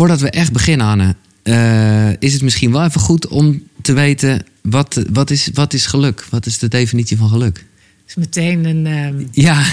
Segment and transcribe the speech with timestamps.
[0.00, 4.44] voordat we echt beginnen, Anne, eh, is het misschien wel even goed om te weten
[4.62, 6.26] wat, wat, is, wat is geluk?
[6.30, 7.54] Wat is de definitie van geluk?
[7.54, 7.64] Dat
[8.06, 9.64] is meteen een, ehm, Ja,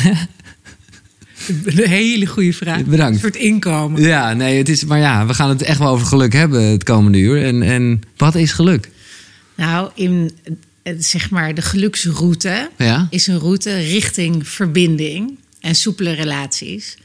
[1.65, 2.83] een hele goede vraag.
[2.85, 3.19] Bedankt.
[3.19, 4.01] Voor het inkomen.
[4.01, 6.83] ja, nee, het is, maar ja, we gaan het echt wel over geluk hebben het
[6.83, 7.43] komende uur.
[7.43, 8.89] En, en wat is geluk?
[9.55, 10.31] Nou, in
[10.81, 13.07] eh, zeg maar de geluksroute Ja?
[13.09, 16.97] is een route richting verbinding en soepele relaties.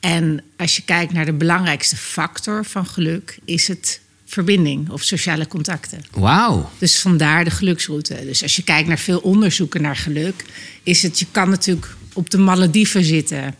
[0.00, 5.46] En als je kijkt naar de belangrijkste factor van geluk, is het verbinding of sociale
[5.46, 6.00] contacten.
[6.10, 6.70] Wauw.
[6.78, 8.24] Dus vandaar de geluksroute.
[8.24, 10.44] Dus als je kijkt naar veel onderzoeken naar geluk,
[10.82, 13.54] is het, je kan natuurlijk op de Malediven zitten.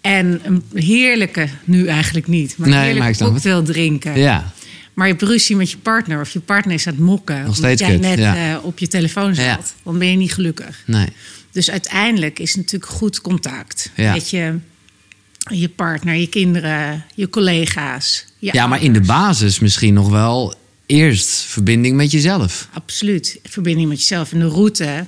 [0.00, 4.18] En een heerlijke, nu eigenlijk niet, maar Nee, een ik heerlijke cocktail drinken.
[4.18, 4.52] Ja.
[4.94, 7.40] Maar je hebt ruzie met je partner of je partner is aan het mokken.
[7.40, 8.52] omdat steeds jij kut, net ja.
[8.52, 9.44] eh, op je telefoon zat.
[9.44, 9.60] Ja.
[9.82, 10.82] Dan ben je niet gelukkig.
[10.86, 11.08] Nee.
[11.52, 13.90] Dus uiteindelijk is natuurlijk goed contact.
[13.94, 14.12] Ja.
[14.12, 14.54] Met je,
[15.54, 18.24] je partner, je kinderen, je collega's.
[18.38, 20.54] Je Ja, maar in de basis misschien nog wel
[20.86, 22.68] eerst verbinding met jezelf.
[22.72, 23.38] Absoluut.
[23.44, 24.32] Verbinding met jezelf.
[24.32, 25.06] En de route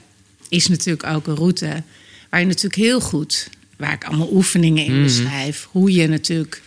[0.48, 1.82] is natuurlijk ook een route
[2.30, 4.94] waar je natuurlijk heel goed, waar ik allemaal oefeningen Mhm.
[4.96, 6.62] in beschrijf, hoe je natuurlijk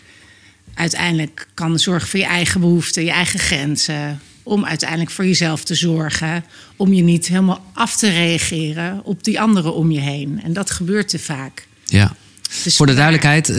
[0.74, 4.20] uiteindelijk kan zorgen voor je eigen behoeften, je eigen grenzen.
[4.46, 6.44] Om uiteindelijk voor jezelf te zorgen.
[6.76, 10.42] Om je niet helemaal af te reageren op die anderen om je heen.
[10.44, 11.68] En dat gebeurt te vaak.
[11.86, 12.16] Ja.
[12.54, 13.56] Voor de duidelijkheid, eh,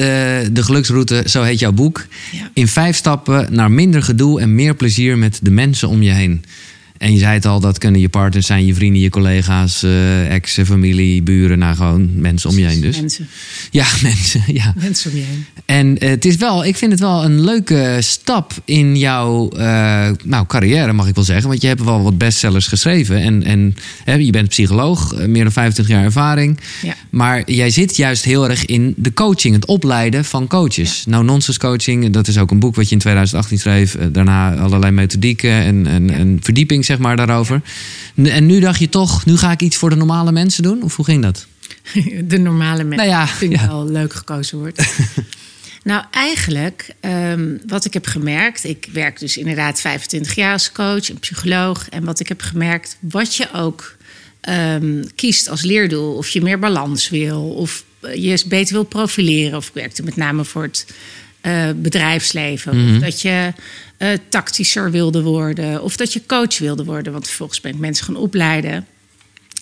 [0.53, 2.07] de geluksroute, zo heet jouw boek.
[2.33, 2.51] Ja.
[2.55, 6.45] In vijf stappen naar minder gedoe en meer plezier met de mensen om je heen.
[7.05, 10.33] En je zei het al, dat kunnen je partners zijn, je vrienden, je collega's, eh
[10.35, 13.01] exen, familie, buren, nou gewoon mensen om je heen dus.
[13.01, 13.29] Mensen,
[13.71, 14.75] Ja, mensen, ja.
[14.77, 15.45] mensen om je heen.
[15.67, 20.09] En eh, het is wel, ik vind het wel een leuke stap in jouw eh,
[20.25, 21.49] nou, carrière, mag ik wel zeggen.
[21.49, 23.21] Want je hebt wel wat bestsellers geschreven.
[23.21, 26.59] En, en hè, je bent psycholoog, meer dan 25 jaar ervaring.
[26.83, 26.95] Ja.
[27.11, 31.05] Maar jij zit juist heel erg in de coaching, het opleiden van coaches.
[31.07, 33.97] Nou, nonsense coaching, dat is ook een boek wat je in 2018 schreef.
[34.13, 37.61] Daarna allerlei methodieken en, en, en verdieping, zeg maar, daarover.
[38.15, 40.83] En nu dacht je toch, nu ga ik iets voor de normale mensen doen?
[40.83, 41.47] Of hoe ging dat?
[42.25, 43.09] De normale mensen.
[43.09, 43.67] Nou ja, vind ik ja.
[43.67, 44.97] wel leuk gekozen wordt.
[45.91, 48.65] nou, eigenlijk, ehm, wat ik heb gemerkt...
[48.65, 51.89] Ik werk dus inderdaad 25 jaar als coach en psycholoog.
[51.89, 53.97] En wat ik heb gemerkt, wat je ook
[54.41, 56.17] ehm, kiest als leerdoel...
[56.17, 59.57] of je meer balans wil, of je je beter wil profileren...
[59.57, 60.87] of ik werkte met name voor het
[61.45, 62.73] eh, bedrijfsleven...
[62.73, 63.53] of dat je
[63.97, 65.83] eh, tactischer wilde worden...
[65.83, 67.13] of dat je coach wilde worden.
[67.13, 68.87] Want vervolgens ben ik mensen gaan opleiden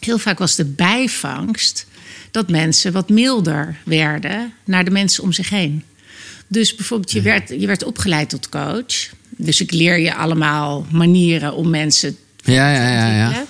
[0.04, 1.86] heel vaak was de bijvangst
[2.30, 5.82] dat mensen wat milder werden naar de mensen om zich heen.
[6.46, 9.10] Dus bijvoorbeeld, je werd, je werd opgeleid tot coach.
[9.28, 13.30] Dus ik leer je allemaal manieren om mensen te Ja, ja, ja.
[13.30, 13.44] ja.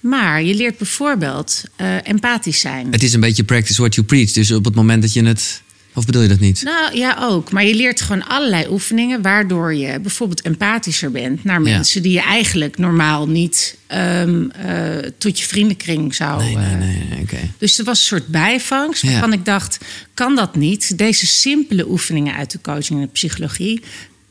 [0.00, 2.92] Maar je leert bijvoorbeeld eh, empathisch zijn.
[2.92, 4.32] Het is een beetje practice what you preach.
[4.32, 5.62] Dus op het moment dat je het.
[5.98, 6.62] Of bedoel je dat niet?
[6.62, 7.50] Nou ja, ook.
[7.50, 11.70] Maar je leert gewoon allerlei oefeningen waardoor je bijvoorbeeld empathischer bent naar Ja.
[11.76, 16.42] mensen die je eigenlijk normaal niet ehm, eh, tot je vriendenkring zou.
[16.42, 17.02] Nee, nee, eh, nee.
[17.10, 17.38] nee, Oké.
[17.58, 19.10] Dus er was een soort bijvangst Ja.
[19.10, 19.78] waarvan ik dacht...
[20.14, 20.98] kan dat niet?
[20.98, 23.82] Deze simpele oefeningen uit de coaching en de psychologie...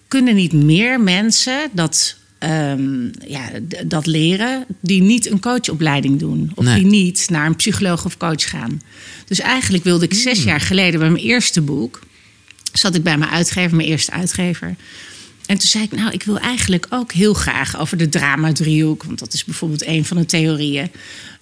[0.07, 3.49] kunnen niet meer mensen dat, ehm, ja,
[3.85, 4.65] dat leren...
[4.81, 6.51] die niet een coachopleiding doen.
[6.55, 6.75] Of Nee.
[6.75, 8.81] die niet naar een psycholoog of coach gaan.
[9.25, 10.21] Dus eigenlijk wilde ik Hmm.
[10.21, 11.99] zes jaar geleden bij mijn eerste boek...
[12.73, 14.75] zat ik bij mijn uitgever, mijn eerste uitgever...
[15.45, 19.03] En toen zei ik, nou, ik wil eigenlijk ook heel graag over de drama-driehoek...
[19.03, 20.91] want dat is bijvoorbeeld een van de theorieën...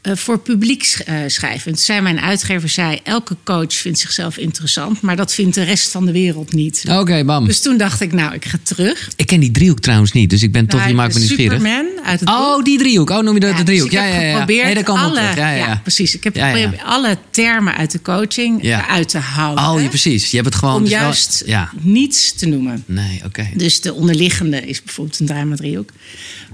[0.06, 1.76] eh, voor publiek eh, schrijven.
[1.78, 5.02] Zei mijn uitgever, zei, elke coach vindt zichzelf interessant...
[5.02, 6.84] maar dat vindt de rest van de wereld niet.
[6.90, 7.46] Oké, bam.
[7.46, 9.10] Dus toen dacht ik, nou, ik ga terug.
[9.16, 11.58] Ik ken die driehoek trouwens niet, dus ik ben toch, je maakt me nieuwsgierig.
[11.62, 12.30] Superman uit het.
[12.30, 13.10] Oh, die driehoek.
[13.10, 13.88] Oh, noem je dat de dus driehoek?
[13.88, 14.32] ik Ja, heb ja, ja.
[14.32, 15.36] geprobeerd Nee, op alle, terug.
[15.36, 15.80] Ja, ja, ja.
[15.82, 16.16] precies.
[16.16, 19.66] Ik heb geprobeerd alle termen uit de coaching eruit te houden.
[19.70, 20.30] Oh, ja, precies.
[20.32, 20.76] Je hebt het gewoon.
[20.76, 21.70] Om dus juist Ja.
[21.80, 22.84] niets te noemen.
[22.86, 23.48] Nee, oké.
[23.56, 25.90] Dus de onderliggende is bijvoorbeeld een drama-driehoek.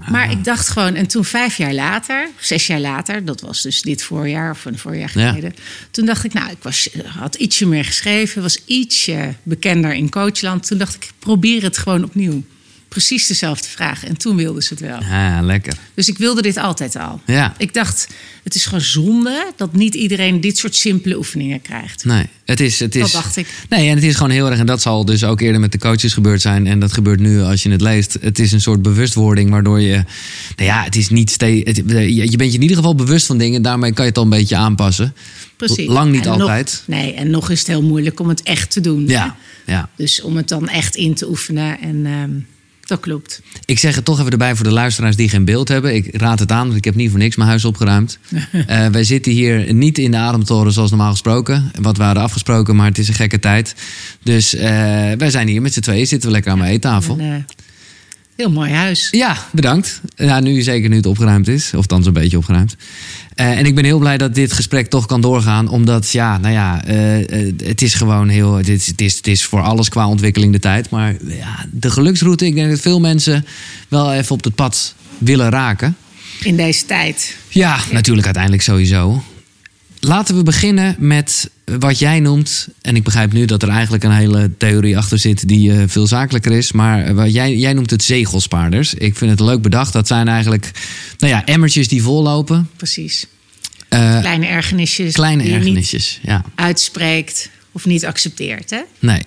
[0.10, 0.32] Maar Ah.
[0.32, 4.04] ik dacht gewoon, en toen vijf jaar later, zes jaar later, dat was dus dit
[4.04, 5.30] voorjaar of een voorjaar Ja.
[5.30, 5.56] geleden.
[5.92, 10.68] Toen dacht ik, nou, ik was, had ietsje meer geschreven, was ietsje bekender in coachland.
[10.68, 12.44] Toen dacht ik probeer het gewoon opnieuw.
[12.92, 14.06] Precies dezelfde vraag.
[14.06, 14.98] En toen wilden ze het wel.
[14.98, 15.74] Ah, lekker.
[15.94, 17.22] Dus ik wilde dit altijd al.
[17.26, 17.54] Ja.
[17.58, 18.08] Ik dacht,
[18.44, 22.06] het is gewoon zonde dat niet iedereen dit soort simpele oefeningen krijgt.
[22.06, 23.02] Nee, het is, het is.
[23.02, 23.48] Dat dacht ik.
[23.70, 24.60] Nee, en het is gewoon heel erg.
[24.60, 26.68] En dat zal dus ook eerder met de coaches gebeurd zijn.
[26.68, 28.18] En dat gebeurt nu als je het leest.
[28.22, 29.94] Het is een soort bewustwording waardoor je.
[30.56, 31.78] Nou ja, het is niet steeds.
[31.78, 33.62] Je bent je in ieder geval bewust van dingen.
[33.62, 35.16] Daarmee kan je het al een beetje aanpassen.
[35.58, 35.88] Precies.
[35.88, 36.84] Lang niet En nog- altijd.
[36.88, 39.08] nee, en nog is het heel moeilijk om het echt te doen.
[39.08, 39.72] Ja, hè?
[39.74, 39.90] ja.
[39.96, 41.80] Dus om het dan echt in te oefenen.
[41.80, 42.30] En, ehm,
[42.92, 43.42] Dat klopt.
[43.66, 45.96] Ik zeg het toch even erbij voor de luisteraars die geen beeld hebben.
[45.96, 48.20] Ik raad het aan, want ik heb niet voor niks mijn huis opgeruimd.
[48.30, 51.72] uh, wij zitten hier niet in de ademtoren zoals normaal gesproken.
[51.82, 53.76] Wat we hadden afgesproken, maar het is een gekke tijd.
[54.24, 54.62] Dus uh,
[55.18, 57.18] wij zijn hier met z'n tweeën, zitten we lekker aan mijn eettafel.
[57.20, 57.36] En, uh,
[58.42, 59.08] heel mooi huis.
[59.12, 60.02] Ja, bedankt.
[60.16, 61.74] Ja, nu zeker nu het opgeruimd is.
[61.74, 62.76] Of dan zo'n beetje opgeruimd.
[63.36, 65.68] Uh, en ik ben heel blij dat dit gesprek toch kan doorgaan.
[65.68, 68.56] Omdat, ja, nou ja, uh, uh, het is gewoon heel...
[68.56, 70.90] Het is, het, is, het is voor alles qua ontwikkeling de tijd.
[70.90, 73.46] Maar ja, de geluksroute, ik denk dat veel mensen
[73.88, 75.96] wel even op het pad willen raken.
[76.44, 77.36] In deze tijd.
[77.50, 77.94] Ja, ja.
[77.94, 79.24] natuurlijk uiteindelijk sowieso.
[80.04, 82.68] Laten we beginnen met wat jij noemt.
[82.82, 86.08] En ik begrijp nu dat er eigenlijk een hele theorie achter zit die uh, veel
[86.08, 86.72] zakelijker is.
[86.72, 88.94] Maar wat jij, jij noemt het zegelspaarders.
[88.94, 89.94] Ik vind het leuk bedacht.
[89.94, 90.72] Dat zijn eigenlijk
[91.18, 92.70] nou ja, emmertjes die vollopen.
[92.76, 93.26] Precies.
[93.90, 95.14] Uh, kleine ergernisjes.
[95.14, 96.46] Kleine die ergernisjes, je ja.
[96.56, 98.70] Uitspreekt of niet accepteert.
[98.70, 98.82] Hè?
[99.00, 99.22] Nee.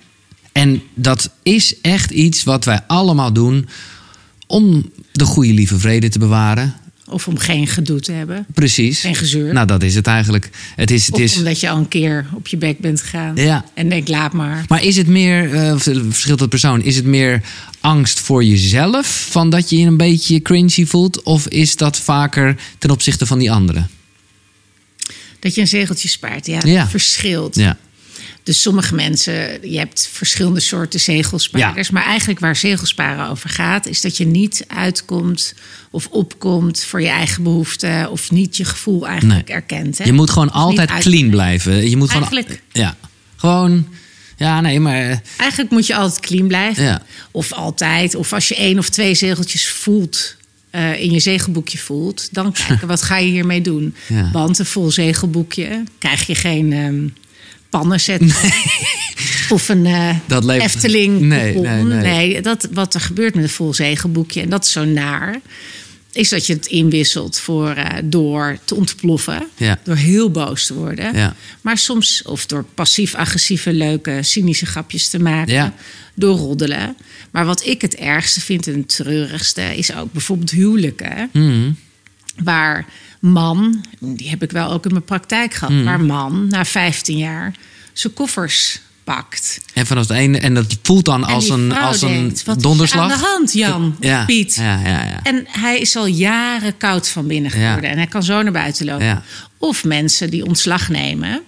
[0.51, 3.67] En dat is echt iets wat wij allemaal doen
[4.47, 6.75] om de goede lieve vrede te bewaren.
[7.09, 8.45] Of om geen gedoe te hebben.
[8.53, 8.99] Precies.
[8.99, 9.53] Geen gezeur.
[9.53, 10.49] Nou, dat is het eigenlijk.
[10.75, 11.37] Het is, het of is...
[11.37, 13.35] omdat je al een keer op je bek bent gegaan.
[13.35, 13.65] Ja.
[13.73, 14.65] En denk, laat maar.
[14.67, 15.79] Maar is het meer, uh,
[16.09, 17.41] verschilt het persoon, is het meer
[17.79, 19.27] angst voor jezelf?
[19.29, 21.23] Van dat je je een beetje cringy voelt?
[21.23, 23.89] Of is dat vaker ten opzichte van die anderen?
[25.39, 26.59] Dat je een zegeltje spaart, ja.
[26.63, 26.87] Ja.
[26.87, 27.55] Verschilt.
[27.55, 27.77] Ja.
[28.45, 31.87] Dus sommige mensen, je hebt verschillende soorten zegelsparers.
[31.87, 31.93] Ja.
[31.93, 35.53] Maar eigenlijk waar zegelsparen over gaat, is dat je niet uitkomt
[35.91, 38.11] of opkomt voor je eigen behoeften.
[38.11, 39.55] Of niet je gevoel eigenlijk Nee.
[39.55, 39.97] erkent.
[39.97, 40.03] Hè?
[40.03, 41.89] Je moet gewoon Of altijd clean blijven.
[41.89, 42.95] Je moet gewoon, Eigenlijk- ja,
[43.35, 43.87] gewoon.
[44.37, 45.21] Ja, nee, maar.
[45.37, 46.83] Eigenlijk moet je altijd clean blijven.
[46.83, 47.01] Ja.
[47.31, 48.15] Of altijd.
[48.15, 50.35] Of als je één of twee zegeltjes voelt.
[50.69, 53.95] eh, in je zegelboekje voelt, dan kijken wat ga je hiermee doen.
[54.07, 54.29] Ja.
[54.31, 56.73] Want een vol zegelboekje krijg je geen
[57.75, 58.21] ehm pannenset
[59.49, 62.41] of een eh, Dat Efteling Nee, nee, nee.
[62.41, 65.39] dat, wat er gebeurt met een vol zegelboekje, en dat is zo naar,
[66.11, 69.47] is dat je het inwisselt voor, eh, door te ontploffen.
[69.57, 69.79] Ja.
[69.83, 71.15] Door heel boos te worden.
[71.15, 71.35] Ja.
[71.61, 75.53] Maar soms, of door passief-agressieve, leuke, cynische grapjes te maken.
[75.53, 75.73] Ja.
[76.13, 76.97] Door roddelen.
[77.31, 81.29] Maar wat ik het ergste vind en het treurigste is ook bijvoorbeeld huwelijken.
[81.33, 81.71] mhm.
[82.43, 82.85] Waar
[83.31, 85.83] man, die heb ik wel ook in mijn praktijk gehad, Hmm.
[85.83, 87.53] waar man na 15 jaar
[87.93, 89.61] zijn koffers pakt.
[89.73, 90.37] En vanaf het ene.
[90.37, 93.05] En dat voelt dan als een, als een denkt, donderslag.
[93.05, 93.95] Is er aan de hand, Jan?
[93.99, 94.55] Ja, Piet.
[94.55, 95.19] Ja, ja, ja.
[95.23, 97.89] En hij is al jaren koud van binnen geworden.
[97.89, 99.23] En hij kan zo naar buiten lopen.
[99.57, 101.41] Of mensen die ontslag nemen.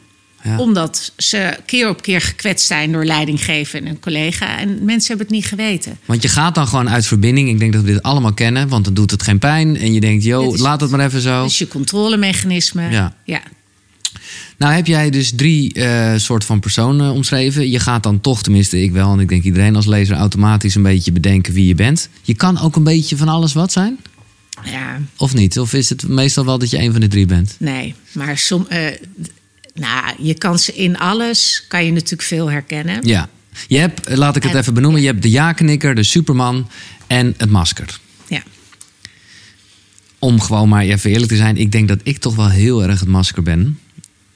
[0.44, 0.58] Ja.
[0.60, 4.60] Omdat ze keer op keer gekwetst zijn door leidinggever en een collega.
[4.60, 5.98] En mensen hebben het niet geweten.
[6.06, 7.50] Want je gaat dan gewoon uit verbinding.
[7.50, 9.78] Ik denk dat we dit allemaal kennen, want dan doet het geen pijn.
[9.78, 11.44] En je denkt, is- laat het maar even zo.
[11.44, 12.90] Dus je controlemechanisme.
[12.90, 13.16] Ja.
[13.26, 13.42] ja.
[14.58, 17.70] Nou heb jij dus drie eh soort van personen omschreven.
[17.70, 20.82] Je gaat dan toch, tenminste ik wel, en ik denk iedereen als lezer, automatisch een
[20.84, 22.10] beetje bedenken wie je bent.
[22.22, 23.98] Je kan ook een beetje van alles wat zijn,
[24.64, 25.60] Ja, of niet?
[25.60, 27.56] Of is het meestal wel dat je een van de drie bent?
[27.60, 27.96] nee.
[28.12, 28.86] Maar som, eh,
[29.80, 33.08] nou, je kan ze in alles, kan je natuurlijk veel herkennen.
[33.08, 33.30] Ja.
[33.68, 36.70] Je hebt, laat ik het En- even benoemen, je hebt de ja-knikker, de superman
[37.08, 38.00] en het masker.
[38.28, 38.42] Ja.
[40.20, 43.00] Om gewoon maar even eerlijk te zijn, ik denk dat ik toch wel heel erg
[43.00, 43.80] het masker ben.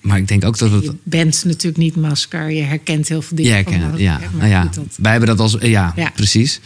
[0.02, 0.84] Maar ik denk ook dat het...
[0.84, 2.52] Je bent natuurlijk niet masker.
[2.52, 3.52] Je herkent heel veel dingen.
[3.52, 4.64] Ja, ik van Ja, nou ja.
[4.64, 5.56] dat- wij hebben dat als...
[5.60, 6.10] Ja, Ja.
[6.16, 6.60] precies.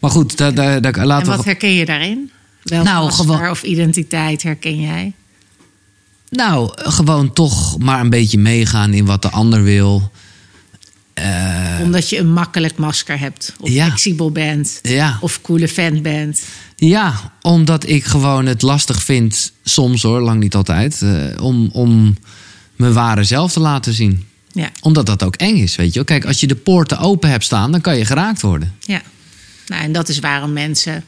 [0.00, 1.42] Maar goed, daar, daar, daar, En wat we...
[1.44, 2.30] herken je daarin?
[2.62, 5.12] Welke Nou, gewoon- of identiteit herken jij?
[6.36, 10.10] Nou, gewoon toch maar een beetje meegaan in wat de ander wil.
[11.14, 13.54] Eh, Omdat je een makkelijk masker hebt.
[13.60, 13.84] Of Ja.
[13.86, 14.78] flexibel bent.
[14.82, 15.18] ja.
[15.20, 16.42] Of coole vent bent.
[16.76, 22.16] ja, omdat ik gewoon het lastig vind, soms hoor, lang niet altijd, eh, om, om
[22.76, 24.26] mijn ware zelf te laten zien.
[24.52, 26.04] Ja, Omdat dat ook eng is, weet je.
[26.04, 28.74] Kijk, als je de poorten open hebt staan, dan kan je geraakt worden.
[28.80, 29.02] ja.
[29.66, 31.04] Nou, en dat is waarom mensen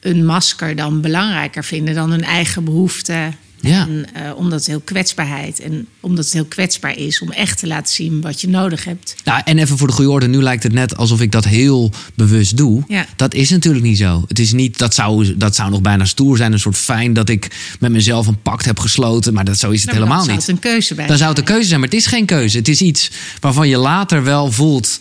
[0.00, 3.34] een masker dan belangrijker vinden dan hun eigen behoeften.
[3.60, 3.80] Ja.
[3.86, 5.60] En, eh, omdat het heel kwetsbaarheid.
[5.60, 9.14] En omdat het heel kwetsbaar is om echt te laten zien wat je nodig hebt.
[9.24, 11.90] Nou, en even voor de goede orde, nu lijkt het net alsof ik dat heel
[12.14, 12.82] bewust doe.
[12.88, 13.06] Ja.
[13.16, 14.24] Dat is natuurlijk niet zo.
[14.28, 17.28] Het is niet, dat zou, dat zou nog bijna stoer zijn, een soort fijn dat
[17.28, 19.34] ik met mezelf een pact heb gesloten.
[19.34, 20.44] Maar dat, zo is het Nou, helemaal dan niet.
[20.44, 22.26] zou het een keuze bij Dan zou het een keuze zijn, maar het is geen
[22.26, 22.56] keuze.
[22.58, 23.10] Het is iets
[23.40, 24.98] waarvan je later wel voelt.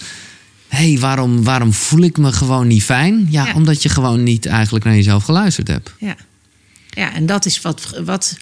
[0.68, 3.28] Hé, hey, waarom, waarom voel ik me gewoon niet fijn?
[3.30, 3.54] Ja, Ja.
[3.54, 5.94] omdat je gewoon niet eigenlijk naar jezelf geluisterd hebt.
[6.00, 6.16] Ja.
[6.98, 8.38] Ja, en dat is wat, wat.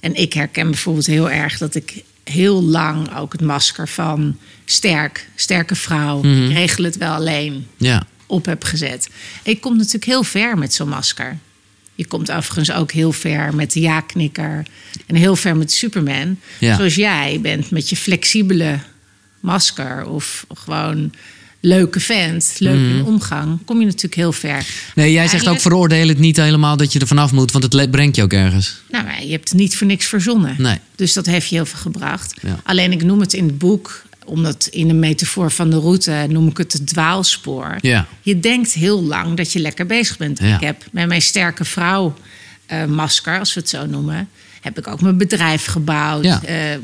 [0.00, 5.28] En ik herken bijvoorbeeld heel erg dat ik heel lang ook het masker van sterk,
[5.34, 6.44] sterke vrouw, Mhm.
[6.44, 9.08] ik regel het wel alleen, Ja, op heb gezet.
[9.42, 11.38] Ik kom natuurlijk heel ver met zo'n masker.
[11.94, 14.66] Je komt overigens ook heel ver met de ja-knikker
[15.06, 16.38] en heel ver met Superman.
[16.60, 16.76] Ja.
[16.76, 18.78] Zoals jij bent met je flexibele
[19.40, 21.12] masker of gewoon
[21.64, 24.66] leuke vent, leuk in omgang, kom je natuurlijk heel ver.
[24.94, 27.90] Nee, jij zegt ook veroordeel het niet helemaal dat je er vanaf moet, want het
[27.90, 28.82] brengt je ook ergens.
[28.90, 30.54] Nou, je hebt het niet voor niks verzonnen.
[30.58, 30.78] Nee.
[30.96, 32.34] Dus dat heeft je heel veel gebracht.
[32.42, 32.60] Ja.
[32.64, 36.48] Alleen ik noem het in het boek, omdat in de metafoor van de route noem
[36.48, 37.78] ik het het dwaalspoor.
[37.80, 38.06] Ja.
[38.22, 40.38] Je denkt heel lang dat je lekker bezig bent.
[40.38, 40.54] Ja.
[40.54, 42.14] Ik heb met mijn sterke vrouw
[42.66, 44.28] eh, masker, als we het zo noemen,
[44.62, 46.24] heb ik ook mijn bedrijf gebouwd.
[46.24, 46.42] Ja.
[46.44, 46.80] Ehm,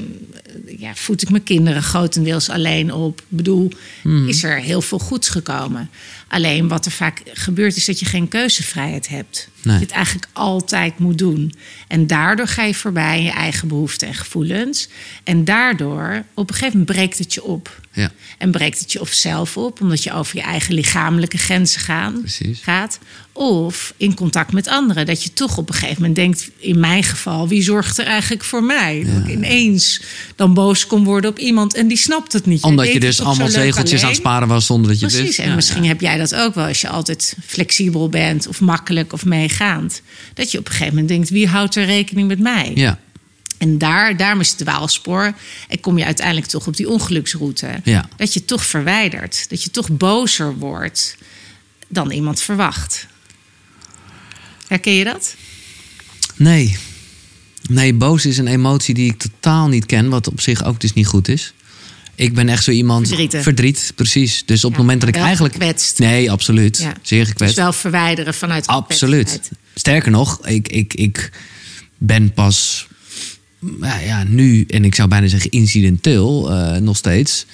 [0.79, 3.21] ja, voed ik mijn kinderen grotendeels alleen op.
[3.21, 4.29] Ik bedoel, Hmm.
[4.29, 5.91] is er heel veel goeds gekomen.
[6.29, 9.49] Alleen wat er vaak gebeurt is dat je geen keuzevrijheid hebt.
[9.63, 9.73] Nee.
[9.73, 11.53] Dat je het eigenlijk altijd moet doen.
[11.89, 14.89] En daardoor ga je voorbij aan je eigen behoeften en gevoelens.
[15.25, 17.81] En daardoor, op een gegeven moment breekt het je op.
[17.93, 18.11] Ja.
[18.39, 22.21] En breekt het je of zelf op, omdat je over je eigen lichamelijke grenzen gaan,
[22.21, 22.61] Precies.
[22.61, 22.99] gaat.
[23.33, 25.07] Of in contact met anderen.
[25.07, 28.45] Dat je toch op een gegeven moment denkt, in mijn geval, wie zorgt er eigenlijk
[28.45, 29.05] voor mij?
[29.07, 30.01] Dat ik ineens
[30.37, 32.63] dan boos kon worden op iemand en die snapt het niet.
[32.63, 35.39] Omdat je dus allemaal zegeltjes aan het sparen was zonder dat je Precies, wist.
[35.39, 39.25] en misschien heb jij dat ook wel als je altijd flexibel bent of makkelijk of
[39.25, 40.03] meegaand.
[40.35, 42.73] Dat je op een gegeven moment denkt, wie houdt er rekening met mij?
[42.75, 42.99] Ja,
[43.59, 45.33] En daar, daarom is het dwaalspoor.
[45.69, 47.81] En kom je uiteindelijk toch op die ongeluksroute.
[47.85, 48.09] Ja.
[48.17, 49.49] Dat je toch verwijdert.
[49.51, 51.17] Dat je toch bozer wordt
[51.89, 53.07] dan iemand verwacht.
[54.69, 55.35] Herken je dat?
[56.37, 56.77] nee.
[57.69, 60.93] Nee, boos is een emotie die ik totaal niet ken, wat op zich ook dus
[60.93, 61.55] niet goed is.
[62.15, 63.07] Ik ben echt zo iemand.
[63.07, 63.43] Verdrieten.
[63.43, 64.43] Verdriet, precies.
[64.47, 65.55] Dus op het moment dat ik eigenlijk.
[65.55, 65.99] gekwetst.
[65.99, 66.79] Nee, absoluut.
[66.79, 66.93] Ja.
[67.03, 67.57] Zeer Dus gekwetst.
[67.57, 69.51] wel verwijderen vanuit Absoluut.
[69.75, 71.31] Sterker nog, ik, ik, ik
[71.99, 72.87] ben pas
[73.59, 77.47] nou ja, nu, en ik zou bijna zeggen incidenteel eh, nog steeds,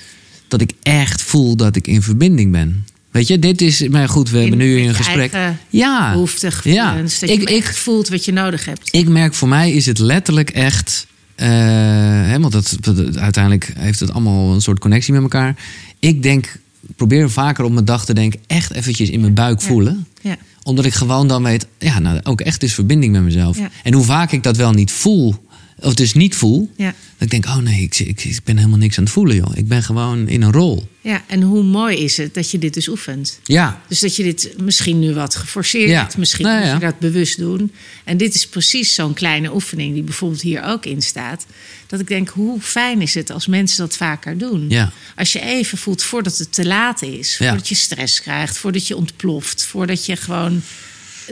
[0.48, 2.86] dat ik echt voel dat ik in verbinding ben.
[3.14, 5.32] Weet je, dit is, maar goed, we hebben nu een gesprek.
[5.68, 7.18] Ja, gevoelens.
[7.18, 8.88] Dat Ik- je ik- voelt wat je nodig hebt.
[8.94, 11.06] ik merk voor mij is het letterlijk echt.
[11.34, 15.56] eh, hè, want dat, dat- uiteindelijk heeft het allemaal een soort connectie met elkaar.
[15.98, 16.56] Ik denk,
[16.96, 19.66] probeer vaker op mijn dag te denken, echt eventjes in mijn buik Ja.
[19.66, 20.36] voelen Ja.
[20.62, 23.58] omdat ik gewoon dan weet, ja, nou ook echt is verbinding met mezelf.
[23.58, 23.70] Ja.
[23.82, 25.43] En hoe vaak ik dat wel niet voel,
[25.80, 26.84] of dus niet voel, Ja.
[26.86, 29.50] dat ik denk, oh nee, ik, ik, ik ben helemaal niks aan het voelen, joh.
[29.56, 30.88] Ik ben gewoon in een rol.
[31.00, 33.38] ja, en hoe mooi is het dat je dit dus oefent.
[33.44, 36.08] Ja, Dus dat je dit misschien nu wat geforceerd, Ja.
[36.18, 36.74] misschien Nou moet ja.
[36.74, 37.72] je dat bewust doen.
[38.04, 41.46] En dit is precies zo'n kleine oefening die bijvoorbeeld hier ook in staat.
[41.86, 44.68] Dat ik denk, hoe fijn is het als mensen dat vaker doen?
[44.68, 44.92] Ja.
[45.16, 48.96] Als je even voelt voordat het te laat is, voordat je stress krijgt, voordat je
[48.96, 50.62] ontploft, voordat je gewoon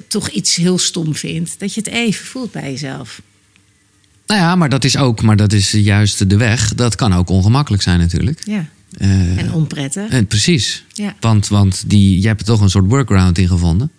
[0.08, 3.20] toch iets heel stom vindt, dat je het even voelt bij jezelf.
[4.26, 6.74] Nou ja, maar dat is ook, maar dat is juist de weg.
[6.74, 8.40] Dat kan ook ongemakkelijk zijn natuurlijk.
[8.44, 8.66] Ja.
[8.98, 10.08] Eh, En onprettig.
[10.08, 10.84] en precies.
[10.92, 11.14] Ja.
[11.20, 13.90] Want, want die, je hebt er toch een soort workaround in gevonden.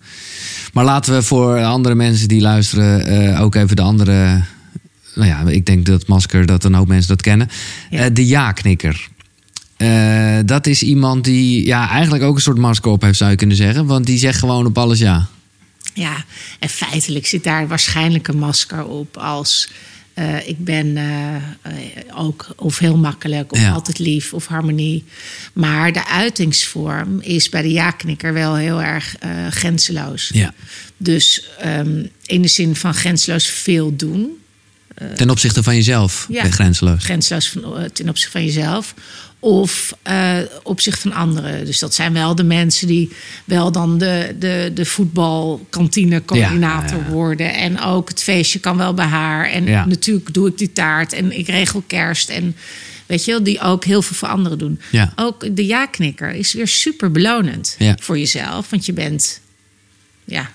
[0.72, 4.42] Maar laten we voor andere mensen die luisteren eh, ook even de andere.
[5.14, 7.48] Nou ja, ik denk dat masker, dat een hoop mensen dat kennen.
[7.90, 7.98] Ja.
[7.98, 9.08] Eh, de ja-knikker.
[9.76, 13.36] Eh, dat is iemand die ja, eigenlijk ook een soort masker op heeft, zou je
[13.36, 13.86] kunnen zeggen.
[13.86, 15.26] Want die zegt gewoon op alles ja.
[15.94, 16.24] Ja,
[16.58, 19.68] en feitelijk zit daar waarschijnlijk een masker op als
[20.14, 21.34] eh, ik ben eh,
[22.16, 23.70] ook of heel makkelijk of Ja.
[23.72, 25.04] altijd lief of harmonie.
[25.52, 30.30] Maar de uitingsvorm is bij de ja-knikker wel heel erg eh grenzeloos.
[30.32, 30.54] ja.
[30.96, 34.28] Dus ehm, in de zin van grenzeloos veel doen.
[35.16, 36.44] Ten opzichte van jezelf, Ja.
[36.44, 37.04] grenzeloos.
[37.04, 38.94] Grenzeloos van, ten opzichte van jezelf.
[39.44, 41.64] Of eh opzichte van anderen.
[41.64, 43.12] Dus dat zijn wel de mensen die
[43.44, 47.12] wel dan de, de, de voetbalkantinecoördinator Ja, ja, ja.
[47.12, 47.54] worden.
[47.54, 49.50] En ook het feestje kan wel bij haar.
[49.50, 49.84] En Ja.
[49.86, 51.12] natuurlijk doe ik die taart.
[51.12, 52.28] En ik regel kerst.
[52.28, 52.56] En
[53.06, 54.80] weet je wel, die ook heel veel voor anderen doen.
[54.90, 55.12] Ja.
[55.16, 58.70] Ook de ja-knikker is weer super belonend voor jezelf.
[58.70, 59.40] Want je bent
[60.24, 60.50] ja,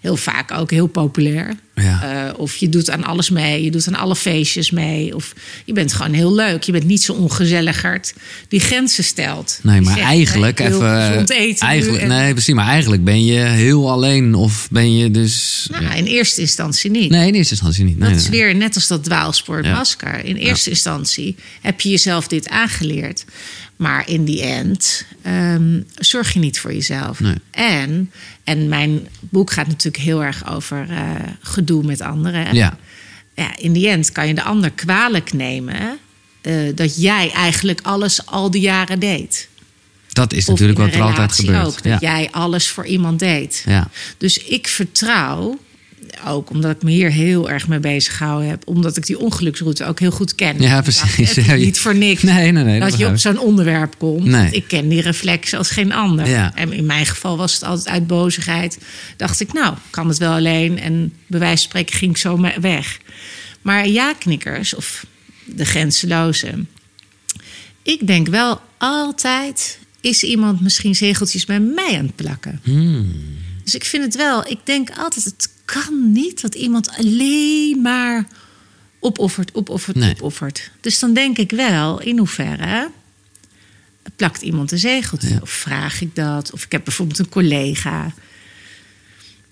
[0.00, 1.54] heel vaak ook heel populair.
[1.74, 2.26] Ja.
[2.28, 3.64] Eh, of je doet aan alles mee.
[3.64, 5.14] Je doet aan alle feestjes mee.
[5.14, 5.32] Of
[5.64, 6.62] je bent gewoon heel leuk.
[6.62, 8.14] Je bent niet zo ongezelligerd
[8.48, 9.58] die grenzen stelt.
[9.62, 11.20] Nee, maar zegt, eigenlijk nee, even.
[11.20, 12.54] eten nu eigenlijk, en- nee, precies.
[12.54, 14.34] Maar eigenlijk ben je heel alleen.
[14.34, 15.66] Of ben je dus.
[15.70, 15.92] Nou, ja.
[15.94, 17.10] in eerste instantie niet.
[17.10, 17.98] Nee, in eerste instantie niet.
[17.98, 18.40] Nee, dat is nee.
[18.40, 19.74] weer net als dat dwaalspoor Ja.
[19.76, 20.24] masker.
[20.24, 23.24] In eerste instantie heb je jezelf dit aangeleerd.
[23.76, 27.18] Maar in die end ehm, zorg je niet voor jezelf.
[27.50, 28.10] En,
[28.44, 30.98] en mijn boek gaat natuurlijk heel erg over eh,
[31.64, 32.54] gedoe met anderen.
[32.54, 32.76] Ja.
[33.34, 35.98] ja, in die end kan je de ander kwalijk nemen...
[36.40, 39.48] eh, dat jij eigenlijk alles al die jaren deed.
[40.12, 41.66] Dat is Of natuurlijk wat er altijd gebeurt.
[41.66, 42.14] ook, dat ja.
[42.14, 43.62] jij alles voor iemand deed.
[43.66, 43.88] Ja.
[44.18, 45.58] Dus ik vertrouw,
[46.26, 49.84] ook omdat ik me hier heel erg mee bezig gehouden heb, omdat ik die ongeluksroute
[49.84, 50.60] ook heel goed ken.
[50.60, 51.34] Ja, precies.
[51.44, 54.24] Ja, niet voor niks Nee, nee, nee, dat dat je op zo'n onderwerp komt.
[54.24, 54.50] Nee.
[54.50, 56.28] Ik ken die reflex als geen ander.
[56.28, 56.54] Ja.
[56.54, 58.78] En in mijn geval was het altijd uit bozigheid.
[59.16, 60.78] Dacht ik, nou, kan het wel alleen.
[60.78, 62.98] En bij wijze van spreken ging ik zo weg.
[63.62, 65.06] Maar ja-knikkers, of
[65.44, 66.52] de grenzeloze.
[67.82, 72.60] Ik denk wel altijd is iemand misschien zegeltjes bij mij aan het plakken?
[72.62, 73.12] Hmm.
[73.64, 78.26] Dus ik vind het wel, ik denk altijd, het kan niet dat iemand alleen maar
[79.00, 80.10] opoffert, opoffert, Nee.
[80.14, 80.70] opoffert.
[80.80, 82.90] Dus dan denk ik wel, in hoeverre
[84.16, 85.28] plakt iemand een zegeltje?
[85.28, 85.38] Ja.
[85.42, 86.52] Of vraag ik dat?
[86.52, 88.12] Of ik heb bijvoorbeeld een collega.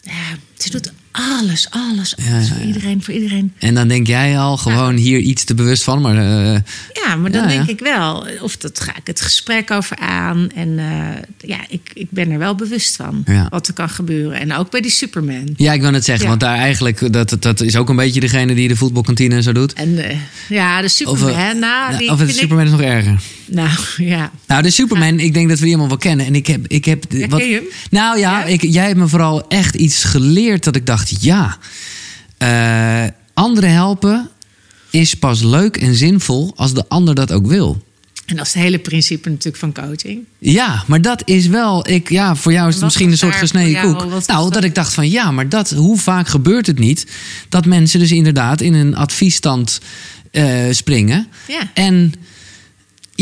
[0.01, 3.53] Ja, ze doet alles, alles, alles Ja, voor iedereen, voor iedereen.
[3.59, 6.01] En dan denk jij al gewoon hier iets te bewust van.
[6.01, 6.61] Maar eh,
[6.93, 10.51] Ja, maar dan denk ik wel, of dat ga ik het gesprek over aan.
[10.55, 14.41] En eh, ja, ik, ik ben er wel bewust van wat er kan gebeuren.
[14.41, 15.55] En ook bij die Superman.
[15.57, 16.29] ja, ik wil het zeggen.
[16.29, 19.53] Want daar eigenlijk, dat, dat is ook een beetje degene die de voetbalkantine en zo
[19.53, 19.73] doet.
[19.73, 20.17] En eh,
[20.49, 23.21] ja, de Of, Superman, nou, die of het vind Superman is nog erger.
[23.53, 24.31] Nou, ja.
[24.47, 26.27] Nou, de Superman, ik denk dat we die allemaal wel kennen.
[26.27, 26.67] En ik heb.
[26.67, 27.65] Ik heb Ja, wat, ken je hem?
[27.91, 28.45] Nou ja, Ja?
[28.45, 31.59] Ik, jij hebt me vooral echt iets geleerd dat ik dacht: ja,
[32.39, 33.05] eh,
[33.35, 34.29] anderen helpen
[34.91, 37.83] is pas leuk en zinvol als de ander dat ook wil.
[38.27, 40.25] En dat is het hele principe natuurlijk van coaching.
[40.39, 41.89] Ja, maar dat is wel.
[41.89, 43.87] Ik, ja, voor jou is het misschien een soort gesneden jou?
[43.93, 44.27] koek.
[44.27, 44.53] Nou, dat?
[44.53, 47.07] dat ik dacht van ja, maar dat, hoe vaak gebeurt het niet
[47.49, 49.81] dat mensen dus inderdaad in een adviesstand
[50.31, 51.27] eh, springen.
[51.49, 51.71] Ja.
[51.75, 52.15] En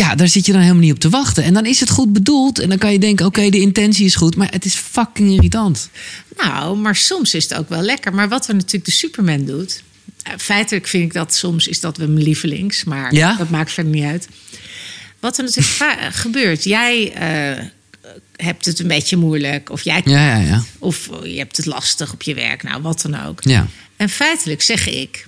[0.00, 1.44] ja, daar zit je dan helemaal niet op te wachten.
[1.44, 2.58] En dan is het goed bedoeld.
[2.58, 4.36] En dan kan je denken, oké, de intentie is goed.
[4.36, 5.88] Maar het is fucking irritant.
[6.36, 8.14] Nou, maar soms is het ook wel lekker.
[8.14, 9.82] Maar wat er natuurlijk de Superman doet...
[10.22, 12.84] eh, Feitelijk vind ik dat soms is dat mijn lievelings.
[12.84, 13.36] Maar Ja?
[13.36, 14.28] dat maakt verder niet uit.
[15.20, 16.64] Wat er natuurlijk gebeurt.
[16.64, 17.64] Jij eh,
[18.36, 19.70] hebt het een beetje moeilijk.
[19.70, 20.62] Of jij Ja, ja, ja.
[20.78, 23.42] Of je hebt het lastig op je werk, nou wat dan ook.
[23.44, 23.66] Ja,
[23.96, 25.26] En feitelijk zeg ik,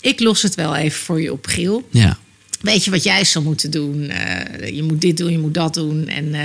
[0.00, 1.88] ik los het wel even voor je op Giel.
[1.90, 2.18] ja.
[2.60, 4.08] Weet je wat jij zou moeten doen?
[4.08, 6.08] Eh, je moet dit doen, je moet dat doen.
[6.08, 6.40] En eh,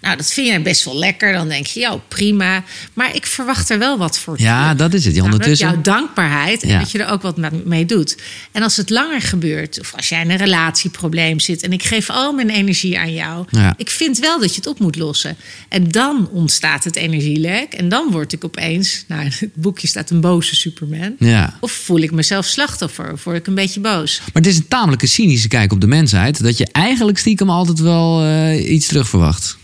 [0.00, 1.32] nou, dat vind je best wel lekker.
[1.32, 2.64] Dan denk je, ja, prima.
[2.92, 4.40] Maar ik verwacht er wel wat voor.
[4.40, 5.14] Ja, dat is het.
[5.14, 5.82] Ja, Namelijk ondertussen.
[5.82, 6.78] jouw dankbaarheid en Ja.
[6.78, 8.16] dat je er ook wat me- mee doet.
[8.52, 12.10] En als het langer gebeurt, of als jij in een relatieprobleem zit en ik geef
[12.10, 13.74] al mijn energie aan jou, Ja.
[13.76, 15.36] ik vind wel dat je het op moet lossen.
[15.68, 20.10] En dan ontstaat het energielek en dan word ik opeens, nou, in het boekje staat
[20.10, 21.14] een boze Superman.
[21.18, 21.56] Ja.
[21.60, 24.18] Of voel ik mezelf slachtoffer, of word ik een beetje boos.
[24.18, 26.42] Maar het is een tamelijke cynische kijk op de mensheid.
[26.42, 29.58] Dat je eigenlijk stiekem altijd wel eh, iets terug verwacht.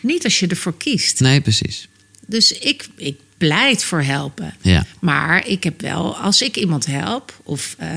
[0.00, 1.20] Niet als je ervoor kiest.
[1.20, 1.88] Nee, precies.
[2.26, 4.54] Dus ik, ik pleit voor helpen.
[4.60, 4.86] Ja.
[5.00, 7.88] Maar ik heb wel, als ik iemand help, of, eh,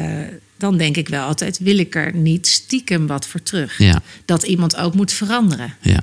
[0.58, 3.78] dan denk ik wel altijd: wil ik er niet stiekem wat voor terug?
[3.78, 4.02] Ja.
[4.26, 5.76] Dat iemand ook moet veranderen.
[5.82, 6.02] Ja,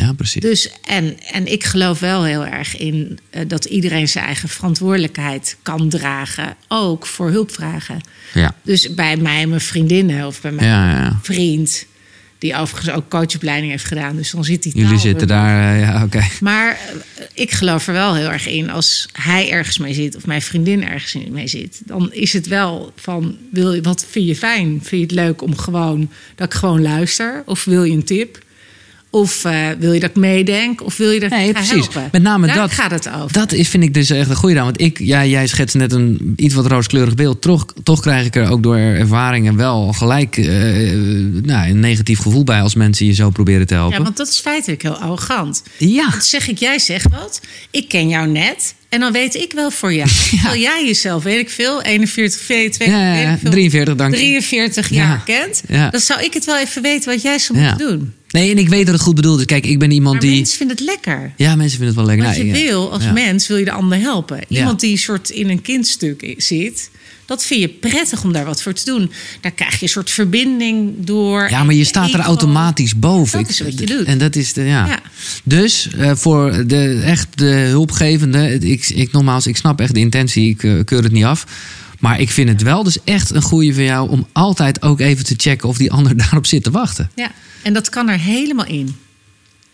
[0.00, 0.42] ja precies.
[0.42, 5.56] Dus, en, en ik geloof wel heel erg in eh, dat iedereen zijn eigen verantwoordelijkheid
[5.62, 8.00] kan dragen, ook voor hulpvragen.
[8.34, 8.54] Ja.
[8.62, 11.18] Dus bij mij, mijn vriendinnen of bij mijn Ja, ja, ja.
[11.22, 11.86] vriend,
[12.38, 16.04] die overigens ook coachopleiding heeft gedaan, dus dan zit die Jullie zitten daar, eh, ja,
[16.04, 16.22] oké.
[16.40, 18.70] maar eh, ik geloof er wel heel erg in.
[18.70, 22.92] Als hij ergens mee zit of mijn vriendin ergens mee zit, dan is het wel
[22.96, 24.68] van: wil je, wat vind je fijn?
[24.68, 27.42] Vind je het leuk om gewoon dat ik gewoon luister?
[27.46, 28.46] Of wil je een tip?
[29.10, 30.84] Of eh, wil je dat ik meedenk?
[30.84, 31.70] Of wil je dat Nee, precies.
[31.70, 32.08] helpen?
[32.12, 32.72] Met name Daar dat.
[32.72, 33.32] gaat het over.
[33.32, 34.64] Dat is, vind ik dus echt een goede aan.
[34.64, 37.40] Want ik, ja, jij schetst net een iets wat rooskleurig beeld.
[37.42, 40.46] Toch, toch krijg ik er ook door ervaringen wel gelijk eh,
[41.42, 43.96] nou, een negatief gevoel bij als mensen je zo proberen te helpen.
[43.98, 45.62] ja, want dat is feitelijk heel arrogant.
[45.76, 47.40] Ja, zeg ik, jij zegt wat.
[47.70, 48.74] Ik ken jou net.
[48.88, 50.08] En dan weet ik wel voor jou.
[50.30, 53.24] Terwijl jij jezelf, weet ik veel, 41, 42, Ja, ja, ja.
[53.26, 54.20] weet ik veel, 43, dank je.
[54.20, 54.96] 43 Ja.
[54.96, 55.62] jaar kent.
[55.68, 55.90] Ja.
[55.90, 57.68] Dan zou ik het wel even weten wat jij zou Ja.
[57.68, 58.12] moeten doen.
[58.28, 59.44] Nee, en ik weet dat het goed bedoeld is.
[59.46, 60.36] Kijk, ik ben iemand Maar die.
[60.36, 61.32] mensen vinden het lekker.
[61.36, 62.24] Ja, mensen vinden het wel lekker.
[62.24, 62.64] Want je Nou, ja.
[62.64, 63.12] wil, als Ja.
[63.12, 64.40] mens, wil je de ander helpen.
[64.48, 66.90] Iemand die soort in een kindstuk zit...
[67.26, 69.10] dat vind je prettig om daar wat voor te doen.
[69.40, 71.50] Daar krijg je een soort verbinding door.
[71.50, 73.40] Ja, maar je staat er automatisch boven.
[73.42, 74.04] Dat is wat je doet.
[74.06, 74.86] En dat is de, ja.
[74.86, 75.00] Ja.
[75.44, 80.48] Dus eh, voor de echt de hulpgevende, ik, ik nogmaals, ik snap echt de intentie,
[80.50, 81.46] ik eh, keur het niet af.
[81.98, 85.24] Maar ik vind het wel dus echt een goede van jou om altijd ook even
[85.24, 87.10] te checken of die ander daarop zit te wachten.
[87.14, 87.30] Ja,
[87.62, 88.96] en dat kan er helemaal in.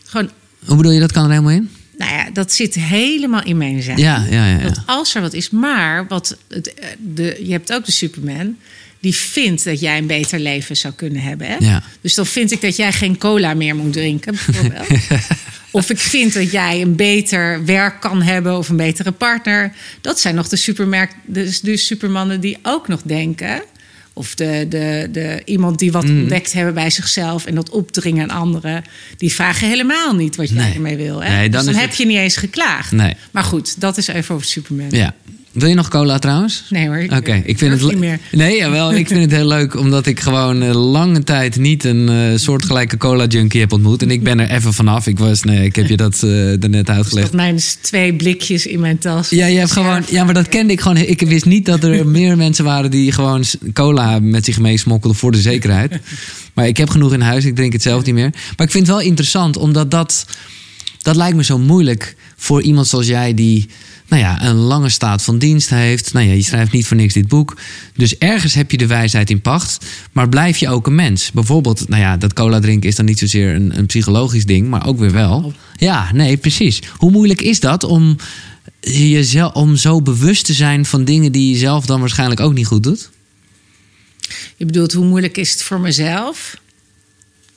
[0.05, 0.31] Gewoon,
[0.65, 1.71] Hoe bedoel je, dat kan er helemaal in?
[1.99, 3.99] nou ja, dat zit helemaal in mijn zijn.
[3.99, 4.59] Ja, ja, ja.
[4.59, 4.65] ja.
[4.65, 8.57] Dat als er wat is, maar wat het, eh, de, je hebt ook de Superman.
[9.05, 11.47] Die vindt dat jij een beter leven zou kunnen hebben.
[11.47, 11.57] Hè?
[11.59, 11.83] Ja.
[12.01, 14.87] Dus dan vind ik dat jij geen cola meer moet drinken, bijvoorbeeld.
[15.71, 19.73] of ik vind dat jij een beter werk kan hebben of een betere partner.
[20.01, 23.63] Dat zijn nog de, supermerk, de, de supermannen die ook nog denken.
[24.13, 25.95] Of de, de, de, iemand die Mm.
[25.95, 28.85] wat ontdekt hebben bij zichzelf en dat opdringen aan anderen.
[29.17, 30.75] Die vragen helemaal niet wat jij Nee.
[30.75, 31.23] ermee wil.
[31.23, 31.37] Hè?
[31.37, 32.93] Nee, dan dus dan heb het- je niet eens geklaagd.
[32.93, 33.15] Nee.
[33.31, 34.91] Maar goed, dat is even over Superman.
[34.91, 35.15] Ja.
[35.55, 36.65] Wil je nog cola trouwens?
[36.69, 37.05] Nee hoor.
[37.17, 38.19] Oké, ik vind het niet meer.
[38.33, 42.09] Nee, jawel, ik vind het heel leuk omdat ik gewoon eh, lange tijd niet een
[42.09, 44.03] eh, soortgelijke cola junkie heb ontmoet.
[44.03, 45.07] En ik ben er even vanaf.
[45.07, 47.27] Ik was, nee, ik heb je dat er net uitgelegd.
[47.27, 49.31] Dat mijn dus twee blikjes in mijn tas.
[49.31, 50.97] Ja, je hebt gewoon, ja, maar dat kende ik gewoon.
[50.97, 55.33] Ik wist niet dat er meer mensen waren die gewoon cola met zich meesmokkelden voor
[55.33, 55.99] de zekerheid.
[56.55, 58.31] Maar ik heb genoeg in huis, ik drink het zelf niet meer.
[58.31, 60.27] Maar ik vind het wel interessant, omdat dat,
[61.03, 63.69] dat lijkt me zo moeilijk voor iemand zoals jij die
[64.09, 66.13] nou ja, een lange staat van dienst heeft.
[66.13, 67.57] Nou ja, je schrijft niet voor niks dit boek.
[67.97, 71.33] Dus ergens heb je de wijsheid in pacht, maar blijf je ook een mens.
[71.33, 74.87] Bijvoorbeeld, nou ja, dat cola drinken is dan niet zozeer een, een psychologisch ding, maar
[74.87, 75.53] ook weer wel.
[75.77, 76.83] Ja, nee, precies.
[76.97, 78.17] Hoe moeilijk is dat om
[78.81, 82.67] jezelf, om zo bewust te zijn van dingen die je zelf dan waarschijnlijk ook niet
[82.67, 83.11] goed doet?
[84.57, 86.57] Je bedoelt, hoe moeilijk is het voor mezelf?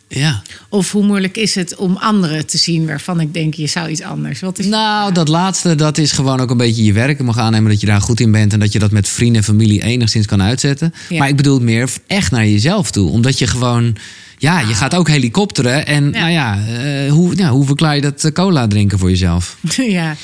[0.10, 0.42] Ja.
[0.70, 4.02] Of hoe moeilijk is het om anderen te zien waarvan ik denk, je zou iets
[4.02, 4.40] anders?
[4.40, 7.18] Wat is Nou, dat laatste, dat is gewoon ook een beetje je werk.
[7.18, 9.38] Je mag aannemen dat je daar goed in bent en dat je dat met vrienden
[9.38, 10.94] en familie enigszins kan uitzetten.
[11.10, 11.18] Ja.
[11.18, 13.10] Maar ik bedoel het meer echt naar jezelf toe.
[13.10, 13.96] Omdat je gewoon,
[14.38, 15.86] ja, je gaat ook helikopteren.
[15.86, 16.20] En Ja.
[16.20, 19.58] nou ja, eh, hoe, ja, hoe verklaar je dat eh, cola drinken voor jezelf?
[19.76, 20.16] Ja,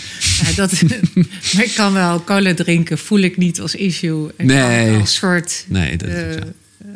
[0.41, 0.71] ja, dat,
[1.53, 4.29] maar ik kan wel cola drinken, voel ik niet als issue.
[4.37, 4.99] Ik Nee.
[4.99, 6.39] als soort Nee, dat is eh, zo.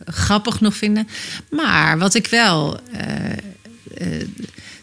[0.07, 1.07] Grappig nog vinden.
[1.49, 2.79] Maar wat ik wel.
[2.91, 3.31] eh,
[3.97, 4.27] eh,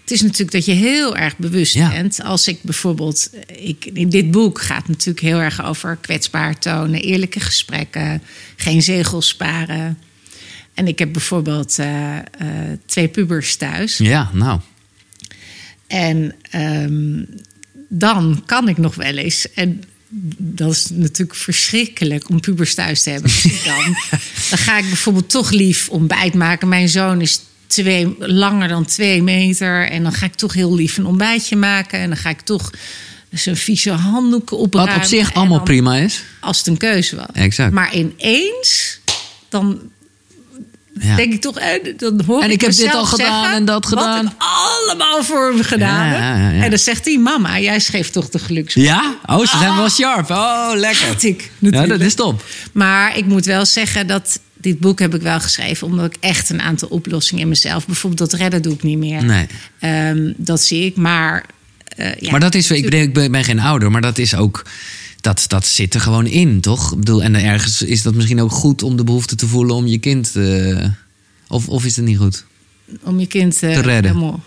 [0.00, 1.88] het is natuurlijk dat je heel erg bewust Ja.
[1.90, 2.22] bent.
[2.22, 3.30] Als ik bijvoorbeeld.
[3.46, 8.22] Ik, in dit boek gaat natuurlijk heel erg over kwetsbaar tonen, eerlijke gesprekken,
[8.56, 9.98] geen zegels sparen.
[10.74, 12.18] En ik heb bijvoorbeeld eh,
[12.86, 13.96] twee pubers thuis.
[13.98, 14.60] Ja, nou.
[15.86, 17.22] En ehm,
[17.88, 19.52] dan kan ik nog wel eens.
[19.52, 19.82] En
[20.38, 23.30] dat is natuurlijk verschrikkelijk om pubers thuis te hebben.
[23.42, 23.84] Dus dan,
[24.50, 26.68] dan ga ik bijvoorbeeld toch lief ontbijt maken.
[26.68, 29.88] Mijn zoon is twee, langer dan twee meter.
[29.88, 31.98] En dan ga ik toch heel lief een ontbijtje maken.
[31.98, 32.70] En dan ga ik toch
[33.30, 34.96] zijn vieze handdoeken Wat opruimen.
[34.96, 36.22] op zich allemaal dan- prima is.
[36.40, 37.26] Als het een keuze was.
[37.32, 37.72] Exact.
[37.72, 38.98] Maar ineens,
[39.48, 39.80] dan
[41.00, 41.16] Ja.
[41.16, 43.86] denk ik toch, eh, dan hoor En ik heb dit al gedaan zeggen, en dat
[43.86, 44.24] gedaan.
[44.24, 46.62] Wat ik allemaal voor hem gedaan Ja.
[46.62, 48.74] En dan zegt hij, mama, jij schreef toch de geluks.
[48.74, 49.14] Ja?
[49.26, 50.30] Oh, ze zijn wel sharp.
[50.30, 51.24] Oh, lekker.
[51.24, 52.44] Ik Ja, dat is top.
[52.72, 55.86] Maar ik moet wel zeggen dat dit boek heb ik wel geschreven...
[55.86, 57.86] omdat ik echt een aantal oplossingen in mezelf...
[57.86, 59.24] bijvoorbeeld dat redden doe ik niet meer.
[59.24, 59.46] Nee.
[59.78, 61.44] Ehm, dat zie ik, maar...
[61.96, 64.34] eh, ja, maar dat is, ik ben, ik ben ben geen ouder, maar dat is
[64.34, 64.62] ook.
[65.24, 66.92] Dat, dat zit er gewoon in, toch?
[66.92, 69.86] Ik bedoel, en ergens is dat misschien ook goed om de behoefte te voelen om
[69.86, 70.36] je kind.
[70.36, 70.84] eh,
[71.48, 72.44] of, of is het niet goed?
[73.02, 74.10] om je kind eh, Te redden.
[74.16, 74.42] helemaal-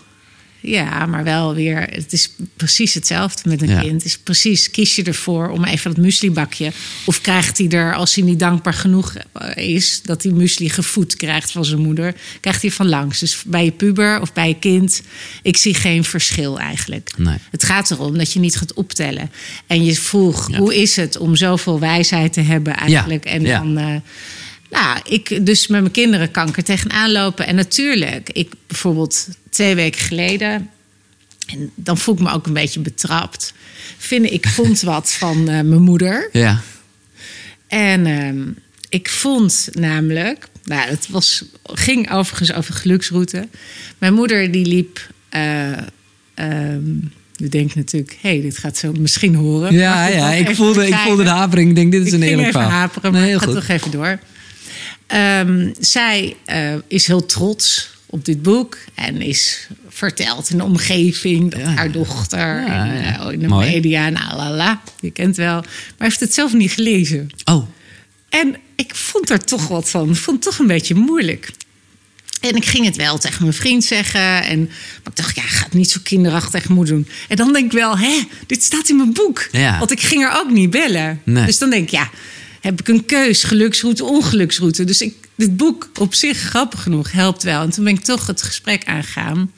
[0.60, 1.80] Ja, maar wel weer.
[1.90, 3.80] Het is precies hetzelfde met een Ja.
[3.80, 3.92] kind.
[3.92, 6.72] Het is precies, kies je ervoor om even dat mueslibakje.
[7.04, 9.14] Of krijgt hij er, als hij niet dankbaar genoeg
[9.54, 13.18] is, dat hij muesli gevoed krijgt van zijn moeder, krijgt hij van langs.
[13.18, 15.02] Dus bij je puber of bij je kind,
[15.42, 17.10] ik zie geen verschil eigenlijk.
[17.16, 17.36] Nee.
[17.50, 19.30] Het gaat erom dat je niet gaat optellen.
[19.66, 20.58] En je vroeg, Ja.
[20.58, 23.24] hoe is het om zoveel wijsheid te hebben eigenlijk?
[23.24, 23.76] En dan.
[23.78, 23.94] eh,
[24.70, 27.46] nou, ik dus met mijn kinderen kan ik er tegenaan lopen.
[27.46, 30.70] En natuurlijk, ik bijvoorbeeld twee weken geleden...
[31.46, 33.52] en dan voel ik me ook een beetje betrapt...
[33.98, 36.28] vind ik vond wat van eh, mijn moeder.
[36.32, 36.60] Ja.
[37.66, 38.42] En ehm,
[38.88, 40.48] ik vond namelijk...
[40.64, 43.48] Nou, het was, ging overigens over geluksroute.
[43.98, 45.10] Mijn moeder die liep...
[45.28, 45.72] eh
[46.34, 46.90] ehm,
[47.36, 49.72] je denkt natuurlijk, hé, hey, dit gaat ze misschien horen.
[49.72, 51.68] Ja, ja ik voelde, ik voelde de hapering.
[51.68, 52.78] Ik denk, dit is Ik een eerlijk even verhaal.
[52.78, 53.60] haperen, Nee, maar heel ik ga goed.
[53.60, 54.18] toch even door.
[55.06, 61.50] Ehm, zij eh, is heel trots op dit boek en is verteld in de omgeving
[61.50, 63.70] dat Ja, haar dochter Ja, en, eh, in de Mooi.
[63.70, 67.28] media, nou la la, je kent wel, maar heeft het zelf niet gelezen.
[67.44, 67.68] Oh,
[68.28, 71.50] En ik vond er toch wat van, vond het toch een beetje moeilijk.
[72.40, 74.44] En ik ging het wel tegen mijn vriend zeggen.
[74.44, 77.08] En, maar ik dacht, ja, ga het niet zo kinderachtig moeten doen.
[77.28, 79.48] En dan denk ik wel, hè, dit staat in mijn boek.
[79.52, 79.78] Ja.
[79.78, 81.20] Want ik ging er ook niet bellen.
[81.24, 81.46] Nee.
[81.46, 82.10] Dus dan denk ik, ja,
[82.68, 84.84] heb ik een keus, geluksroute, ongeluksroute.
[84.84, 87.62] Dus ik, dit boek op zich, grappig genoeg, helpt wel.
[87.62, 89.50] En toen ben ik toch het gesprek aangegaan.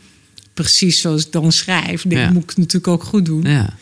[0.54, 2.04] Precies zoals ik dan schrijf.
[2.08, 2.30] Ja.
[2.30, 3.42] moet ik natuurlijk ook goed doen.
[3.42, 3.74] ja.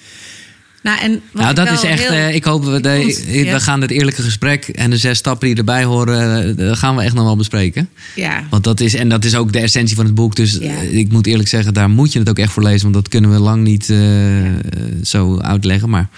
[0.83, 2.03] Nou, en Nou, dat is echt.
[2.03, 3.53] heel- eh, ik hoop we, de, ja.
[3.53, 7.03] we gaan het eerlijke gesprek en de zes stappen die erbij horen, eh, gaan we
[7.03, 7.89] echt nog wel bespreken.
[8.15, 10.37] Ja, Want dat is, en dat is ook de essentie van het boek.
[10.37, 10.59] Dus Ja.
[10.77, 12.83] eh, ik moet eerlijk zeggen, daar moet je het ook echt voor lezen.
[12.83, 14.59] Want dat kunnen we lang niet eh, Ja.
[14.71, 15.91] eh, zo uitleggen.
[15.91, 16.09] Maar...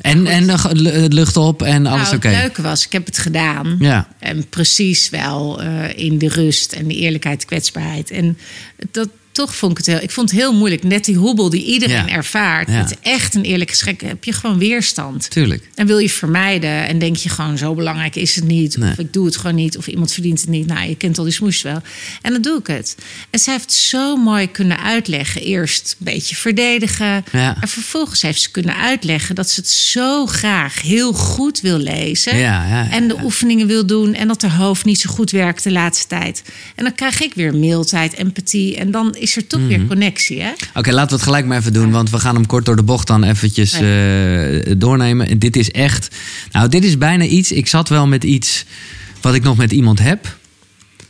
[0.00, 2.28] En, en lu- lucht op en alles nou, oké.
[2.28, 3.76] het leuke was, ik heb het gedaan.
[3.78, 4.08] Ja.
[4.18, 8.10] En precies wel eh, in de rust en de eerlijkheid, kwetsbaarheid.
[8.10, 8.38] En
[8.90, 10.82] dat, toch vond ik het heel, ik vond het heel moeilijk.
[10.82, 12.08] Net die hobbel die iedereen Ja.
[12.08, 12.68] ervaart.
[12.68, 12.74] Ja.
[12.74, 14.00] Het is echt een eerlijk gesprek.
[14.00, 15.30] Heb je gewoon weerstand.
[15.30, 15.68] Tuurlijk.
[15.74, 18.76] En wil je vermijden en denk je gewoon zo belangrijk is het niet.
[18.76, 18.90] Nee.
[18.90, 19.76] Of ik doe het gewoon niet.
[19.76, 20.66] Of iemand verdient het niet.
[20.66, 21.80] Nou, je kent al die smoes wel.
[22.22, 22.96] En dan doe ik het.
[23.30, 25.42] En zij heeft zo mooi kunnen uitleggen.
[25.42, 27.24] Eerst een beetje verdedigen.
[27.32, 27.56] Ja.
[27.60, 32.32] En vervolgens heeft ze kunnen uitleggen dat ze het zo graag heel goed wil lezen.
[32.90, 34.14] En de oefeningen wil doen.
[34.14, 36.42] En dat haar hoofd niet zo goed werkt de laatste tijd.
[36.74, 38.76] En dan krijg ik weer mailtijd, empathie.
[38.76, 39.68] En dan is er toch Mhm.
[39.68, 40.42] weer connectie.
[40.42, 40.50] Hè?
[40.74, 42.82] Oké, laten we het gelijk maar even doen, want we gaan hem kort door de
[42.82, 45.28] bocht dan eventjes eh, doornemen.
[45.28, 46.08] En dit is echt,
[46.52, 47.52] nou, dit is bijna iets.
[47.52, 48.64] Ik zat wel met iets
[49.20, 50.36] wat ik nog met iemand heb.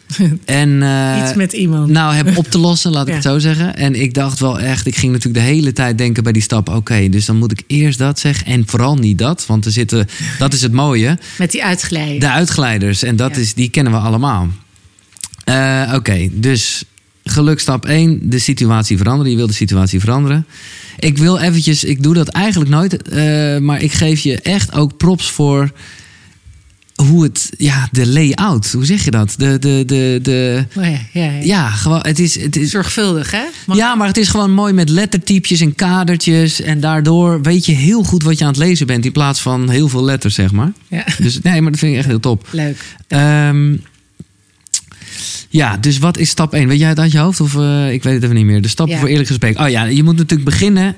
[0.44, 1.90] En, eh, Iets met iemand.
[1.90, 3.14] Nou, heb op te lossen, laat ik Ja.
[3.14, 3.76] het zo zeggen.
[3.76, 6.68] En ik dacht wel echt, ik ging natuurlijk de hele tijd denken bij die stap.
[6.68, 9.46] Oké, dus dan moet ik eerst dat zeggen en vooral niet dat.
[9.46, 11.18] Want er zitten, dat is het mooie.
[11.38, 12.18] Met die uitgeleide.
[12.18, 13.40] De uitglijders, en dat Ja.
[13.40, 14.48] is, die kennen we allemaal.
[15.44, 16.85] Eh, Oké, dus
[17.28, 19.30] geluk stap 1, de situatie veranderen.
[19.30, 20.46] Je wil de situatie veranderen.
[20.98, 24.96] Ik wil eventjes, ik doe dat eigenlijk nooit, eh, maar ik geef je echt ook
[24.96, 25.72] props voor
[27.02, 29.34] hoe het, ja, de layout, hoe zeg je dat?
[29.36, 31.40] De, de, de, de, Oh ja, ja, ja.
[31.42, 33.44] ja, gewoon, het is, het is, Zorgvuldig, hè?
[33.72, 36.60] Ja, maar het is gewoon mooi met lettertypjes en kadertjes.
[36.60, 39.68] En daardoor weet je heel goed wat je aan het lezen bent in plaats van
[39.68, 40.72] heel veel letters, zeg maar.
[40.88, 41.04] Ja.
[41.18, 42.48] Dus nee, maar dat vind ik echt heel top.
[42.50, 42.76] Leuk.
[43.08, 43.74] Ehm,
[45.48, 46.68] ja, dus wat is stap 1?
[46.68, 47.40] Weet jij het uit je hoofd?
[47.40, 48.62] Of eh, ik weet het even niet meer.
[48.62, 49.00] De stappen Ja.
[49.00, 49.58] voor eerlijk gesprek.
[49.58, 50.96] Oh ja, je moet natuurlijk beginnen.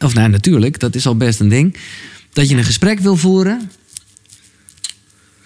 [0.00, 1.76] Of nou, natuurlijk, dat is al best een ding.
[2.32, 3.70] Dat je een gesprek wil voeren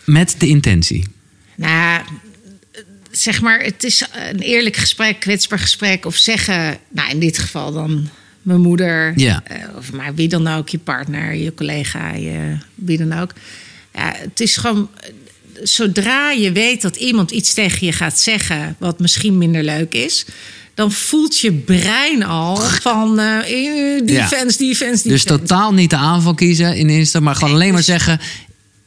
[0.05, 1.05] met de intentie.
[1.57, 2.03] Nou,
[3.11, 6.07] zeg maar, het is een eerlijk gesprek, kwetsbaar gesprek.
[6.07, 8.09] Of zeggen, nou in dit geval dan
[8.43, 9.13] mijn moeder.
[9.19, 9.43] Ja.
[9.45, 13.33] eh, Of maar wie dan ook, je partner, je collega, je, wie dan ook.
[13.95, 14.91] Ja, het is gewoon,
[15.63, 18.77] zodra je weet dat iemand iets tegen je gaat zeggen...
[18.79, 20.25] wat misschien minder leuk is...
[20.75, 25.27] dan voelt je brein al van eh, eh, defense, defense, Dus defense.
[25.27, 28.21] totaal niet de aanval kiezen in Insta, maar gewoon Nee, alleen maar dus- zeggen: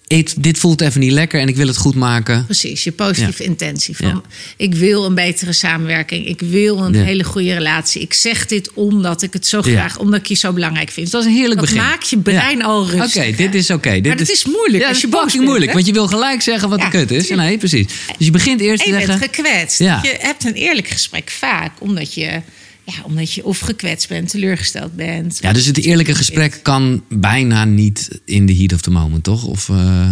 [0.07, 2.45] "Eet- dit voelt even niet lekker en ik wil het goed maken.
[2.45, 3.95] Precies, je positieve intentie.
[3.97, 4.21] Van, Ja.
[4.57, 6.27] Ik wil een betere samenwerking.
[6.27, 7.03] Ik wil een Ja.
[7.03, 8.01] hele goede relatie.
[8.01, 11.11] Ik zeg dit omdat ik het zo graag, omdat ik je zo belangrijk vind.
[11.11, 11.83] Dat is een heerlijk Dat begin.
[11.83, 13.35] maakt je brein al Oké, rustig.
[13.35, 13.91] dit is oké.
[13.91, 15.73] Dit Maar dat is moeilijk Ja, als je boos bent, moeilijk, hè?
[15.73, 17.27] want je wil gelijk zeggen wat de kut is.
[17.27, 17.47] tuurlijk.
[17.47, 17.85] Nee, precies.
[18.17, 19.19] Dus je begint eerst En te je zeggen.
[19.19, 19.79] bent gekwetst.
[19.79, 19.99] Ja.
[20.03, 22.41] Je hebt een eerlijk gesprek vaak omdat je,
[22.85, 25.37] ja, omdat je of gekwetst bent, teleurgesteld bent.
[25.41, 29.45] Ja, dus het eerlijke gesprek kan bijna niet in de heat of the moment, toch?
[29.45, 30.09] Of, eh,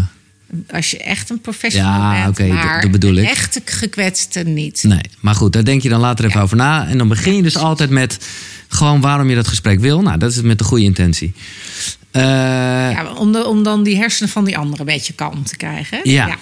[0.72, 2.50] Als je echt een professional Ja, bent.
[2.54, 3.28] maar dat bedoel ik.
[3.30, 4.84] echte gekwetste niet.
[4.84, 6.88] nee, maar goed, daar denk je dan later even over na.
[6.88, 8.18] En dan begin je dus altijd met
[8.68, 10.02] gewoon waarom je dat gesprek wil.
[10.02, 11.34] Nou, dat is met de goede intentie.
[12.12, 12.22] Eh,
[12.92, 16.00] Ja, om, de- om dan die hersenen van die andere een beetje kalm te krijgen.
[16.04, 16.38] Ja.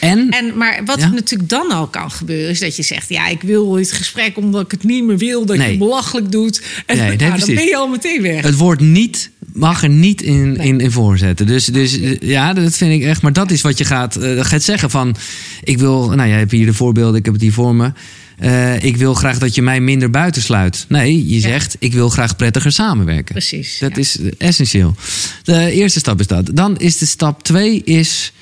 [0.00, 1.08] En, En, maar wat Ja?
[1.08, 4.64] natuurlijk dan al kan gebeuren, is dat je zegt: Ja, ik wil dit gesprek omdat
[4.64, 6.62] ik het niet meer wil, dat je het belachelijk doet.
[6.86, 8.42] En Nee, nou, dan ben je al meteen weg.
[8.42, 11.46] het woord niet mag er niet in, in, in voorzetten.
[11.46, 13.22] Dus, dus ja, dat vind ik echt.
[13.22, 15.16] Maar dat is wat je gaat, eh, gaat zeggen van...
[15.64, 17.92] Ik wil, nou jij hebt hier de voorbeelden, ik heb het hier voor me.
[18.38, 20.84] Eh, ik wil graag dat je mij minder buitensluit.
[20.88, 21.40] Nee, je Ja.
[21.40, 23.34] zegt ik wil graag prettiger samenwerken.
[23.34, 23.78] Precies.
[23.78, 24.00] Dat ja.
[24.00, 24.94] is essentieel.
[25.42, 26.50] De eerste stap is dat.
[26.54, 28.32] Dan is de stap twee is...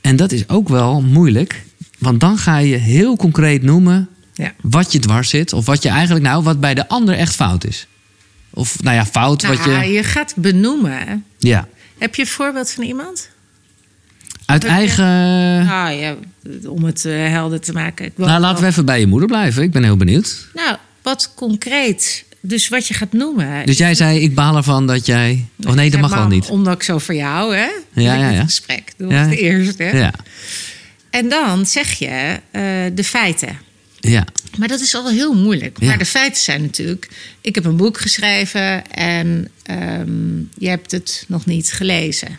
[0.00, 1.62] En dat is ook wel moeilijk.
[1.98, 4.52] Want dan ga je heel concreet noemen Ja.
[4.62, 5.52] wat je dwars zit.
[5.52, 7.86] Of wat je eigenlijk nou, wat bij de ander echt fout is.
[8.50, 9.92] Of nou ja, fout wat Nou, je...
[9.92, 11.24] je gaat benoemen.
[11.38, 11.68] Ja.
[11.98, 13.28] Heb je een voorbeeld van iemand?
[14.46, 15.04] Uit je- eigen...
[15.64, 16.14] Nou ja,
[16.68, 18.06] om het eh, helder te maken.
[18.06, 19.62] Ik Nou, laten we even bij je moeder blijven.
[19.62, 20.46] Ik ben heel benieuwd.
[20.54, 22.24] Nou, wat concreet.
[22.40, 23.66] Dus wat je gaat noemen.
[23.66, 25.46] Dus jij zei, ik baal ervan dat jij...
[25.66, 26.48] Oh nee, dat mag wel niet.
[26.48, 27.68] Omdat ik zo voor jou, hè?
[27.92, 28.92] Ja, Ja, ja, gesprek.
[28.96, 29.18] Dat Ja.
[29.26, 29.82] was de eerste.
[29.82, 29.98] Hè?
[29.98, 30.12] Ja,
[31.10, 32.62] En dan zeg je eh,
[32.94, 33.58] de feiten.
[34.00, 34.24] ja.
[34.58, 35.80] Maar dat is al heel moeilijk.
[35.80, 37.08] Maar de feiten zijn natuurlijk...
[37.40, 42.38] Ik heb een boek geschreven en ehm, je hebt het nog niet gelezen.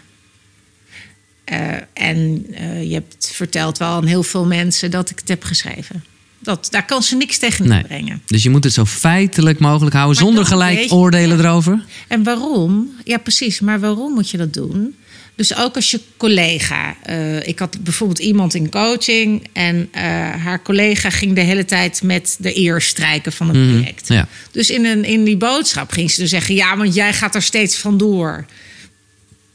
[1.43, 5.43] Eh, en eh, je hebt verteld wel aan heel veel mensen dat ik het heb
[5.43, 6.03] geschreven.
[6.39, 7.83] Dat, daar kan ze niks tegen Nee.
[7.83, 8.21] brengen.
[8.25, 10.15] Dus je moet het zo feitelijk mogelijk houden...
[10.15, 11.83] Maar zonder gelijk oordelen erover.
[12.07, 12.89] En waarom?
[13.03, 13.59] Ja, precies.
[13.59, 14.95] Maar waarom moet je dat doen?
[15.35, 16.95] Dus ook als je collega.
[17.03, 19.47] eh, ik had bijvoorbeeld iemand in coaching.
[19.53, 24.09] En eh, haar collega ging de hele tijd met de eer strijken van het project.
[24.09, 24.27] Mhm, ja.
[24.51, 27.41] Dus in, een, in die boodschap ging ze dus zeggen: Ja, want jij gaat er
[27.41, 28.45] steeds vandoor.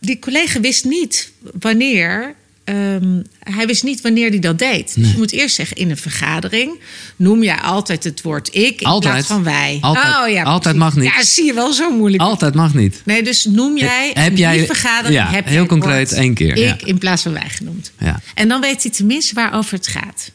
[0.01, 2.35] Die collega wist niet wanneer.
[2.67, 4.95] Ehm, hij wist niet wanneer hij dat deed.
[4.95, 6.81] Dus je moet eerst zeggen: in een vergadering
[7.17, 9.13] noem jij altijd het woord ik in Altijd.
[9.13, 9.79] plaats van wij.
[9.81, 10.07] Altijd.
[10.07, 11.05] Oh, ja, Altijd mag niet.
[11.05, 12.23] Ja, zie je wel zo moeilijk.
[12.23, 13.01] Altijd mag niet.
[13.05, 15.15] Nee, dus noem jij Heb in jij- die vergadering...
[15.15, 16.87] ja, heb heel concreet één keer, Ik ja.
[16.87, 17.93] in plaats van wij genoemd.
[17.99, 18.21] Ja.
[18.35, 20.31] En dan weet hij tenminste waarover het gaat.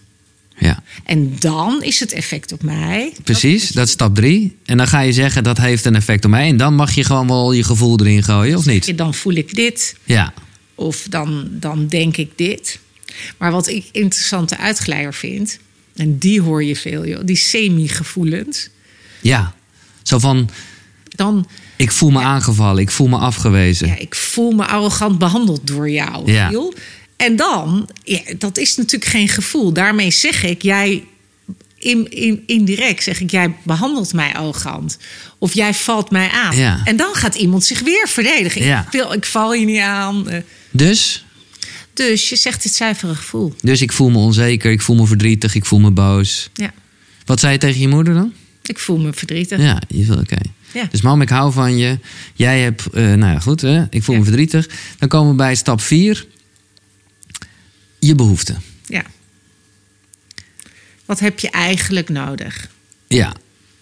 [0.57, 0.83] Ja.
[1.05, 3.13] En dan is het effect op mij.
[3.23, 4.57] Precies, dat is stap drie.
[4.65, 6.47] En dan ga je zeggen dat heeft een effect op mij.
[6.47, 8.97] En dan mag je gewoon wel je gevoel erin gooien, of niet?
[8.97, 9.95] Dan voel ik dit.
[10.03, 10.33] Ja.
[10.81, 12.79] Of dan, dan denk ik dit.
[13.37, 15.59] Maar wat ik interessante uitglijder vind,
[15.95, 18.69] en die hoor je veel, joh, die semi-gevoelens.
[19.21, 19.53] Ja.
[20.01, 20.49] Zo van,
[21.09, 23.87] Dan, ik voel me aangevallen, ik voel me afgewezen.
[23.87, 26.31] ja, ik voel me arrogant behandeld door jou.
[26.31, 26.47] Ja.
[26.47, 26.73] Giel.
[27.17, 29.73] En dan, ja, dat is natuurlijk geen gevoel.
[29.73, 31.03] Daarmee zeg ik, jij
[31.77, 34.97] in, in, indirect zeg ik, jij behandelt mij arrogant.
[35.37, 36.55] Of jij valt mij aan.
[36.57, 36.81] Ja.
[36.83, 38.63] En dan gaat iemand zich weer verdedigen.
[38.63, 38.81] Ja.
[38.81, 40.27] Ik, wil, ik val je niet aan.
[40.71, 41.25] Dus,
[41.93, 43.53] Dus je zegt het zuivere gevoel.
[43.61, 46.49] dus ik voel me onzeker, ik voel me verdrietig, ik voel me boos.
[46.53, 46.73] Ja,
[47.25, 48.33] Wat zei je tegen je moeder dan?
[48.63, 49.59] ik voel me verdrietig.
[49.59, 49.81] Ja,
[50.19, 50.37] oké.
[50.73, 50.87] Ja.
[50.91, 51.99] Dus mam, ik hou van je.
[52.33, 53.83] Jij hebt, eh, nou ja, goed, hè?
[53.89, 54.69] ik voel me verdrietig.
[54.99, 56.27] Dan komen we bij stap vier.
[57.99, 58.61] Je behoeften.
[58.85, 59.03] Ja.
[61.05, 62.69] Wat heb je eigenlijk nodig?
[63.07, 63.33] Ja.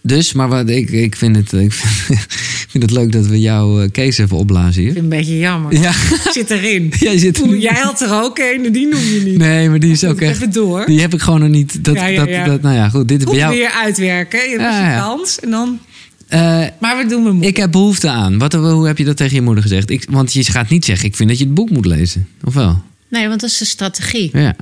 [0.02, 3.40] Dus, maar wat, ik, ik, vind het, ik, vind, ik vind het leuk dat we
[3.40, 4.92] jouw eh, case even opblazen hier.
[4.92, 5.74] Ik vind het een beetje jammer.
[5.74, 5.92] Ja.
[6.32, 6.94] Zit erin.
[7.00, 7.62] Jij zit er Oeh, niet.
[7.62, 9.38] Jij had er ook een en die noem je niet.
[9.38, 10.36] Nee, maar die is ook echt...
[10.36, 10.86] Even door.
[10.86, 11.84] Die heb ik gewoon nog niet...
[11.84, 12.38] Dat, Ja, ja, ja.
[12.38, 13.08] Dat, dat, nou ja, goed.
[13.08, 13.56] Dit is bij jou...
[13.56, 14.40] weer uitwerken.
[14.40, 15.00] Je hebt Ja, je ja.
[15.00, 15.40] kans.
[15.40, 15.80] En dan...
[16.28, 18.38] Eh, Maar we doen mijn ik heb behoefte aan.
[18.38, 19.90] Wat, hoe heb je dat tegen je moeder gezegd?
[19.90, 22.28] Ik, want je gaat niet zeggen, ik vind dat je het boek moet lezen.
[22.44, 22.82] Of wel?
[23.10, 24.30] Nee, want dat is de strategie.
[24.34, 24.56] Ja.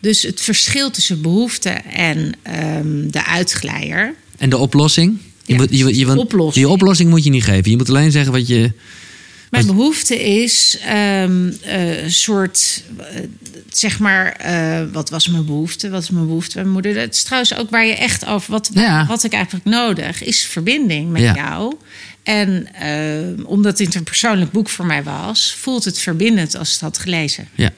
[0.00, 4.14] Dus het verschil tussen behoefte en ehm, de uitglijder.
[4.38, 5.18] En de oplossing?
[5.44, 6.64] Je Ja, moet, je, je, want oplossing.
[6.64, 7.70] Die oplossing moet je niet geven.
[7.70, 8.72] Je moet alleen zeggen wat je...
[9.50, 13.20] Mijn behoefte is ehm, eh, een soort, eh,
[13.68, 15.90] zeg maar, eh, wat was mijn behoefte?
[15.90, 16.94] Wat is mijn behoefte bij mijn moeder?
[16.94, 19.04] Dat is trouwens ook waar je echt over, wat Ja.
[19.04, 20.22] had ik eigenlijk nodig?
[20.22, 21.34] Is verbinding met Ja.
[21.34, 21.74] jou.
[22.22, 22.66] En
[23.46, 27.48] omdat dit een persoonlijk boek voor mij was, voelt het verbindend als het had gelezen.
[27.54, 27.70] Ja.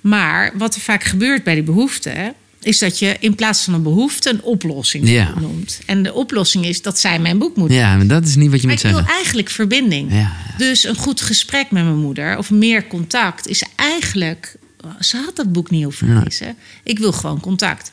[0.00, 2.34] Maar wat er vaak gebeurt bij die behoefte,
[2.66, 5.34] is dat je in plaats van een behoefte een oplossing Ja.
[5.40, 5.80] noemt.
[5.86, 8.60] En de oplossing is dat zij mijn boek moeten ja, maar dat is niet wat
[8.60, 9.14] je maar moet ik wil zeggen.
[9.16, 10.10] eigenlijk verbinding.
[10.12, 10.32] Ja, ja.
[10.58, 14.56] Dus een goed gesprek met mijn moeder of meer contact is eigenlijk.
[15.00, 16.22] Ze had dat boek niet hoeven Ja.
[16.24, 16.56] lezen.
[16.82, 17.90] Ik wil gewoon contact.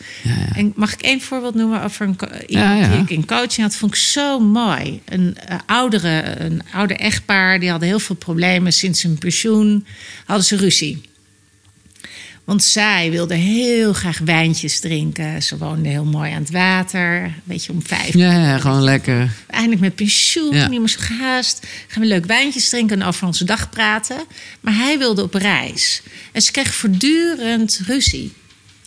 [0.53, 3.75] En mag ik één voorbeeld noemen over een iemand die ik in coaching had?
[3.75, 5.01] Vond ik zo mooi.
[5.05, 9.85] Een, eh, oudere, een ouder echtpaar die hadden heel veel problemen sinds hun pensioen.
[10.25, 11.01] Hadden ze ruzie.
[12.45, 15.43] Want zij wilde heel graag wijntjes drinken.
[15.43, 17.33] Ze woonde heel mooi aan het water.
[17.43, 19.31] Weet je, om vijf Ja, ja, gewoon lekker.
[19.47, 20.67] eindelijk met pensioen, Ja.
[20.67, 21.67] niet meer zo gehaast.
[21.87, 24.17] Gaan we leuk wijntjes drinken en over onze dag praten.
[24.61, 26.01] Maar hij wilde op reis.
[26.31, 28.33] En ze kreeg voortdurend ruzie.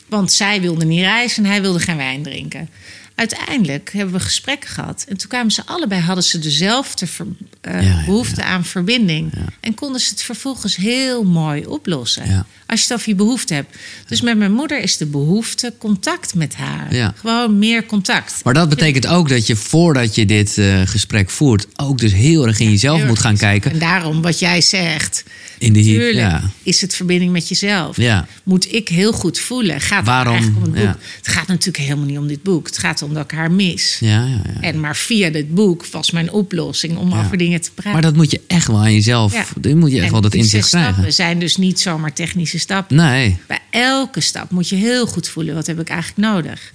[0.08, 2.68] Want zij wilde niet reizen en hij wilde geen wijn drinken.
[3.16, 5.04] Uiteindelijk hebben we gesprekken gehad.
[5.08, 7.26] En toen kwamen ze allebei, hadden ze dezelfde ver-
[7.60, 9.32] eh, Ja, ja, behoefte aan verbinding.
[9.60, 12.46] En konden ze het vervolgens heel mooi oplossen.
[12.66, 13.76] Als je het over je behoefte hebt.
[14.08, 16.94] Dus met mijn moeder is de behoefte contact met haar.
[16.94, 17.14] Ja.
[17.16, 18.40] Gewoon meer contact.
[18.44, 21.66] Maar dat betekent ook dat je voordat je dit eh, gesprek voert...
[21.76, 23.70] ook dus heel erg in jezelf moet gaan kijken.
[23.70, 25.24] En daarom wat jij zegt.
[25.58, 27.96] In de hier, Tuurlijk is het verbinding met jezelf.
[27.96, 28.26] Ja.
[28.42, 29.80] Moet ik heel goed voelen.
[29.80, 30.34] Gaat het Waarom?
[30.34, 31.02] eigenlijk om het boek?
[31.16, 32.66] Het gaat natuurlijk helemaal niet om dit boek.
[32.66, 33.96] Het gaat om dat ik haar mis.
[34.00, 34.60] Ja, ja, ja.
[34.60, 37.92] En maar via dit boek was mijn oplossing om over dingen te praten.
[37.92, 39.32] Maar dat moet je echt wel aan jezelf...
[39.32, 39.44] Ja.
[39.56, 40.92] Dan moet je echt En wel dat inzicht krijgen.
[40.92, 42.96] stappen zijn dus niet zomaar technische stappen.
[42.96, 43.38] Nee.
[43.46, 45.54] Bij elke stap moet je heel goed voelen.
[45.54, 46.72] Wat heb ik eigenlijk nodig?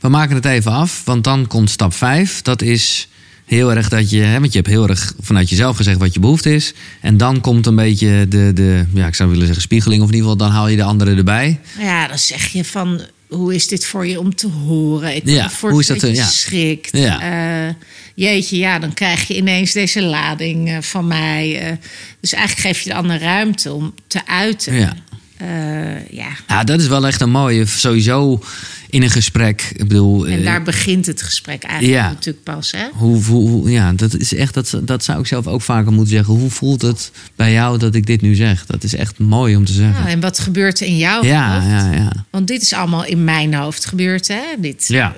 [0.00, 2.42] We maken het even af, want dan komt stap 5.
[2.42, 3.08] Dat is
[3.44, 6.20] heel erg dat je, hè, want je hebt heel erg vanuit jezelf gezegd wat je
[6.20, 6.74] behoefte is.
[7.00, 10.14] En dan komt een beetje de, de ja, ik zou willen zeggen spiegeling, of in
[10.14, 11.60] ieder geval dan haal je de anderen erbij.
[11.78, 13.00] Ja, dan zeg je van...
[13.28, 15.14] Hoe is dit voor je om te horen?
[15.16, 16.26] Ik Ja, hoe is dat, dat je ja.
[16.26, 16.96] schrikt.
[16.96, 17.20] Ja.
[17.68, 17.74] Eh,
[18.14, 21.60] jeetje, ja, dan krijg je ineens deze lading eh, van mij.
[21.60, 21.72] eh.
[22.20, 24.74] dus eigenlijk geef je de ander ruimte om te uiten.
[24.74, 24.94] Ja.
[25.38, 26.28] Eh, ja.
[26.48, 28.42] Ja, dat is wel echt een mooie, sowieso
[28.90, 29.70] in een gesprek.
[29.72, 32.08] Ik bedoel, En eh, daar begint het gesprek eigenlijk ja.
[32.08, 32.70] natuurlijk pas.
[32.72, 32.84] Hè?
[32.92, 36.14] hoe, hoe, hoe- ja, dat is echt, dat, dat zou ik zelf ook vaker moeten
[36.14, 36.34] zeggen.
[36.34, 38.66] Hoe voelt het bij jou dat ik dit nu zeg?
[38.66, 40.02] Dat is echt mooi om te zeggen.
[40.04, 41.66] Ja, en wat gebeurt er in jouw Ja, hoofd?
[41.66, 42.12] ja, ja.
[42.30, 44.28] Want dit is allemaal in mijn hoofd gebeurd.
[44.28, 44.40] Hè?
[44.58, 45.14] Dit, Ja.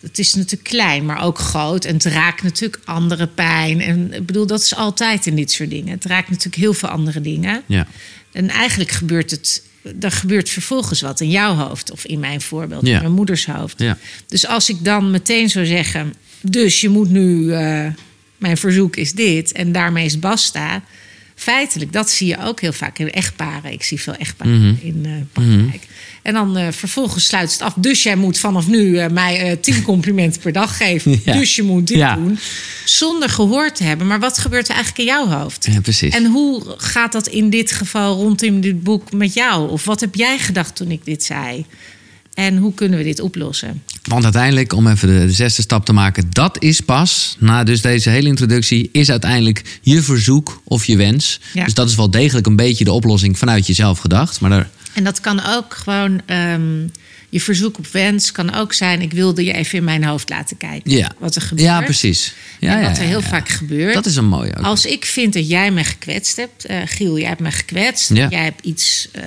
[0.00, 1.84] het is natuurlijk klein, maar ook groot.
[1.84, 3.80] En het raakt natuurlijk andere pijn.
[3.80, 5.92] En ik bedoel, dat is altijd in dit soort dingen.
[5.94, 7.62] Het raakt natuurlijk heel veel andere dingen.
[7.66, 7.86] ja.
[8.34, 9.62] En eigenlijk gebeurt het.
[10.00, 12.94] Er gebeurt vervolgens wat in jouw hoofd, of in mijn voorbeeld, Ja.
[12.94, 13.78] in mijn moeders hoofd.
[13.78, 13.98] Ja.
[14.26, 16.14] Dus als ik dan meteen zou zeggen.
[16.40, 17.52] Dus je moet nu.
[17.52, 17.86] eh,
[18.36, 19.52] mijn verzoek is dit.
[19.52, 20.82] En daarmee is basta.
[21.36, 23.72] Feitelijk, dat zie je ook heel vaak in echtparen.
[23.72, 24.74] Ik zie veel echtparen Mhm.
[24.86, 25.86] in eh praktijk.
[26.22, 27.72] En dan eh, vervolgens sluit het af.
[27.76, 31.20] Dus jij moet vanaf nu eh, mij tien complimenten per dag geven.
[31.24, 31.32] Ja.
[31.32, 32.14] Dus je moet dit Ja.
[32.14, 32.38] doen.
[32.84, 34.06] Zonder gehoord te hebben.
[34.06, 35.66] Maar wat gebeurt er eigenlijk in jouw hoofd?
[35.72, 36.14] ja, precies.
[36.14, 39.70] En hoe gaat dat in dit geval rondom dit boek met jou?
[39.70, 41.64] Of wat heb jij gedacht toen ik dit zei?
[42.34, 43.82] En hoe kunnen we dit oplossen?
[44.02, 47.80] Want uiteindelijk, om even de, de, zesde stap te maken, dat is pas, na dus
[47.80, 51.40] deze hele introductie, is uiteindelijk je verzoek of je wens.
[51.52, 51.64] Ja.
[51.64, 54.40] Dus dat is wel degelijk een beetje de oplossing vanuit jezelf gedacht.
[54.40, 56.86] Maar daar, En dat kan ook gewoon, ehm,
[57.34, 60.56] je verzoek op wens kan ook zijn, ik wilde je even in mijn hoofd laten
[60.56, 60.90] kijken.
[60.90, 61.12] Ja.
[61.18, 61.68] Wat er gebeurt.
[61.68, 62.34] ja, precies.
[62.60, 63.28] Ja, en wat er heel ja.
[63.28, 63.94] vaak gebeurt.
[63.94, 64.64] Dat is een mooie ook.
[64.64, 68.14] Als ik vind dat jij me gekwetst hebt, eh, Giel, jij hebt me gekwetst.
[68.14, 68.28] Ja.
[68.28, 69.24] Jij hebt iets, eh,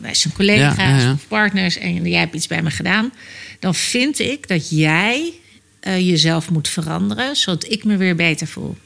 [0.00, 3.12] wij zijn collega's of partners en jij hebt iets bij me gedaan.
[3.58, 5.32] Dan vind ik dat jij
[5.80, 8.76] eh, jezelf moet veranderen, zodat ik me weer beter voel.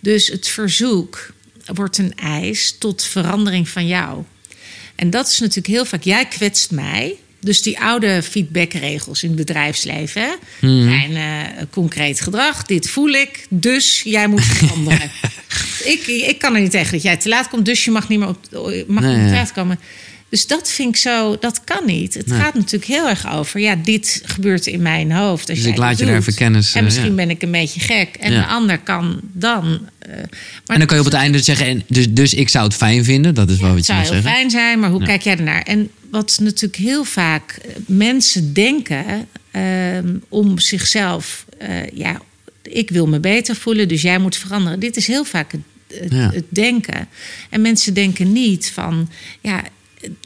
[0.00, 1.32] Dus het verzoek
[1.64, 4.24] wordt een eis tot verandering van jou.
[4.94, 7.18] En dat is natuurlijk heel vaak, jij kwetst mij.
[7.44, 10.88] Dus die oude feedbackregels in het bedrijfsleven hè, Mhm.
[10.88, 12.62] zijn eh, concreet gedrag.
[12.64, 15.10] Dit voel ik, dus jij moet veranderen.
[15.94, 18.18] ik, ik kan er niet tegen dat jij te laat komt, dus je mag niet
[18.18, 18.38] meer op,
[18.86, 19.44] mag Nee, niet ja.
[19.54, 19.80] komen.
[20.34, 22.14] Dus dat vind ik zo, dat kan niet.
[22.14, 22.38] Het Nee.
[22.40, 25.48] gaat natuurlijk heel erg over, ja, dit gebeurt in mijn hoofd.
[25.50, 27.14] Als Dus ik laat je daar even kennis, En eh, misschien ja.
[27.14, 28.16] ben ik een beetje gek.
[28.20, 28.40] En Ja.
[28.40, 29.64] de ander kan dan.
[29.98, 30.26] eh, maar
[30.66, 33.04] en dan kan je op het einde zeggen, en dus, dus ik zou het fijn
[33.04, 33.34] vinden.
[33.34, 35.36] Dat is wel wat het je zou moet heel fijn zijn, maar hoe kijk jij
[35.36, 35.62] ernaar?
[35.62, 39.04] En wat natuurlijk heel vaak eh, mensen denken
[39.50, 41.44] ehm, om zichzelf,
[41.94, 42.20] ja,
[42.62, 44.80] ik wil me beter voelen, dus jij moet veranderen.
[44.80, 45.60] Dit is heel vaak het,
[46.12, 47.08] het, het denken.
[47.50, 49.10] En mensen denken niet van,
[49.40, 49.62] ja,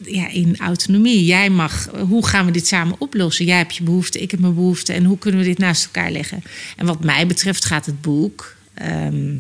[0.05, 1.25] ja, in autonomie.
[1.25, 3.45] Jij mag, hoe gaan we dit samen oplossen?
[3.45, 4.93] Jij hebt je behoefte, ik heb mijn behoefte.
[4.93, 6.43] En hoe kunnen we dit naast elkaar leggen?
[6.77, 9.35] En wat mij betreft gaat het boek ehm,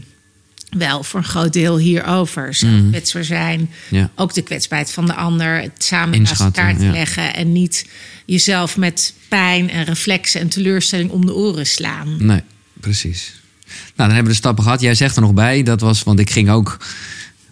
[0.68, 2.54] wel voor een groot deel hierover.
[2.54, 3.60] Zelf kwetsbaar zijn.
[3.60, 3.94] Mhm.
[3.96, 4.10] Ja.
[4.14, 5.60] Ook de kwetsbaarheid van de ander.
[5.60, 6.90] Het samen naast elkaar te ja.
[6.90, 7.34] leggen.
[7.34, 7.86] En niet
[8.24, 12.16] jezelf met pijn en reflexen en teleurstelling om de oren slaan.
[12.18, 12.42] Nee,
[12.80, 13.32] precies.
[13.66, 14.80] Nou, dan hebben we de stappen gehad.
[14.80, 16.78] Jij zegt er nog bij, dat was, want ik ging ook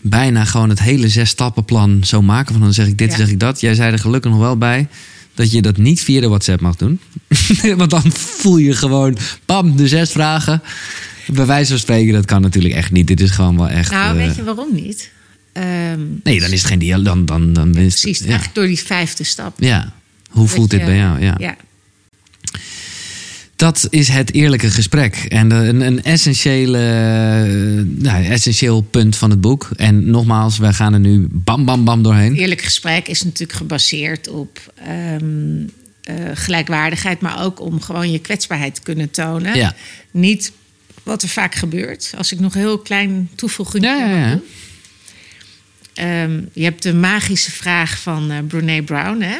[0.08, 2.52] bijna gewoon het hele zes stappenplan zo maken.
[2.52, 3.16] Van dan zeg ik dit, Ja.
[3.16, 3.60] zeg ik dat.
[3.60, 4.88] Jij zei er gelukkig nog wel bij
[5.34, 7.00] dat je dat niet via de WhatsApp mag doen.
[7.76, 10.62] want dan voel je gewoon, bam, de zes vragen.
[11.26, 13.06] Bij wijze van spreken, dat kan natuurlijk echt niet.
[13.06, 13.90] Dit is gewoon wel echt...
[13.90, 15.10] Nou, eh, weet je waarom niet?
[15.52, 17.04] Ehm, Nee, dan is het geen dialoog.
[17.04, 18.24] Dan, dan, dan is het- precies, ja.
[18.24, 19.60] eigenlijk door die vijfde stap.
[19.60, 19.92] ja.
[20.30, 21.20] Hoe voelt dit bij jou?
[21.20, 21.34] Ja.
[21.38, 21.56] ja.
[23.56, 25.16] Dat is het eerlijke gesprek.
[25.16, 26.78] En een, een essentiële,
[27.84, 29.68] nou, essentieel punt van het boek.
[29.76, 32.34] En nogmaals, wij gaan er nu bam, bam, bam doorheen.
[32.34, 35.66] Eerlijk gesprek is natuurlijk gebaseerd op ehm,
[36.02, 39.56] eh, gelijkwaardigheid, maar ook om gewoon je kwetsbaarheid te kunnen tonen.
[39.56, 39.74] Ja.
[40.10, 40.52] Niet
[41.02, 42.12] wat er vaak gebeurt.
[42.16, 44.40] Als ik nog een heel klein toevoeging Ja, ja, ja.
[45.94, 49.36] Ehm, je hebt de magische vraag van eh Brene Brown, hè?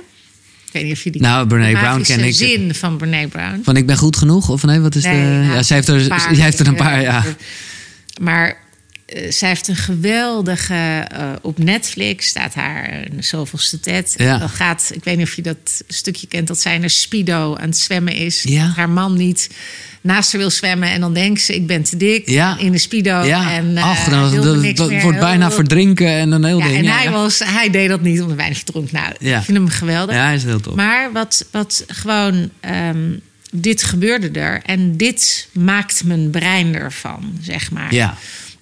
[0.67, 2.35] Ik weet niet of je die Nou, Brene Brown ken ik.
[2.35, 3.61] zin van Brene Brown.
[3.63, 4.49] Van ik ben goed genoeg?
[4.49, 5.21] Of nee, wat is Nee, de...
[5.29, 6.31] nou, ja, zij heeft er, paar.
[6.35, 7.25] heeft er een paar, ja.
[8.21, 8.57] Maar
[9.07, 11.05] eh, zij heeft een geweldige...
[11.09, 14.15] eh, op Netflix staat haar een zoveelste TED.
[14.17, 14.39] Ja.
[14.39, 16.47] Dat gaat, ik weet niet of je dat stukje kent...
[16.47, 18.43] dat zij in een speedo aan het zwemmen is.
[18.43, 18.73] Ja.
[18.77, 19.49] Haar man niet
[20.01, 20.89] naast haar wil zwemmen.
[20.91, 22.59] En dan denkt ze, ik ben te dik Ja.
[22.59, 23.23] in de speedo.
[23.25, 26.65] Ja, en, eh, ach, hij dan, wil dat, wordt bijna verdrinken en een heel ja,
[26.65, 26.77] ding.
[26.79, 27.11] en ja, hij, ja.
[27.11, 28.93] Was, hij deed dat niet, omdat hij weinig dronk.
[28.93, 29.39] Nou, Ja.
[29.39, 30.15] ik vind hem geweldig.
[30.15, 30.75] Ja, hij is heel tof.
[30.75, 33.11] Maar wat, wat gewoon, ehm,
[33.53, 37.95] dit gebeurde er en dit maakt mijn brein ervan, zeg maar.
[37.95, 38.17] Ja.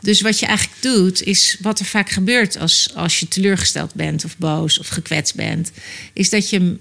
[0.04, 4.24] Dus wat je eigenlijk doet, is wat er vaak gebeurt als, als je teleurgesteld bent
[4.24, 5.70] of boos of gekwetst bent,
[6.12, 6.80] is dat je hem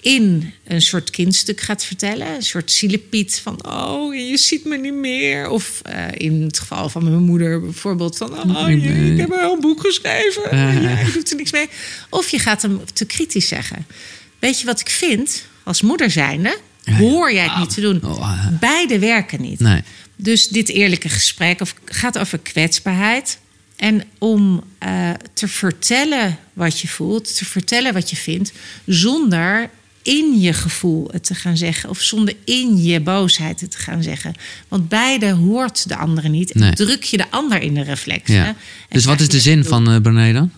[0.00, 2.26] in een soort kindstuk gaat vertellen.
[2.34, 5.48] Een soort zielepiet van, oh, je ziet me niet meer.
[5.48, 9.52] Of eh, in het geval van mijn moeder bijvoorbeeld van, oh, je- ik heb wel
[9.52, 10.56] een boek geschreven.
[10.56, 10.72] Ja.
[10.80, 11.68] Jij doet er niks mee.
[12.10, 13.86] Of je gaat hem te kritisch zeggen.
[14.38, 15.44] Weet je wat ik vind?
[15.64, 18.00] Als moeder zijnde, hoor jij het niet te doen.
[18.04, 18.46] Oh, ah.
[18.60, 19.60] Beide werken niet.
[19.60, 19.82] Nee.
[20.22, 23.38] Dus dit eerlijke gesprek of, gaat over kwetsbaarheid.
[23.76, 28.52] En om eh, te vertellen wat je voelt, te vertellen wat je vindt,
[28.86, 29.70] zonder
[30.02, 34.02] in je gevoel het te gaan zeggen of zonder in je boosheid het te gaan
[34.02, 34.34] zeggen.
[34.68, 36.52] Want beide hoort de andere niet.
[36.52, 36.72] En Nee.
[36.72, 38.28] druk je de ander in de reflex.
[38.28, 38.56] Ja.
[38.88, 40.50] Dus wat is de zin van Brené dan?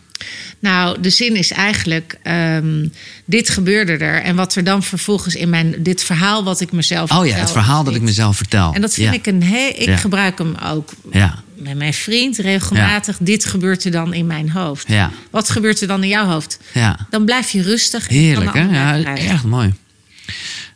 [0.58, 2.86] Nou, de zin is eigenlijk: ehm,
[3.24, 4.22] dit gebeurde er.
[4.22, 5.74] En wat er dan vervolgens in mijn.
[5.78, 7.12] dit verhaal wat ik mezelf.
[7.12, 8.74] Oh ja, het verhaal dat ik mezelf vertel.
[8.74, 9.12] En dat vind ja.
[9.12, 9.96] ik een he Ik Ja.
[9.96, 11.42] gebruik hem ook Ja.
[11.56, 13.16] met mijn vriend regelmatig.
[13.20, 14.88] Dit gebeurt er dan in mijn hoofd.
[14.88, 15.10] Ja.
[15.30, 16.58] Wat gebeurt er dan in jouw hoofd?
[16.74, 17.06] Ja.
[17.10, 18.08] Dan blijf je rustig.
[18.08, 18.62] Heerlijk, hè?
[18.62, 19.74] Ja, echt mooi.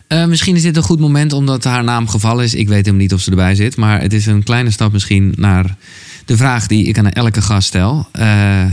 [0.07, 2.55] Eh, misschien is dit een goed moment omdat haar naam gevallen is.
[2.55, 3.77] Ik weet hem niet of ze erbij zit.
[3.77, 5.77] Maar het is een kleine stap misschien naar
[6.27, 8.09] de vraag die ik aan elke gast stel.
[8.13, 8.65] Eh,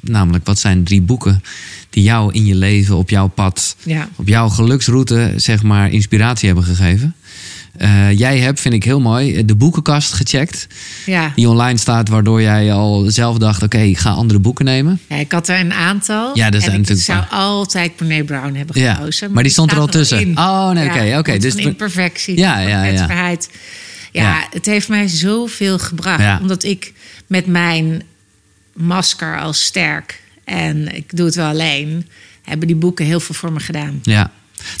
[0.00, 1.42] namelijk, wat zijn drie boeken
[1.90, 4.08] die jou in je leven, op jouw pad, Ja.
[4.16, 7.14] op jouw geluksroute, zeg maar, inspiratie hebben gegeven?
[7.76, 10.66] Eh, jij hebt, vind ik heel mooi, de boekenkast gecheckt.
[11.06, 11.32] Ja.
[11.34, 15.00] Die online staat, waardoor jij al zelf dacht: oké, ik ga andere boeken nemen.
[15.08, 16.36] ja, ik had er een aantal.
[16.36, 17.28] Ja, dat zijn en ik natuurlijk zou waar.
[17.40, 19.32] altijd Brené Brown hebben Ja, gekozen.
[19.32, 20.38] maar die stond er al tussen.
[20.38, 23.06] Oh, nee, oké, Ja, oké, dus van imperfectie, Ja, ja, ja.
[24.12, 24.46] Ja, Ja.
[24.50, 26.20] het heeft mij zoveel gebracht.
[26.20, 26.38] Ja.
[26.40, 26.92] Omdat ik
[27.26, 28.02] met mijn
[28.72, 30.22] masker als sterk...
[30.44, 32.06] en ik doe het wel alleen...
[32.42, 33.98] hebben die boeken heel veel voor me gedaan.
[34.02, 34.30] Ja.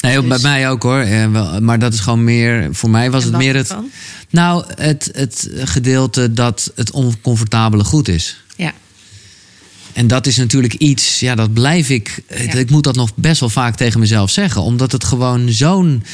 [0.00, 0.98] Nee, bij Dus- mij ook hoor.
[1.00, 2.68] Eh, Maar dat is gewoon meer.
[2.72, 3.68] Voor mij was het meer het.
[3.68, 3.90] ervan?
[4.30, 8.42] Nou, het, het gedeelte dat het oncomfortabele goed is.
[8.56, 8.72] Ja,
[9.92, 12.22] En dat is natuurlijk iets, ja, dat blijf ik.
[12.28, 12.36] Ja.
[12.36, 14.62] Ik moet dat nog best wel vaak tegen mezelf zeggen.
[14.62, 16.04] Omdat het gewoon zo'n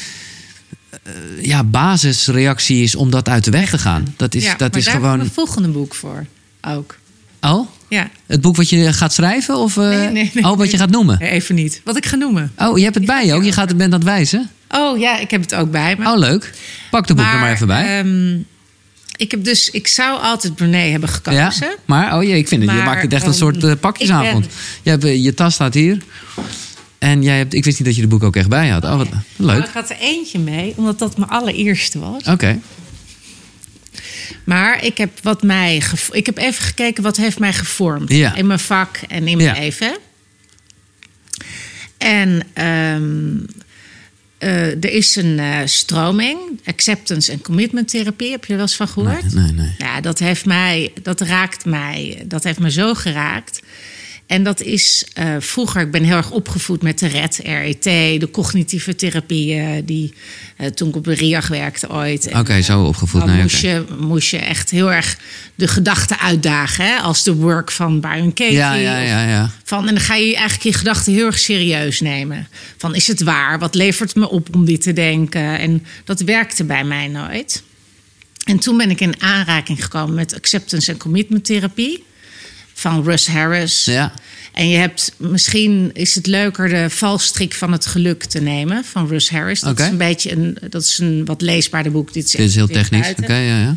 [1.40, 4.14] ja, basisreactie is om dat uit de weg te gaan.
[4.16, 5.20] Dat is, ja dat maar is daar gewoon.
[5.20, 6.26] een volgende boek voor
[6.68, 6.96] ook.
[7.40, 7.68] Oh?
[7.88, 9.56] Ja, Het boek wat je gaat schrijven?
[9.56, 11.20] Of, eh, Nee, nee, nee, oh, wat je gaat noemen?
[11.20, 11.80] Even niet.
[11.84, 12.52] Wat ik ga noemen.
[12.58, 13.44] Oh, je hebt het bij je ook.
[13.44, 14.50] Je gaat, bent aan het wijzen.
[14.70, 16.06] Oh ja, ik heb het ook bij me.
[16.12, 16.52] Oh, leuk.
[16.90, 17.98] Pak de boek er maar even bij.
[17.98, 18.38] ehm,
[19.16, 21.40] ik heb dus, ik zou altijd Brené hebben gekozen.
[21.68, 22.70] Ja, maar oh jee, ik vind het.
[22.70, 24.46] je Maar, maakt het echt een ehm, soort eh, pakjesavond.
[24.82, 25.98] Je, hebt, eh, je tas staat hier.
[26.98, 28.84] En jij hebt, ik wist niet dat je de boek ook echt bij had.
[28.84, 29.64] Oh, wat Nou, leuk.
[29.64, 32.24] ik had er eentje mee, omdat dat mijn allereerste was.
[32.24, 32.58] Oké.
[34.44, 38.10] Maar ik heb, wat mij ik heb even gekeken wat heeft mij gevormd.
[38.12, 38.34] Ja.
[38.34, 39.60] In mijn vak en in mijn Ja.
[39.60, 39.98] leven.
[41.98, 43.36] En ehm,
[44.38, 48.30] eh, er is een eh, stroming, acceptance en commitment therapie.
[48.30, 49.34] Heb je er wel eens van gehoord?
[49.34, 49.74] Nee, nee, nee.
[49.78, 53.60] Ja, dat heeft mij, dat raakt mij, dat heeft me zo geraakt.
[54.26, 57.82] En dat is eh, vroeger, ik ben heel erg opgevoed met de RET, RET,
[58.20, 60.14] de cognitieve therapieën, die
[60.56, 62.30] eh, toen ik op de RIAG werkte ooit.
[62.34, 63.20] Oké, zo opgevoed.
[63.20, 65.18] dan Nee, moest, je, moest je echt heel erg
[65.54, 66.96] de gedachten uitdagen, hè?
[66.96, 68.54] als de work van Byron Katie.
[68.54, 69.50] Ja, ja, ja, ja.
[69.64, 72.48] Van, en dan ga je eigenlijk je gedachten heel erg serieus nemen.
[72.76, 73.58] Van, is het waar?
[73.58, 75.58] Wat levert het me op om dit te denken?
[75.58, 77.62] En dat werkte bij mij nooit.
[78.44, 82.05] En toen ben ik in aanraking gekomen met acceptance en commitment therapie
[82.78, 83.84] van Russ Harris.
[83.84, 84.12] Ja.
[84.52, 89.08] En je hebt misschien is het leuker de valstrik van het geluk te nemen van
[89.08, 89.60] Russ Harris.
[89.60, 92.12] Dat is een beetje een, dat is een wat leesbaarder boek.
[92.12, 93.10] Dit is, Dit is heel technisch.
[93.10, 93.76] Oké, ja, ja.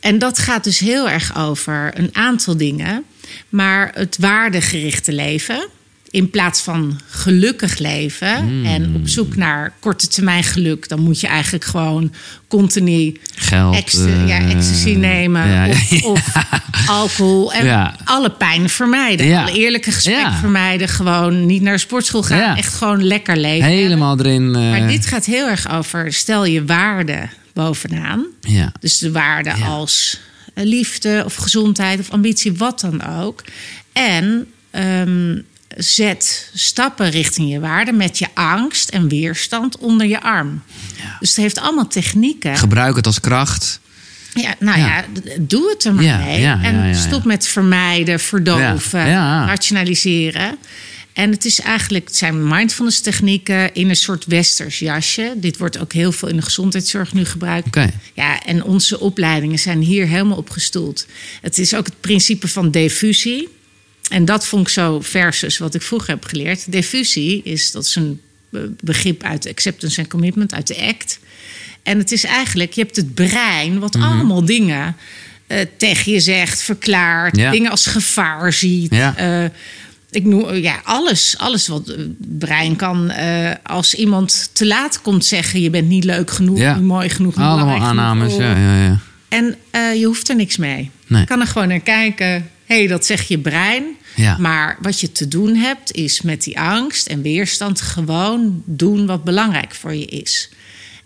[0.00, 3.04] En dat gaat dus heel erg over een aantal dingen.
[3.48, 5.68] Maar het waardegerichte leven.
[6.14, 8.64] In plaats van gelukkig leven Hmm.
[8.64, 12.12] en op zoek naar korte termijn geluk, dan moet je eigenlijk gewoon
[12.48, 13.74] continu Geld.
[13.74, 16.00] ecstasy, eh, ja, ecstasy nemen ja, of, ja.
[16.08, 16.32] of
[16.86, 19.26] alcohol en alle pijn vermijden.
[19.26, 19.42] Ja.
[19.42, 20.88] Alle eerlijke gesprekken vermijden.
[20.88, 22.56] Gewoon niet naar sportschool gaan.
[22.56, 23.68] Echt gewoon lekker leven.
[23.68, 24.54] Helemaal erin.
[24.54, 28.24] eh, Maar dit gaat heel erg over stel je waarde bovenaan.
[28.40, 28.72] Ja.
[28.80, 30.20] Dus de waarde als
[30.54, 33.44] eh, liefde of gezondheid of ambitie, wat dan ook.
[33.92, 35.36] En ehm,
[35.76, 40.62] zet stappen richting je waarde met je angst en weerstand onder je arm.
[41.20, 42.56] Dus het heeft allemaal technieken.
[42.56, 43.80] Gebruik het als kracht.
[44.34, 45.04] Ja, nou ja,
[45.40, 46.44] doe het er maar Ja, mee.
[46.44, 49.06] en stop met vermijden, verdoven,
[49.46, 50.58] rationaliseren.
[51.12, 55.34] En het is eigenlijk, het zijn mindfulness technieken in een soort westers jasje.
[55.36, 57.76] Dit wordt ook heel veel in de gezondheidszorg nu gebruikt.
[58.14, 61.06] Ja, en onze opleidingen zijn hier helemaal op gestoeld.
[61.40, 63.48] Het is ook het principe van diffusie.
[64.10, 66.72] En dat vond ik zo versus wat ik vroeger heb geleerd.
[66.72, 71.18] Diffusie is, dat is een be- begrip uit acceptance en commitment, uit de ACT.
[71.82, 74.04] En het is eigenlijk, je hebt het brein wat Mhm.
[74.04, 74.96] allemaal dingen
[75.46, 77.50] eh, tegen je zegt, verklaart, Ja.
[77.50, 78.94] dingen als gevaar ziet.
[78.94, 79.16] Ja.
[79.16, 79.50] Eh,
[80.10, 83.10] ik noem ja, alles, alles wat het brein kan.
[83.10, 86.74] eh, als iemand te laat komt zeggen: je bent niet leuk genoeg, Ja.
[86.74, 87.36] niet mooi genoeg.
[87.36, 87.88] Allemaal genoeg.
[87.88, 88.32] aannames.
[88.32, 88.38] Oh.
[88.40, 88.98] Ja, ja, ja.
[89.28, 90.90] En eh, je hoeft er niks mee.
[91.06, 91.20] Nee.
[91.20, 92.50] Je kan er gewoon naar kijken.
[92.64, 93.84] Hé, hey, dat zegt je brein.
[94.16, 94.36] Ja.
[94.38, 99.24] Maar wat je te doen hebt, is met die angst en weerstand gewoon doen wat
[99.24, 100.48] belangrijk voor je is.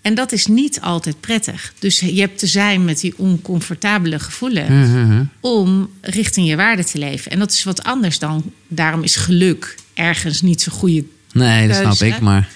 [0.02, 1.72] En dat is niet altijd prettig.
[1.78, 5.22] Dus je hebt te zijn met die oncomfortabele gevoelens Mhm.
[5.40, 7.30] om richting je waarde te leven.
[7.30, 8.52] En dat is wat anders dan.
[8.68, 12.20] Daarom is geluk ergens niet zo'n goede Nee, dat snap ik.
[12.20, 12.48] Maar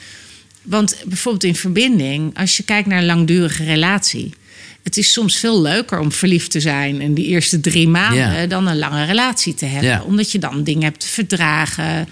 [0.63, 4.35] want bijvoorbeeld in verbinding, als je kijkt naar een langdurige relatie.
[4.83, 8.47] Het is soms veel leuker om verliefd te zijn in die eerste drie maanden Ja.
[8.47, 9.91] dan een lange relatie te hebben.
[9.91, 10.03] Ja.
[10.07, 12.09] Omdat je dan dingen hebt te verdragen.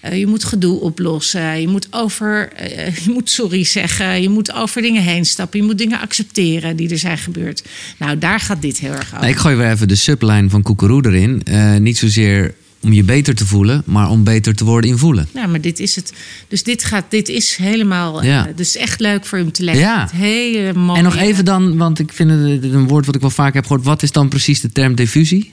[0.00, 1.60] Eh, je moet gedoe oplossen.
[1.60, 2.52] Je moet over.
[2.52, 4.22] eh, je moet sorry zeggen.
[4.22, 5.60] Je moet over dingen heen stappen.
[5.60, 7.62] Je moet dingen accepteren die er zijn gebeurd.
[7.98, 9.18] Nou, daar gaat dit heel erg over.
[9.18, 11.42] Nou, ik gooi weer even de sublijn van Koekeroe erin.
[11.44, 12.54] Eh, niet zozeer
[12.84, 15.28] om je beter te voelen, maar om beter te worden in voelen.
[15.34, 16.12] Ja, maar dit is het.
[16.48, 18.20] Dus dit, gaat, dit is helemaal.
[18.22, 18.48] eh, Ja.
[18.56, 19.80] dus echt leuk voor je om te lezen.
[19.80, 20.08] Ja.
[20.12, 20.98] Hele mooie.
[20.98, 23.66] En nog even dan, want ik vind het een woord wat ik wel vaak heb
[23.66, 23.84] gehoord.
[23.84, 25.50] Wat is dan precies de term diffusie?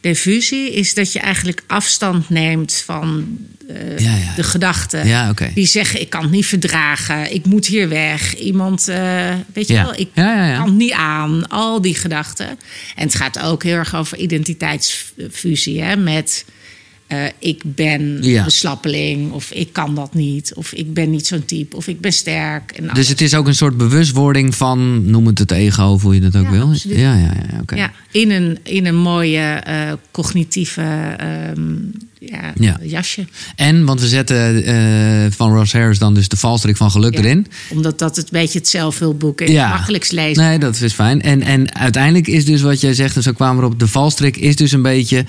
[0.00, 3.38] Diffusie is dat je eigenlijk afstand neemt van
[3.68, 4.34] eh, Ja, ja.
[4.36, 5.06] de gedachten.
[5.06, 5.34] Ja.
[5.54, 8.36] Die zeggen: Ik kan het niet verdragen, ik moet hier weg.
[8.36, 11.48] Iemand, eh, weet je wel, ik kan het niet aan.
[11.48, 12.48] Al die gedachten.
[12.96, 15.82] En het gaat ook heel erg over identiteitsfusie.
[15.82, 16.44] Hè, met
[17.06, 18.44] eh, ik ben Ja.
[18.44, 22.12] beslappeling, of ik kan dat niet, of ik ben niet zo'n type, of ik ben
[22.12, 22.70] sterk.
[22.70, 26.14] En Dus het is ook een soort bewustwording van, noem het het ego, of hoe
[26.14, 26.68] je dat ook Ja, wil.
[26.68, 26.96] absoluut.
[26.98, 27.74] Ja, ja, ja, oké.
[27.76, 30.82] Ja, in een, in een mooie eh, cognitieve
[31.18, 31.72] ehm,
[32.18, 32.78] ja, Ja.
[32.82, 33.26] jasje.
[33.56, 37.18] En, want we zetten eh, van Ross Harris dan dus de valstrik van geluk Ja.
[37.20, 37.46] erin.
[37.70, 39.50] Omdat dat het beetje het zelfhulpboek is.
[39.50, 39.68] Ja.
[39.68, 40.42] Makkelijkst lezen.
[40.44, 41.22] Nee, dat is fijn.
[41.22, 44.36] En, en uiteindelijk is dus wat jij zegt, en zo kwamen we erop, de valstrik
[44.36, 45.24] is dus een beetje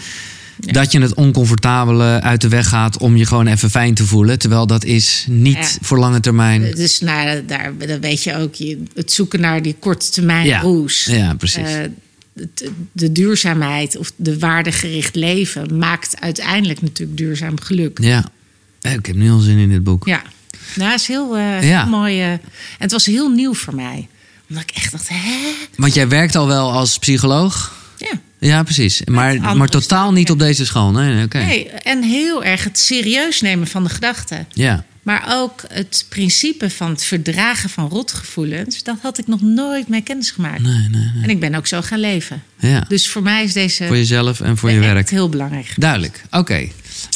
[0.59, 4.39] dat je het oncomfortabele uit de weg gaat om je gewoon even fijn te voelen.
[4.39, 5.67] Terwijl dat is niet Ja.
[5.81, 6.71] voor lange termijn.
[6.75, 10.59] Dus nou, daar, dan weet je ook, je, het zoeken naar die korte termijn Ja.
[10.59, 11.05] roes.
[11.05, 11.63] Ja, precies.
[11.73, 11.79] Eh,
[12.33, 17.99] de, de duurzaamheid of de waardegericht leven maakt uiteindelijk natuurlijk duurzaam geluk.
[18.01, 18.25] Ja.
[18.81, 20.05] Eh, Ik heb nu al zin in dit boek.
[20.07, 20.21] Ja,
[20.75, 21.81] nou, is heel, eh, Ja.
[21.81, 22.19] heel mooi.
[22.21, 22.39] eh, en
[22.77, 24.07] het was heel nieuw voor mij.
[24.49, 25.51] Omdat ik echt dacht, hè?
[25.75, 27.83] Want jij werkt al wel als psycholoog.
[28.45, 28.63] Ja.
[28.63, 29.01] Precies.
[29.05, 30.91] Maar, maar totaal niet op deze school.
[30.91, 31.37] Nee, oké.
[31.37, 34.47] Nee, en heel erg het serieus nemen van de gedachten.
[34.53, 34.85] Ja.
[35.03, 40.01] Maar ook het principe van het verdragen van rotgevoelens, dat had ik nog nooit mee
[40.01, 40.61] kennis gemaakt.
[40.61, 41.23] Nee, nee, nee.
[41.23, 42.43] En ik ben ook zo gaan leven.
[42.59, 42.85] Ja.
[42.87, 45.09] Dus voor mij is deze Voor jezelf en voor je werk.
[45.09, 45.73] heel belangrijk.
[45.77, 46.21] Duidelijk.
[46.31, 46.67] Oké.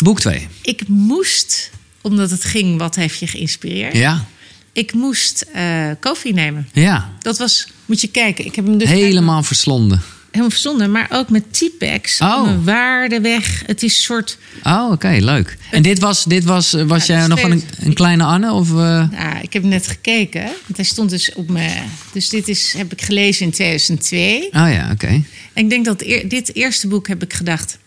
[0.04, 0.48] Boek 2.
[0.62, 1.72] Ik moest,
[2.02, 3.96] omdat het ging, wat heeft je geïnspireerd?
[3.96, 4.26] Ja.
[4.74, 6.70] Ik moest eh, koffie nemen.
[6.74, 7.10] Ja.
[7.20, 10.02] Dat was, moet je kijken, ik heb hem dus Helemaal verslonden.
[10.32, 12.22] Helemaal verzonden, maar ook met T-packs.
[12.22, 12.44] Oh.
[12.44, 13.64] Mijn waarde weg.
[13.66, 15.58] Het is een soort, Oh, oké, leuk.
[15.72, 18.52] En dit was, dit was, eh, was jij nog een, een kleine Anne?
[18.52, 21.70] Of, nou, ik heb net gekeken, want hij stond dus op me.
[22.14, 24.44] Dus dit is, heb ik gelezen in 2002.
[24.44, 25.24] Oh ja, oké.
[25.54, 27.78] En ik denk dat dit eerste boek heb ik gedacht,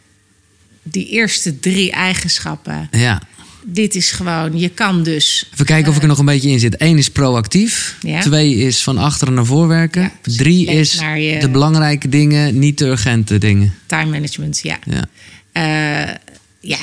[0.82, 2.88] die eerste drie eigenschappen.
[2.90, 3.22] Ja.
[3.64, 5.48] Dit is gewoon, je kan dus.
[5.52, 6.80] Even kijken of ik er nog een beetje in zit.
[6.80, 7.96] Eén is proactief.
[8.00, 8.20] Ja.
[8.20, 10.02] Twee is van achteren naar voor werken.
[10.02, 10.40] Ja, precies.
[10.40, 13.74] Drie is je- de belangrijke dingen, niet de urgente dingen.
[13.86, 14.78] Time management, ja.
[14.84, 15.04] Ja.
[15.52, 16.14] Eh,
[16.60, 16.78] ja,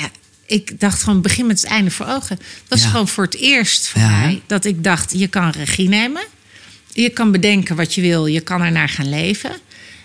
[0.46, 2.38] ik dacht gewoon, begin met het einde voor ogen.
[2.68, 2.90] Dat is Ja.
[2.90, 6.22] gewoon voor het eerst voor mij dat ik dacht, je kan regie nemen.
[6.92, 9.50] Je kan bedenken wat je wil, je kan ernaar gaan leven.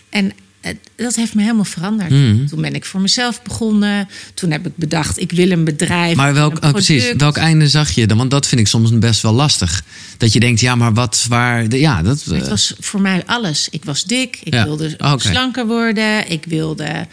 [0.09, 0.37] En eh,
[0.95, 2.09] dat heeft me helemaal veranderd.
[2.09, 2.45] Mhm.
[2.45, 4.07] Toen ben ik voor mezelf begonnen.
[4.33, 6.15] Toen heb ik bedacht, ik wil een bedrijf.
[6.15, 8.17] Maar welk, oh, precies, welk einde zag je dan?
[8.17, 9.83] Want dat vind ik soms best wel lastig.
[10.17, 11.69] Dat je denkt, ja, maar wat, waar...
[11.69, 13.67] de- ja, dat, Het eh, was voor mij alles.
[13.71, 14.63] Ik was dik, ik Ja.
[14.63, 15.27] wilde Oh, oké.
[15.27, 17.07] slanker worden, ik wilde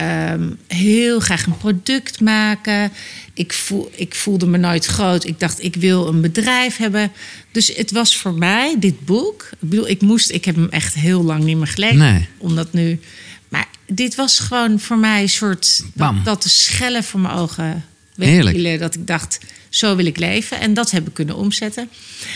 [0.00, 2.92] ehm, heel graag een product maken.
[3.34, 5.24] Ik, voel, ik voelde me nooit groot.
[5.24, 7.12] Ik dacht, ik wil een bedrijf hebben.
[7.52, 9.48] Dus het was voor mij, dit boek.
[9.52, 11.98] Ik bedoel, ik moest, ik heb hem echt heel lang niet meer gelezen.
[11.98, 12.28] Nee.
[12.38, 13.00] Omdat nu.
[13.48, 15.82] Maar dit was gewoon voor mij een soort.
[15.94, 16.16] Bam.
[16.16, 17.84] Dat, dat de schellen voor mijn ogen
[18.14, 18.78] wegvielen.
[18.78, 19.38] Dat ik dacht,
[19.68, 20.60] zo wil ik leven.
[20.60, 21.90] En dat heb ik kunnen omzetten.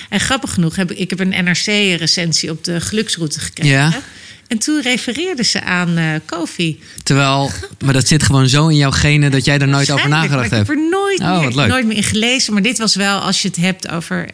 [0.08, 3.72] En grappig genoeg heb ik, ik heb een NRC-recensie op de geluksroute gekregen.
[3.72, 4.02] Ja.
[4.49, 6.80] En toen refereerden ze aan eh Kofi.
[7.03, 7.51] Terwijl,
[7.84, 10.62] maar dat zit gewoon zo in jouw genen dat jij er nooit over nagedacht hebt.
[10.70, 11.68] Ik heb er nooit, Oh, meer, leuk.
[11.68, 12.53] nooit meer in gelezen.
[12.53, 14.28] Maar dit was wel, als je het hebt over...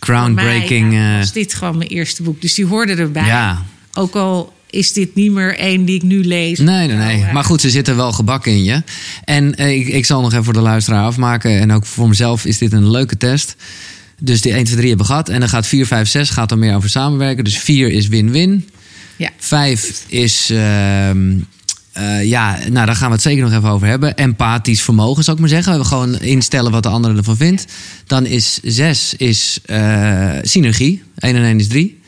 [0.00, 0.92] Groundbreaking.
[0.92, 2.40] mij, eh, was dit gewoon mijn eerste boek.
[2.40, 3.26] Dus die hoorde erbij.
[3.26, 3.62] Ja.
[3.94, 6.58] Ook al is dit niet meer één die ik nu lees.
[6.58, 7.16] Nee, nee, nee.
[7.16, 8.82] Nou, eh, Maar goed, ze zitten wel gebakken in je.
[9.24, 11.60] En eh, ik, ik zal nog even voor de luisteraar afmaken.
[11.60, 13.56] En ook voor mezelf is dit een leuke test.
[14.18, 15.28] Dus die 1, 2, 3 hebben we gehad.
[15.28, 17.44] En dan gaat 4, 5, 6 gaat dan meer over samenwerken.
[17.44, 18.68] Dus 4 is win-win.
[19.16, 19.30] Ja.
[19.38, 20.50] 5 is...
[20.50, 21.32] ehm,
[21.92, 24.14] eh, ja, nou, daar gaan we het zeker nog even over hebben.
[24.16, 25.78] Empathisch vermogen, zou ik maar zeggen.
[25.78, 27.64] We gewoon instellen wat de ander ervan vindt.
[28.06, 31.02] Dan is 6 is eh, synergie.
[31.18, 32.00] 1 en 1 is 3.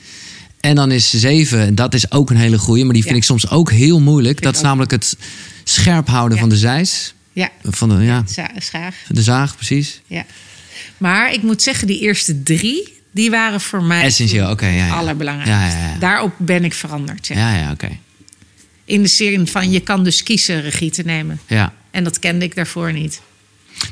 [0.61, 3.21] En dan is 7, dat is ook een hele goeie, maar die vind Ja.
[3.21, 4.43] ik soms ook heel moeilijk.
[4.43, 4.65] Dat is ook.
[4.65, 5.17] namelijk het
[5.65, 6.41] scherp houden Ja.
[6.41, 7.15] van de zeis.
[7.33, 8.95] Ja, Van de, ja, za- schaag.
[9.09, 10.01] de zaag, precies.
[10.07, 10.25] Ja.
[10.99, 14.67] Maar ik moet zeggen, die eerste drie, die waren voor mij Essentieel, oké.
[14.67, 14.95] ja, ja.
[14.95, 15.79] allerbelangrijkste.
[15.79, 15.99] Ja.
[15.99, 17.27] Daarop ben ik veranderd.
[17.27, 17.89] Ja, ja, oké.
[18.85, 21.41] In de serie van je kan dus kiezen regie te nemen.
[21.47, 21.73] Ja.
[21.91, 23.21] En dat kende ik daarvoor niet.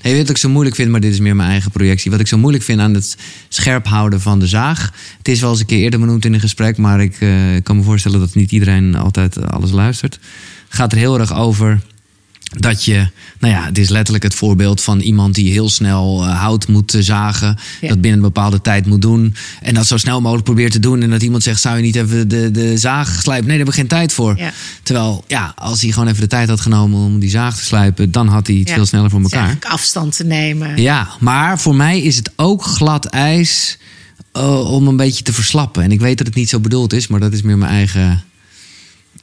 [0.02, 2.10] Nee, wat ik zo moeilijk vind, maar dit is meer mijn eigen projectie.
[2.10, 3.16] Wat ik zo moeilijk vind aan het
[3.48, 4.92] scherp houden van de zaag.
[5.18, 7.30] Het is wel eens een keer eerder benoemd in een gesprek, maar ik eh,
[7.62, 10.14] kan me voorstellen dat niet iedereen altijd alles luistert.
[10.14, 10.22] Het
[10.78, 11.80] gaat er heel erg over
[12.58, 16.40] dat je, nou ja, het is letterlijk het voorbeeld van iemand die heel snel eh,
[16.40, 17.58] hout moet eh, zagen.
[17.80, 17.88] Ja.
[17.88, 19.34] Dat binnen een bepaalde tijd moet doen.
[19.62, 21.02] En dat zo snel mogelijk probeert te doen.
[21.02, 23.48] En dat iemand zegt, zou je niet even de, de zaag slijpen?
[23.48, 24.38] Nee, daar hebben we geen tijd voor.
[24.38, 24.52] Ja.
[24.82, 28.10] Terwijl, ja, als hij gewoon even de tijd had genomen om die zaag te slijpen,
[28.10, 28.74] dan had hij het Ja.
[28.74, 29.56] veel sneller voor elkaar.
[29.60, 30.76] afstand te nemen.
[30.82, 33.78] Ja, maar voor mij is het ook glad ijs
[34.32, 35.82] eh, om een beetje te verslappen.
[35.82, 38.24] En ik weet dat het niet zo bedoeld is, maar dat is meer mijn eigen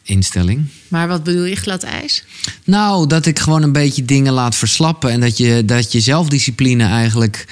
[0.04, 0.66] instelling.
[0.88, 2.24] Maar wat bedoel je, glad ijs?
[2.64, 5.12] Nou, dat ik gewoon een beetje dingen laat verslappen.
[5.12, 7.46] En dat je, dat je zelfdiscipline eigenlijk.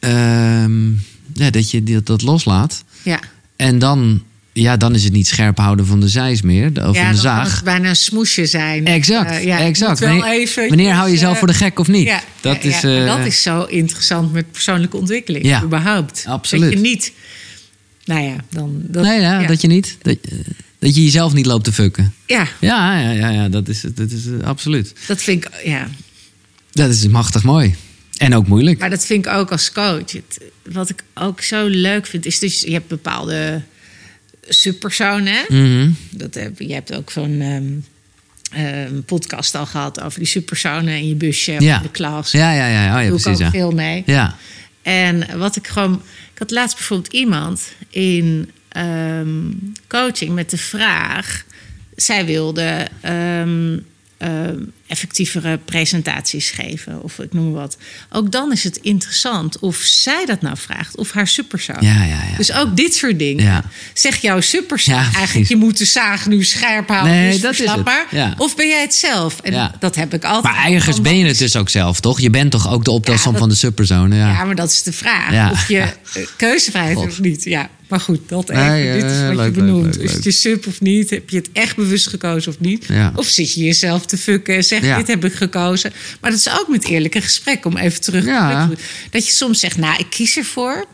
[0.00, 0.90] ehm,
[1.34, 2.84] ja, dat je dat, dat loslaat.
[3.02, 3.20] Ja.
[3.56, 4.22] En dan,
[4.52, 6.66] ja, dan is het niet scherp houden van de zeis meer.
[6.66, 7.54] Of ja, van de dan kan zaag.
[7.54, 8.86] het bijna een smoesje zijn.
[8.86, 9.98] Exact, Eh, ja, exact.
[9.98, 12.06] wel Wanneer, even- wanneer hou je jezelf eh, voor de gek of niet?
[12.06, 15.44] Ja, dat, ja, is, eh, dat is zo interessant met persoonlijke ontwikkeling.
[15.44, 16.24] Ja, überhaupt.
[16.26, 16.64] absoluut.
[16.64, 17.12] Dat je niet...
[18.04, 18.80] Nou ja, dan...
[18.82, 19.96] Dat, nee, ja, dat je niet.
[20.02, 20.16] Dat,
[20.78, 22.14] dat je jezelf niet loopt te fucken.
[22.26, 24.92] Ja, Ja, ja, ja, ja dat is, dat is absoluut.
[25.06, 25.50] dat vind ik...
[25.64, 25.88] Ja.
[26.72, 27.74] Dat is machtig mooi.
[28.16, 28.78] En ook moeilijk.
[28.78, 30.12] Maar dat vind ik ook als coach.
[30.12, 32.60] Het, wat ik ook zo leuk vind, is dus...
[32.60, 33.62] Je hebt bepaalde
[34.48, 35.44] subpersonen.
[35.48, 35.90] Mhm.
[36.10, 37.72] Dat heb, je hebt ook zo'n ehm,
[38.64, 41.76] ehm, podcast al gehad over die subpersonen in je busje Ja.
[41.76, 42.30] in de klas.
[42.30, 43.30] Ja, ja, ja, oh, ja Doe ik precies.
[43.32, 43.50] ook Ja.
[43.50, 44.02] veel mee.
[44.06, 44.36] ja.
[44.82, 45.92] En wat ik gewoon.
[46.32, 49.50] Ik had laatst bijvoorbeeld iemand in ehm,
[49.88, 51.44] coaching met de vraag.
[51.96, 53.76] Zij wilde ehm,
[54.88, 57.76] effectievere presentaties geven, of ik noem wat.
[58.10, 61.76] Ook dan is het interessant of zij dat nou vraagt, of haar superzoon.
[61.80, 62.36] Ja, ja, ja.
[62.36, 63.44] Dus ook dit soort dingen.
[63.44, 63.64] Ja.
[63.94, 67.52] Zeg jouw superzoon Ja, eigenlijk, je moet de zaag nu scherp houden, Nee, dus dat
[67.52, 68.38] is het.
[68.38, 69.40] Of ben jij het zelf?
[69.40, 69.74] En Ja.
[69.78, 70.54] dat heb ik altijd.
[70.54, 72.20] Maar ergens ben je het dus ook zelf, toch?
[72.20, 74.18] Je bent toch ook de optelsom van de subpersonen?
[74.18, 74.28] Ja.
[74.28, 75.32] Ja, maar dat is de vraag.
[75.32, 75.50] Ja.
[75.50, 77.44] Of je eh, keuzevrijheid hebt of niet.
[77.44, 78.62] Ja, maar goed, dat even.
[78.66, 79.96] Nee, dit is eh, wat leuk, je benoemt.
[79.96, 81.10] leuk, Is het je sub of niet?
[81.10, 82.84] Heb je het echt bewust gekozen of niet?
[82.88, 83.12] Ja.
[83.14, 84.96] Of zit je jezelf te fucken en zeg Ja.
[84.96, 85.92] dit heb ik gekozen.
[86.20, 87.64] Maar dat is ook met eerlijke gesprek.
[87.64, 88.70] Om even terug te Ja.
[89.10, 90.84] Dat je soms zegt, nou, ik kies ervoor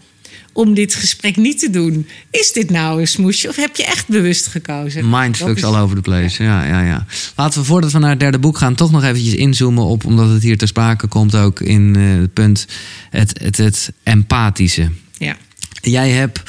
[0.52, 2.08] om dit gesprek niet te doen.
[2.30, 5.10] Is dit nou een smoesje of heb je echt bewust gekozen?
[5.10, 6.42] Mindfucks is- all over the place.
[6.42, 6.64] Ja.
[6.66, 9.84] Ja, ja, Laten we voordat we naar het derde boek gaan, toch nog eventjes inzoomen
[9.84, 12.66] op, omdat het hier ter sprake komt ook in eh, het punt,
[13.10, 14.90] het, het, het empathische.
[15.18, 15.36] Ja.
[15.82, 16.42] Jij hebt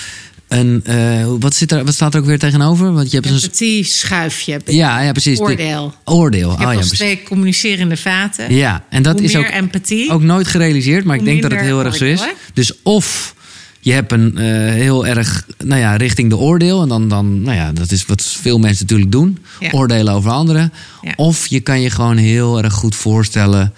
[0.47, 2.93] een, eh, wat, zit er, wat staat er ook weer tegenover?
[2.93, 3.35] Want je hebt een.
[3.35, 4.59] Empathie schuifje.
[4.65, 5.39] Ja, ja, precies.
[5.39, 5.93] Oordeel.
[6.03, 6.49] Oordeel.
[6.49, 6.97] Je Oh, hebt ja, precies.
[6.97, 8.53] twee communicerende vaten.
[8.55, 10.11] Ja, en dat Hoe is ook, empathie.
[10.11, 12.21] ook nooit gerealiseerd, maar ik denk dat het heel erg zo is.
[12.53, 13.33] Dus of
[13.79, 16.81] je hebt een eh, heel erg, nou ja, richting de oordeel.
[16.81, 19.37] En dan, dan, nou ja, dat is wat veel mensen natuurlijk doen.
[19.59, 19.69] Ja.
[19.71, 20.73] Oordelen over anderen.
[21.01, 21.13] Ja.
[21.15, 23.73] Of je kan je gewoon heel erg goed voorstellen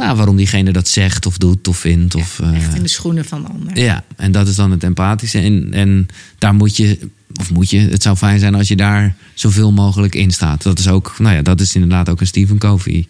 [0.00, 2.14] nou, waarom diegene dat zegt of doet of vindt.
[2.14, 3.82] Of, eh, Echt in de schoenen van anderen.
[3.82, 5.38] ja, en dat is dan het empathische.
[5.38, 6.06] En, en
[6.38, 6.98] daar moet je,
[7.40, 10.62] of moet je, het zou fijn zijn als je daar zoveel mogelijk in staat.
[10.62, 13.06] Dat is ook, nou ja, dat is inderdaad ook een Stephen Covey.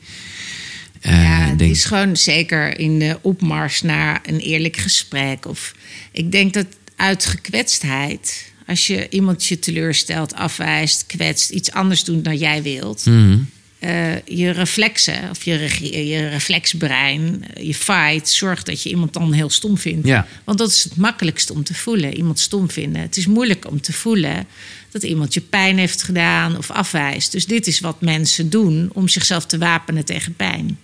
[1.01, 5.47] eh, ja, het is gewoon zeker in de opmars naar een eerlijk gesprek.
[5.47, 5.75] Of
[6.13, 6.67] ik denk dat
[6.97, 13.07] uit gekwetstheid, als je iemand je teleurstelt, afwijst, kwetst, iets anders doet dan jij wilt.
[13.07, 13.39] Mhm.
[13.81, 19.13] Eh, je reflexen of je, regie- je reflexbrein, eh, je fight, zorgt dat je iemand
[19.13, 20.07] dan heel stom vindt.
[20.07, 20.27] Ja.
[20.45, 23.03] Want dat is het makkelijkste om te voelen, iemand stom vinden.
[23.03, 24.47] Het is moeilijk om te voelen
[24.91, 27.33] dat iemand je pijn heeft gedaan of afwijst.
[27.33, 30.79] Dus dit is wat mensen doen om zichzelf te wapenen tegen pijn.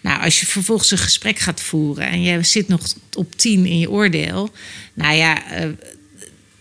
[0.00, 3.78] Nou, als je vervolgens een gesprek gaat voeren en je zit nog op tien in
[3.78, 4.50] je oordeel.
[4.94, 5.68] Nou ja, eh,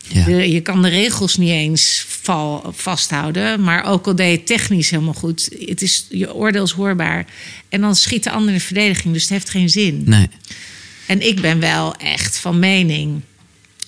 [0.07, 0.25] Ja.
[0.25, 3.61] de- je kan de regels niet eens val, vasthouden.
[3.61, 5.49] Maar ook al deed je het technisch helemaal goed.
[5.65, 7.25] Het is, je oordeel is hoorbaar.
[7.69, 9.13] En dan schiet de ander in de verdediging.
[9.13, 10.01] Dus het heeft geen zin.
[10.05, 10.27] Nee.
[11.07, 13.21] En ik ben wel echt van mening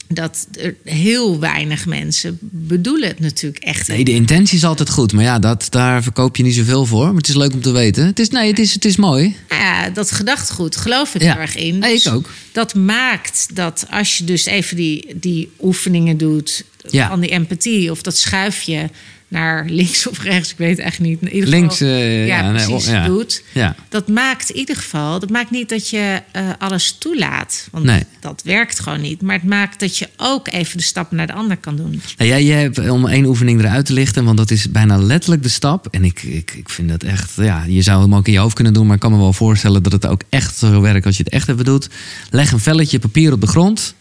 [0.07, 3.87] dat er heel weinig mensen bedoelen het natuurlijk echt.
[3.87, 5.13] Nee, de intentie is altijd goed.
[5.13, 7.05] Maar ja, dat, daar verkoop je niet zoveel voor.
[7.05, 8.05] Maar het is leuk om te weten.
[8.05, 9.35] Het is, nee, het is, het is mooi.
[9.49, 11.31] Nou ja, dat gedachtegoed geloof ik Ja.
[11.31, 11.75] heel erg in.
[11.75, 12.29] Ik Dus ook.
[12.51, 17.07] Dat maakt dat als je dus even die, die oefeningen doet Ja.
[17.07, 18.89] van die empathie of dat schuifje
[19.27, 21.21] naar links of rechts, ik weet echt niet.
[21.21, 23.05] In ieder Links, geval, eh, ja, ja, precies ja.
[23.05, 23.43] doet.
[23.53, 23.75] Ja.
[23.89, 28.03] Dat maakt in ieder geval, dat maakt niet dat je eh, alles toelaat, want Nee.
[28.19, 29.21] dat werkt gewoon niet.
[29.21, 32.01] Maar het maakt dat je ook even de stap naar de ander kan doen.
[32.17, 35.43] Nou, jij, jij hebt, om één oefening eruit te lichten, want dat is bijna letterlijk
[35.43, 35.87] de stap.
[35.91, 38.55] En ik, ik, ik vind dat echt, ja, je zou hem ook in je hoofd
[38.55, 41.17] kunnen doen, maar ik kan me wel voorstellen dat het ook echt zo werkt als
[41.17, 41.89] je het echt even doet.
[42.29, 43.95] Leg een velletje papier op de grond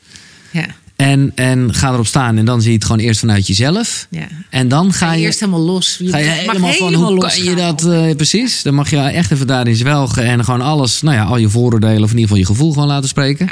[0.51, 0.67] Ja,
[0.97, 2.37] en, en ga erop staan.
[2.37, 4.07] En dan zie je het gewoon eerst vanuit jezelf.
[4.11, 4.27] ja.
[4.51, 6.01] En dan ga Ga je je, eerst helemaal los.
[6.05, 8.63] ga je helemaal van, hoe kan je dat, eh, precies.
[8.63, 12.03] Dan mag je echt even daarin zwelgen en gewoon alles, nou ja, al je vooroordelen
[12.03, 13.49] of in ieder geval je gevoel gewoon laten spreken.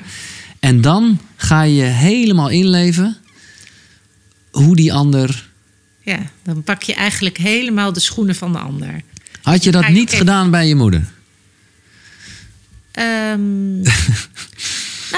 [0.60, 3.16] En dan ga je helemaal inleven
[4.50, 5.48] hoe die ander
[6.00, 9.00] Ja, dan pak je eigenlijk helemaal de schoenen van de ander.
[9.42, 11.04] Had je dat niet gedaan bij je moeder?
[12.92, 13.82] Ehm,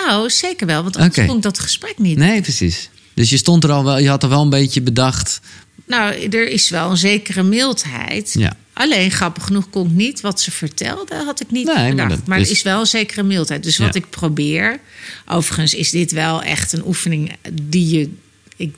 [0.04, 2.16] nou, zeker wel, want anders vond ik dat gesprek niet.
[2.18, 2.90] Nee, precies.
[3.14, 5.40] Dus je stond er al wel, je had er wel een beetje bedacht.
[5.86, 8.34] Nou, er is wel een zekere mildheid.
[8.38, 8.56] Ja.
[8.72, 12.26] Alleen grappig genoeg kon ik niet wat ze vertelde, had ik niet Nee, maar bedacht.
[12.26, 13.62] Maar, is- er is wel een zekere mildheid.
[13.62, 14.00] Dus wat Ja.
[14.00, 14.80] ik probeer.
[15.26, 17.32] Overigens is dit wel echt een oefening
[17.62, 18.10] die je.
[18.56, 18.74] Ik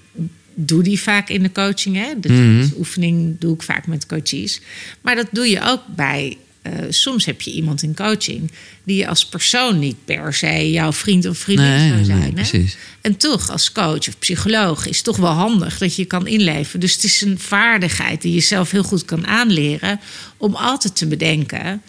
[0.55, 1.97] doe die vaak in de coaching.
[1.97, 2.21] Hè?
[2.21, 2.69] De Mhm.
[2.79, 4.61] oefening doe ik vaak met coaches.
[5.01, 6.37] Maar dat doe je ook bij.
[6.73, 8.51] Eh, soms heb je iemand in coaching
[8.85, 12.35] die je als persoon niet per se jouw vriend of vriendin Nee, zou zijn.
[12.35, 12.65] nee, hè?
[13.01, 16.81] En toch, als coach of psycholoog, is het toch wel handig dat je kan inleven.
[16.81, 20.01] Dus het is een vaardigheid die je zelf heel goed kan aanleren.
[20.37, 21.83] om altijd te bedenken.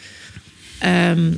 [0.79, 1.31] ehm,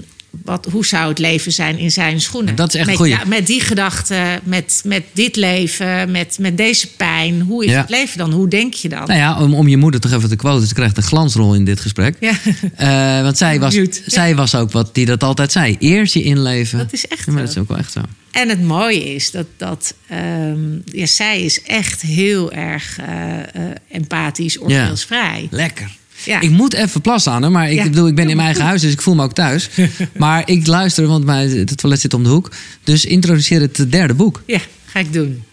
[0.43, 2.55] wat, hoe zou het leven zijn in zijn schoenen?
[2.55, 3.11] Dat is echt met, goeie.
[3.11, 7.41] ja, met die gedachten, met, met dit leven, met, met deze pijn.
[7.41, 7.79] Hoe is Ja.
[7.82, 8.32] het leven dan?
[8.32, 9.07] Hoe denk je dan?
[9.07, 10.67] Nou ja, om, om je moeder toch even te quoten.
[10.67, 12.15] Ze krijgt een glansrol in dit gesprek.
[12.19, 12.32] Ja.
[12.75, 15.75] Eh, want zij was, zij was ook wat die dat altijd zei.
[15.79, 16.77] Eerst je inleven.
[16.77, 18.01] Dat is echt maar dat is ook wel echt zo.
[18.32, 23.45] En het mooie is dat, dat ehm, ja, zij is echt heel erg eh, eh,
[23.91, 25.47] empathisch, oordeelsvrij.
[25.51, 25.99] Lekker.
[26.26, 26.41] Ja.
[26.41, 27.84] Ik moet even plassen aan maar ik Ja.
[27.84, 29.69] bedoel, ik ben in mijn eigen huis, dus ik voel me ook thuis.
[30.17, 32.51] maar ik luister, want mijn, het toilet zit om de hoek.
[32.84, 34.41] Dus introduceer het derde boek.
[34.45, 35.43] Ja, ga ik doen.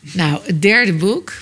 [0.00, 1.32] Nou, het derde boek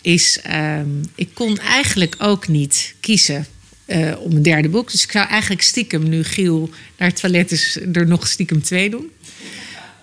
[0.00, 0.38] is.
[0.42, 3.46] ehm, ik kon eigenlijk ook niet kiezen
[3.84, 4.90] eh, om een derde boek.
[4.92, 8.90] Dus ik zou eigenlijk stiekem, nu Giel naar het toilet is, er nog stiekem twee
[8.90, 9.10] doen.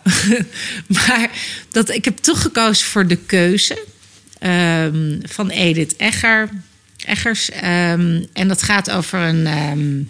[0.88, 1.30] maar
[1.70, 3.86] dat, ik heb toch gekozen voor De Keuze
[4.40, 6.50] ehm, van Edith Egger,
[7.06, 7.50] Eggers.
[7.50, 9.48] Ehm, en dat gaat over een.
[9.48, 10.04] ehm,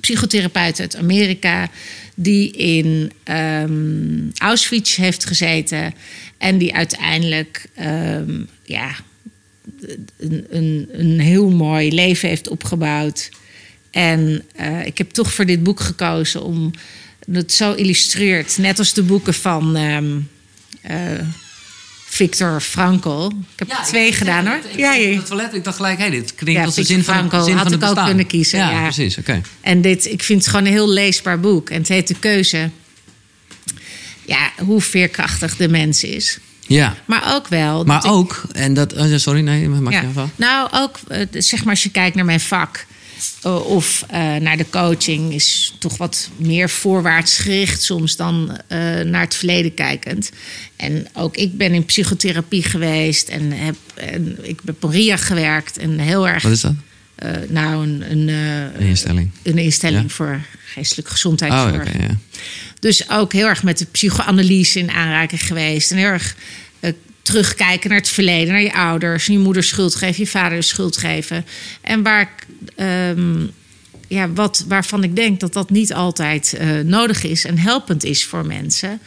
[0.00, 1.70] psychotherapeut uit Amerika.
[2.14, 5.94] die in ehm, Auschwitz heeft gezeten.
[6.38, 7.66] en die uiteindelijk
[8.64, 8.94] ja,
[10.18, 13.30] een, een, een heel mooi leven heeft opgebouwd.
[13.90, 16.70] En eh, ik heb toch voor dit boek gekozen om
[17.30, 18.58] het zo illustreert.
[18.58, 19.76] Net als de boeken van
[20.82, 21.18] eh,
[22.16, 23.26] Victor Frankl.
[23.56, 24.58] Ik heb twee gedaan hoor.
[24.76, 25.16] Ja, ja.
[25.16, 27.44] Het toilet, ik dacht gelijk, hé, dit klinkt Ja, als de zin van, Frankl de
[27.44, 28.06] zin had van ik ook bestaan.
[28.06, 28.82] kunnen kiezen, Ja, ja.
[28.82, 29.40] precies, oké.
[29.60, 31.70] En dit, ik vind het gewoon een heel leesbaar boek.
[31.70, 32.70] En het heet De Keuze.
[34.26, 36.38] Ja, hoe veerkrachtig de mens is.
[36.66, 37.84] Ja, Maar ook wel.
[37.84, 40.08] maar ik- ook, en dat, oh, sorry, nee, maak je ja.
[40.08, 40.32] even.
[40.36, 42.86] Nou, ook eh, zeg maar als je kijkt naar mijn vak.
[43.42, 48.78] Eh, of eh, naar de coaching is toch wat meer voorwaarts gericht soms dan eh,
[49.00, 50.30] naar het verleden kijkend.
[50.76, 55.78] En ook ik ben in psychotherapie geweest en heb en ik heb op RIA gewerkt
[55.78, 56.42] en heel erg.
[56.42, 56.74] Wat is dat?
[57.48, 59.30] nou, een, een, Een instelling.
[59.42, 60.08] een instelling Ja.
[60.08, 61.88] voor geestelijke Oh, gezondheidszorg.
[61.88, 62.16] oké, ja.
[62.80, 65.90] Dus ook heel erg met de psychoanalyse in aanraking geweest.
[65.90, 66.36] En heel erg
[67.22, 69.26] terugkijken naar het verleden, naar je ouders.
[69.26, 71.44] Je moeder schuld geven, je vader schuld geven.
[71.80, 72.46] En waar ik,
[72.76, 73.46] ehm,
[74.08, 78.24] ja, wat, waarvan ik denk dat dat niet altijd eh, nodig is en helpend is
[78.24, 79.00] voor mensen.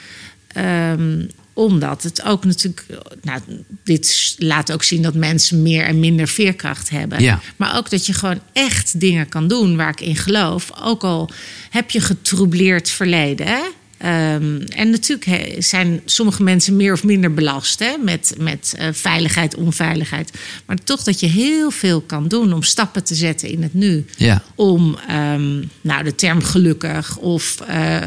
[0.47, 1.21] Ehm,
[1.53, 2.85] omdat het ook natuurlijk.
[3.21, 3.41] Nou,
[3.83, 7.21] dit laat ook zien dat mensen meer en minder veerkracht hebben.
[7.21, 7.41] Ja.
[7.55, 10.71] Maar ook dat je gewoon echt dingen kan doen waar ik in geloof.
[10.81, 11.29] Ook al
[11.69, 13.47] heb je getroubleerd verleden.
[13.47, 13.61] Hè?
[13.97, 17.97] Ehm, en natuurlijk zijn sommige mensen meer of minder belast hè?
[17.97, 20.31] met, met eh, veiligheid, onveiligheid.
[20.65, 24.05] Maar toch dat je heel veel kan doen om stappen te zetten in het nu.
[24.17, 24.43] Ja.
[24.55, 28.01] Om ehm, nou, de term gelukkig of eh,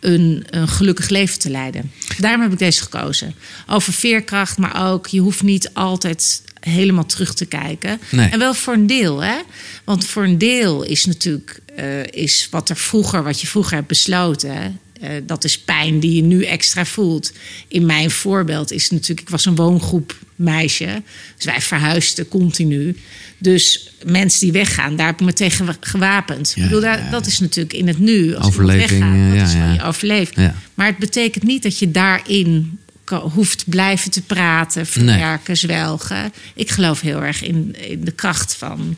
[0.00, 1.90] een, een gelukkig leven te leiden.
[2.18, 3.34] Daarom heb ik deze gekozen.
[3.66, 8.00] Over veerkracht, maar ook je hoeft niet altijd helemaal terug te kijken.
[8.10, 8.30] Nee.
[8.30, 9.36] En wel voor een deel, hè?
[9.84, 13.86] Want voor een deel is natuurlijk eh, is wat er vroeger, wat je vroeger hebt
[13.86, 14.80] besloten.
[15.00, 17.32] Eh, dat is pijn die je nu extra voelt.
[17.68, 21.02] In mijn voorbeeld is natuurlijk, ik was een woongroep meisje.
[21.36, 22.96] Dus wij verhuisden continu.
[23.38, 26.52] Dus mensen die weggaan, daar heb ik me tegen gewapend.
[26.54, 27.10] Ja, ik bedoel, daar, ja, ja.
[27.10, 28.34] dat is natuurlijk in het nu.
[28.34, 30.36] Als Overleving, weggaat, eh, dat is van je overleeft.
[30.74, 32.78] Maar het betekent niet dat je daarin
[33.14, 36.32] hoeft blijven te praten, verwerken, zwelgen.
[36.54, 38.96] Ik geloof heel erg in, in de kracht van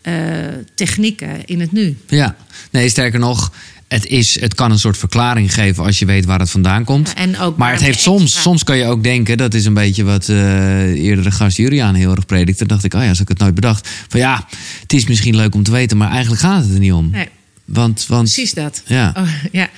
[0.00, 0.14] eh,
[0.74, 1.96] technieken in het nu.
[2.06, 2.36] Ja,
[2.70, 3.52] nee, sterker nog,
[3.88, 7.08] het, is, het kan een soort verklaring geven als je weet waar het vandaan komt.
[7.08, 9.64] Ja, en ook maar het heeft soms, extra- soms kan je ook denken, dat is
[9.64, 12.66] een beetje wat eh eerdere gast Juriaan heel erg predikte.
[12.66, 13.88] Dan dacht ik, oh ja, als ik het nooit bedacht.
[14.08, 14.46] Van ja,
[14.80, 17.10] het is misschien leuk om te weten, maar eigenlijk gaat het er niet om.
[17.10, 17.28] Nee.
[17.64, 18.82] Want, want Precies dat.
[18.86, 19.14] Ja.
[19.16, 19.68] Oh, ja.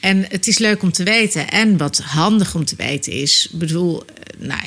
[0.00, 1.48] En het is leuk om te weten.
[1.48, 4.60] En wat handig om te weten is, bedoel, eh, nou,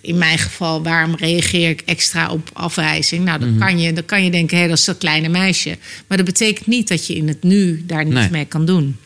[0.00, 3.24] in- mijn geval, waarom reageer ik extra op afwijzing?
[3.24, 5.78] Nou, dan, kan, je, dan kan je denken, hé, dat is dat kleine meisje.
[6.06, 8.30] Maar dat betekent niet dat je in het nu daar niets Nee.
[8.30, 8.96] mee kan doen.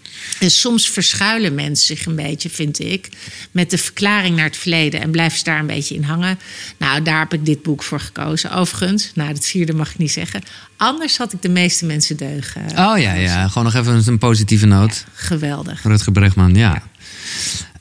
[0.40, 3.08] En soms verschuilen mensen zich een beetje, vind ik,
[3.50, 6.38] met de verklaring naar het verleden en blijven ze daar een beetje in hangen.
[6.78, 8.50] Nou, daar heb ik dit boek voor gekozen.
[8.52, 10.42] Overigens, nou, het vierde mag ik niet zeggen.
[10.76, 12.62] Anders had ik de meeste mensen deugen.
[12.70, 15.04] oh ja, ja, gewoon nog even een positieve noot.
[15.14, 15.82] Geweldig.
[15.82, 16.82] Rutger Bregman, ja.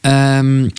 [0.02, 0.70] Ehm,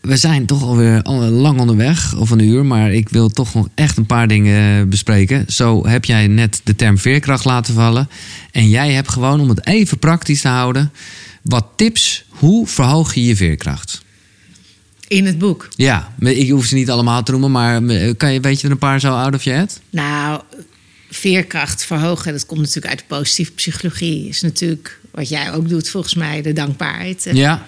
[0.00, 3.68] we zijn toch alweer al lang onderweg, of een uur, maar ik wil toch nog
[3.74, 5.44] echt een paar dingen bespreken.
[5.48, 8.08] Zo heb jij net de term veerkracht laten vallen.
[8.52, 10.92] En jij hebt gewoon, om het even praktisch te houden,
[11.42, 12.24] wat tips.
[12.28, 14.02] Hoe verhoog je je veerkracht?
[15.08, 15.68] In het boek.
[15.76, 18.72] Ja, ik hoef ze niet allemaal te noemen, maar eh, kan je, weet je er
[18.72, 19.80] een paar zo out of je head?
[19.90, 20.42] Nou,
[21.10, 24.28] veerkracht verhogen, dat komt natuurlijk uit de positieve psychologie.
[24.28, 27.28] Is natuurlijk wat jij ook doet, volgens mij, de dankbaarheid.
[27.32, 27.66] Ja.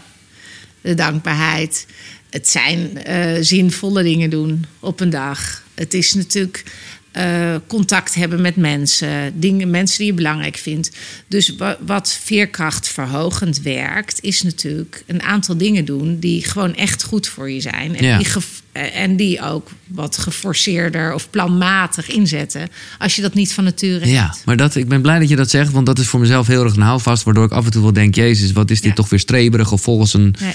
[0.83, 1.87] De dankbaarheid.
[2.31, 5.63] Het zijn eh, zinvolle dingen doen op een dag.
[5.75, 6.65] Het is natuurlijk
[7.13, 10.91] eh, contact hebben met mensen, dingen, mensen die je belangrijk vindt.
[11.29, 17.27] Dus wa- wat veerkrachtverhogend werkt, is natuurlijk een aantal dingen doen die gewoon echt goed
[17.29, 17.97] voor je zijn.
[17.97, 18.17] En, Ja.
[18.19, 18.33] die, eh,
[18.73, 22.69] en die ook wat geforceerder of planmatig inzetten
[22.99, 24.11] als je dat niet van nature hebt.
[24.11, 26.47] Ja, maar dat, ik ben blij dat je dat zegt, want dat is voor mezelf
[26.47, 28.89] heel erg een houvast, waardoor ik af en toe wel denk, jezus, wat is dit
[28.89, 28.95] Ja.
[28.97, 30.35] toch weer streberig of volgens een...
[30.41, 30.53] Nee.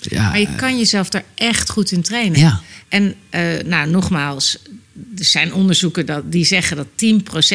[0.00, 2.38] Ja, Maar je kan jezelf daar echt goed in trainen.
[2.38, 2.60] Ja.
[2.88, 4.58] En eh, nou, nogmaals,
[5.18, 6.86] er zijn onderzoeken dat, die zeggen dat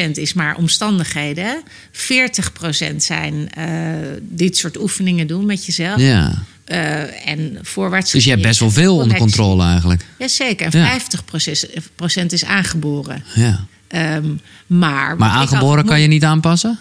[0.08, 1.62] 10% is maar omstandigheden.
[2.92, 3.66] 40% zijn eh,
[4.20, 6.00] dit sourt oefeningen doen met jezelf.
[6.00, 6.42] ja.
[6.68, 8.10] Eh, en voorwaarts.
[8.10, 10.04] Dus je hebt best wel veel onder controle eigenlijk.
[10.18, 10.74] Jazeker.
[10.74, 10.86] En Ja.
[10.86, 13.24] 50% is aangeboren.
[13.34, 13.64] Ja.
[13.88, 14.34] Ehm,
[14.66, 16.78] maar aangeboren kan je niet aanpassen?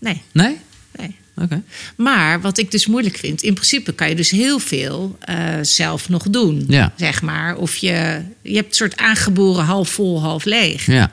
[0.00, 0.56] Nee, Nee?
[0.96, 1.16] nee.
[1.36, 1.62] Oké.
[1.96, 6.08] Maar wat ik dus moeilijk vind, in principe kan je dus heel veel eh, zelf
[6.08, 6.64] nog doen.
[6.68, 6.92] Ja.
[6.96, 7.56] Zeg maar.
[7.56, 10.86] Of je, je hebt een soort aangeboren half vol, half leeg.
[10.86, 11.10] Ja.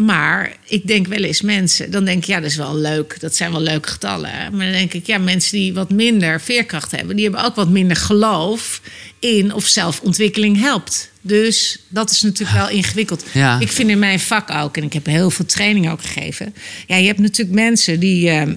[0.00, 3.20] Maar ik denk wel eens mensen, dan denk ik, ja, dat is wel leuk.
[3.20, 4.30] Dat zijn wel leuke getallen.
[4.30, 7.68] Maar dan denk ik, ja, mensen die wat minder veerkracht hebben, die hebben ook wat
[7.68, 8.80] minder geloof
[9.18, 11.10] in of zelfontwikkeling helpt.
[11.20, 13.24] Dus dat is natuurlijk wel ingewikkeld.
[13.32, 13.60] Ja.
[13.60, 16.54] Ik vind in mijn vak ook, en ik heb heel veel training ook gegeven.
[16.86, 18.28] Ja, je hebt natuurlijk mensen die.
[18.30, 18.48] eh,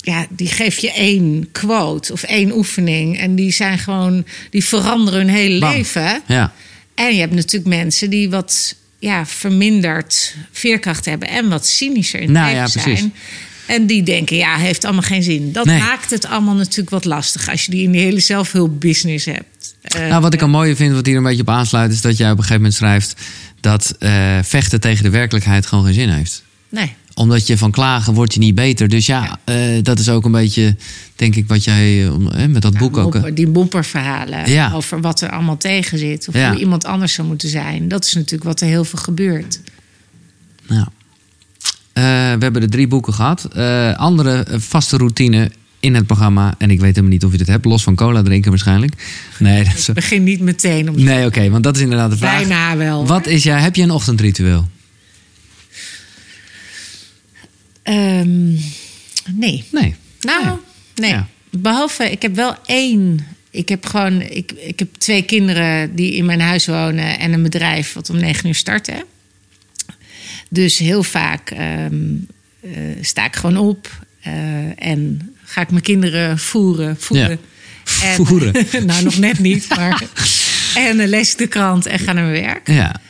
[0.00, 3.18] ja, die geef je één quote of één oefening.
[3.18, 5.72] En die zijn gewoon, die veranderen hun hele Bam.
[5.72, 6.22] leven.
[6.26, 6.52] Ja.
[6.94, 12.26] En je hebt natuurlijk mensen die wat ja, verminderd veerkracht hebben en wat cynischer in
[12.26, 12.98] het Nou ja, precies.
[12.98, 13.14] zijn.
[13.66, 15.52] En die denken, ja, heeft allemaal geen zin.
[15.52, 15.78] Dat Nee.
[15.78, 19.74] maakt het allemaal natuurlijk wat lastig als je die in die hele zelfhulpbusiness hebt.
[19.82, 22.16] Eh, Nou, wat ik al mooier vind, wat hier een beetje op aansluit, is dat
[22.16, 23.14] jij op een gegeven moment schrijft
[23.60, 26.42] dat eh, vechten tegen de werkelijkheid gewoon geen zin heeft.
[26.68, 26.94] Nee.
[27.14, 28.88] Omdat je van klagen word je niet beter.
[28.88, 30.76] Dus ja, eh, dat is ook een beetje,
[31.16, 33.06] denk ik, wat jij eh, met dat boek ook.
[33.08, 34.72] eh, Mopper- die bomperverhalen Ja.
[34.74, 36.28] over wat er allemaal tegen zit.
[36.28, 37.88] Of hoe iemand anders zou moeten zijn.
[37.88, 39.60] Dat is natuurlijk wat er heel veel gebeurt.
[40.68, 40.86] Nou.
[42.38, 43.44] We hebben de drie boeken gehad.
[43.44, 45.50] Eh, andere vaste routine
[45.80, 46.54] in het programma.
[46.58, 47.64] En ik weet helemaal niet of je dit hebt.
[47.64, 48.92] Los van cola drinken waarschijnlijk.
[49.38, 51.50] Nee, dat is, begin niet meteen om nee oké.
[51.50, 52.38] want dat is inderdaad de vraag.
[52.38, 53.06] bijna wel.
[53.06, 54.68] Wat is jij, heb je een ochtendritueel?
[57.88, 58.48] Ehm,
[59.34, 59.64] nee.
[59.72, 59.94] Nee.
[60.20, 60.58] Nou, Ja.
[60.94, 61.10] nee.
[61.10, 61.28] Ja.
[61.50, 63.26] Behalve, ik heb wel één.
[63.50, 67.42] Ik heb gewoon, ik, ik heb twee kinderen die in mijn huis wonen en een
[67.42, 69.04] bedrijf wat om negen uur starten.
[70.50, 71.94] Dus heel vaak ehm,
[72.60, 72.70] eh,
[73.00, 76.96] sta ik gewoon op eh, en ga ik mijn kinderen voeren.
[76.98, 77.30] voeren.
[77.30, 78.06] Ja.
[78.08, 78.66] En- Voeren.
[78.86, 80.02] nou, nog net niet, maar.
[80.74, 82.68] en lees ik de krant en ga naar mijn werk.
[82.70, 83.00] Ja,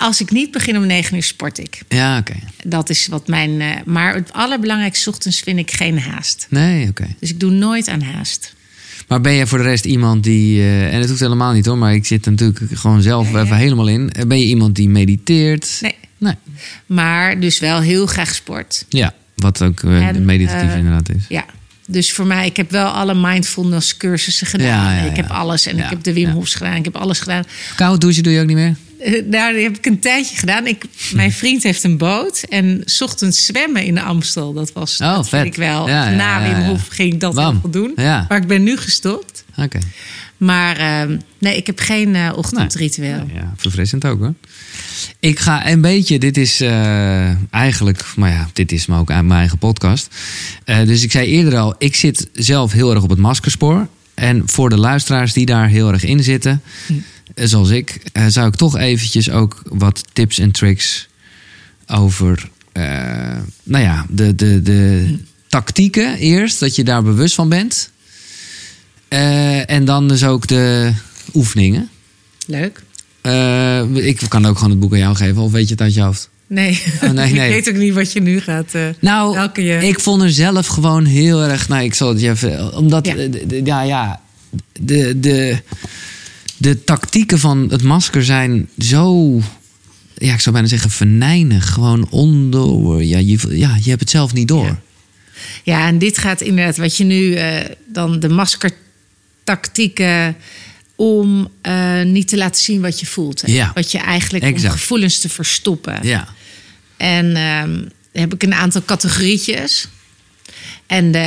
[0.00, 1.80] Als ik niet begin om negen uur, sport ik.
[1.88, 2.34] ja oké.
[2.64, 3.60] Dat is wat mijn.
[3.60, 6.46] eh, maar het allerbelangrijkste 's ochtends vind ik geen haast.
[6.50, 7.06] Nee, oké.
[7.20, 8.54] Dus ik doe nooit aan haast.
[9.08, 10.60] Maar ben jij voor de rest iemand die...
[10.60, 13.56] eh, en het hoeft helemaal niet hoor, maar ik zit er natuurlijk gewoon zelf even
[13.56, 14.12] helemaal in.
[14.26, 15.78] Ben je iemand die mediteert?
[15.80, 15.94] Nee.
[16.18, 16.34] Nee.
[16.86, 18.84] Maar dus wel heel graag sport.
[18.88, 21.22] Ja, wat ook En, meditatief inderdaad is.
[21.28, 21.44] Ja.
[21.86, 24.66] Dus voor mij, ik heb wel alle mindfulness cursussen gedaan.
[24.94, 25.34] Ja, ja, Ik heb ja.
[25.34, 25.66] alles.
[25.66, 26.32] En Ja, ik heb de Wim ja.
[26.32, 26.76] Hofs gedaan.
[26.76, 27.44] Ik heb alles gedaan.
[27.76, 28.76] Koud douchen doe je ook niet meer?
[29.00, 30.66] Eh, die heb ik een tijdje gedaan.
[30.66, 32.42] Ik, mijn vriend heeft een boot.
[32.48, 34.52] En 's ochtends zwemmen in de Amstel.
[34.52, 35.40] Dat was Oh, dat vet.
[35.40, 35.88] vind ik wel.
[35.88, 36.64] Ja, Na Wim.
[36.68, 37.92] Hof ging ik dat veel doen.
[37.96, 38.24] Ja.
[38.28, 39.44] Maar ik ben nu gestopt.
[39.56, 39.78] Oké.
[40.36, 43.26] Maar ehm, nee, ik heb geen eh, ochtendritueel.
[43.34, 44.34] Ja, verfrissend ook hoor.
[45.18, 49.26] Ik ga een beetje, dit is eh, eigenlijk, maar ja, dit is maar ook aan
[49.26, 50.14] mijn eigen podcast.
[50.64, 53.88] Dus ik zei eerder al, ik zit zelf heel erg op het maskerspoor.
[54.14, 56.96] En voor de luisteraars die daar heel erg in zitten, eh,
[57.48, 61.08] zoals ik, eh, zou ik toch eventjes ook wat tips en tricks
[61.86, 65.16] over, eh, nou ja, de, de, de
[65.48, 67.90] tactieken eerst, dat je daar bewust van bent.
[69.08, 70.92] Eh, en dan dus ook de
[71.34, 71.88] oefeningen.
[72.46, 72.82] Leuk.
[73.94, 76.00] Ik kan ook gewoon het boek aan jou geven, of weet je het uit je
[76.02, 76.28] hoofd?
[76.46, 77.48] Nee, Oh, nee, nee.
[77.48, 78.74] ik weet ook niet wat je nu gaat.
[78.74, 79.86] eh, Nou, welke je...
[79.88, 81.68] ik vond er zelf gewoon heel erg.
[81.68, 82.76] Nou, ik zal het je even.
[82.76, 83.14] Omdat, Ja.
[83.14, 84.20] ja, de, de- ja, ja
[84.80, 85.58] de, de,
[86.60, 89.34] de tactieken van het masker zijn zo.
[90.14, 91.72] Ja, ik zou bijna zeggen venijnig.
[91.72, 93.04] Gewoon ondoor.
[93.04, 94.64] Ja, je, ja, je hebt het zelf niet door.
[94.64, 94.80] Ja.
[95.62, 100.36] Ja, en dit gaat inderdaad wat je nu eh, dan de maskertactieken
[100.96, 103.40] om eh, niet te laten zien wat je voelt.
[103.40, 103.52] Hè?
[103.52, 103.70] Ja.
[103.74, 104.72] Wat je eigenlijk Exact.
[104.72, 105.98] om gevoelens te verstoppen.
[106.02, 106.28] Ja.
[106.96, 107.82] En ehm,
[108.12, 109.88] heb ik een aantal categorietjes.
[110.86, 111.18] En de,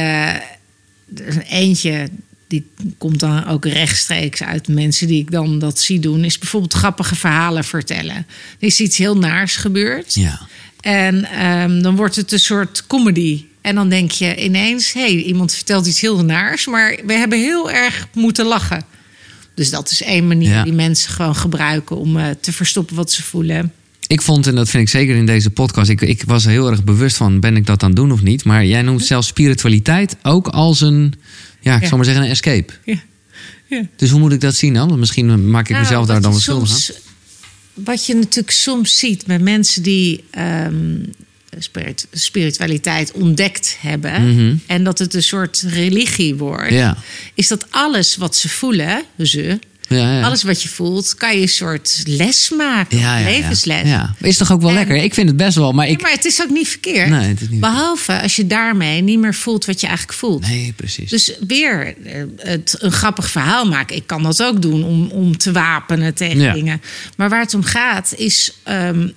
[1.16, 2.10] er is eentje
[2.54, 2.66] die
[2.98, 7.16] komt dan ook rechtstreeks uit mensen die ik dan dat zie doen, is bijvoorbeeld grappige
[7.16, 8.16] verhalen vertellen.
[8.16, 8.26] Er
[8.60, 10.14] is iets heel naars gebeurd.
[10.14, 10.42] Ja.
[10.82, 13.46] En ehm, dan wordt het een soort comedy.
[13.62, 17.40] En dan denk je ineens, hé, hey, iemand vertelt iets heel naars, maar we hebben
[17.40, 18.84] heel erg moeten lachen.
[19.56, 20.64] Dus dat is één manier Ja.
[20.64, 23.72] die mensen gewoon gebruiken om eh, te verstoppen wat ze voelen.
[24.08, 26.70] Ik vond, en dat vind ik zeker in deze podcast, ik, ik was er heel
[26.70, 28.44] erg bewust van, ben ik dat aan het doen of niet?
[28.44, 31.14] Maar jij noemt zelfs spiritualiteit ook als een,
[31.64, 31.88] ja, ik Ja.
[31.88, 32.74] zal maar zeggen, een escape.
[32.86, 33.02] Ja.
[33.68, 33.82] Ja.
[33.96, 34.88] Dus hoe moet ik dat zien dan?
[34.88, 36.96] Want misschien maak ik Nou, mezelf daar dan wat schuldig aan.
[37.84, 40.96] Wat je natuurlijk soms ziet met mensen die ehm,
[41.60, 44.36] spirit- spiritualiteit ontdekt hebben...
[44.36, 44.56] Mhm.
[44.68, 46.72] en dat het een soort religie wordt...
[46.72, 46.98] Ja.
[47.34, 49.60] is dat alles wat ze voelen, ze...
[49.96, 50.22] Ja, ja.
[50.26, 52.98] alles wat je voelt, kan je een soort les maken.
[53.00, 53.90] ja, levensles.
[54.22, 54.96] Is toch ook wel En- lekker?
[54.96, 56.02] Ik vind het best wel, maar ik...
[56.02, 57.10] maar het is ook niet verkeerd.
[57.10, 60.48] Nee, het is niet Behalve als je daarmee niet meer voelt wat je eigenlijk voelt.
[60.48, 61.10] Nee, precies.
[61.10, 63.96] Dus weer eh, het, een grappig verhaal maken.
[63.96, 66.82] Ik kan dat ook doen om, om te wapenen tegen dingen.
[67.18, 68.52] Maar waar het om gaat is...
[68.64, 69.08] ehm,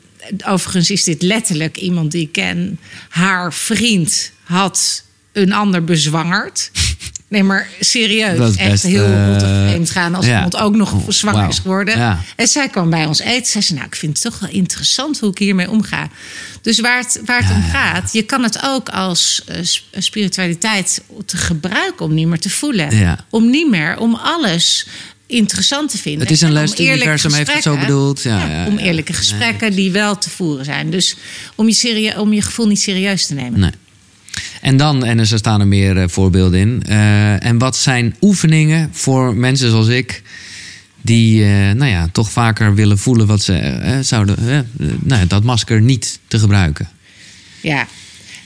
[0.46, 2.78] overigens is dit letterlijk iemand die ik ken.
[3.08, 6.70] Haar vriend had een ander bezwangerd.
[7.28, 8.38] Nee, maar serieus.
[8.38, 11.48] Dat is echt best, heel eh, rot vreemd gaan als iemand ook nog Oh, zwanger
[11.48, 11.98] is geworden.
[12.36, 13.46] En zij kwam bij ons eten.
[13.46, 16.08] Zij zei, nou, ik vind het toch wel interessant hoe ik hiermee omga.
[16.62, 21.02] Dus waar het, waar het om gaat, je kan het ook als eh, sp- spiritualiteit
[21.26, 22.96] te gebruiken om niet meer te voelen.
[22.96, 23.24] Ja.
[23.30, 24.86] Om niet meer, om alles
[25.26, 26.20] interessant te vinden.
[26.22, 28.22] Het is een les, het universum heeft het zo bedoeld.
[28.22, 30.90] Ja, ja, om eerlijke gesprekken die wel te voeren zijn.
[30.90, 31.16] Dus
[31.54, 33.60] om je, serie- om je gevoel niet serieus te nemen.
[33.60, 33.70] Nee.
[34.60, 36.82] En dan, en er staan er meer eh, voorbeelden in.
[36.86, 40.22] Eh, en wat zijn oefeningen voor mensen zoals ik...
[41.00, 44.68] die eh, nou ja, toch vaker willen voelen wat ze zouden...
[45.00, 46.88] nou dat masker niet te gebruiken.
[47.60, 47.86] Ja,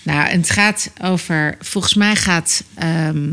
[0.02, 1.56] nou, het gaat over.
[1.60, 2.64] Volgens mij gaat.
[2.74, 3.32] ehm,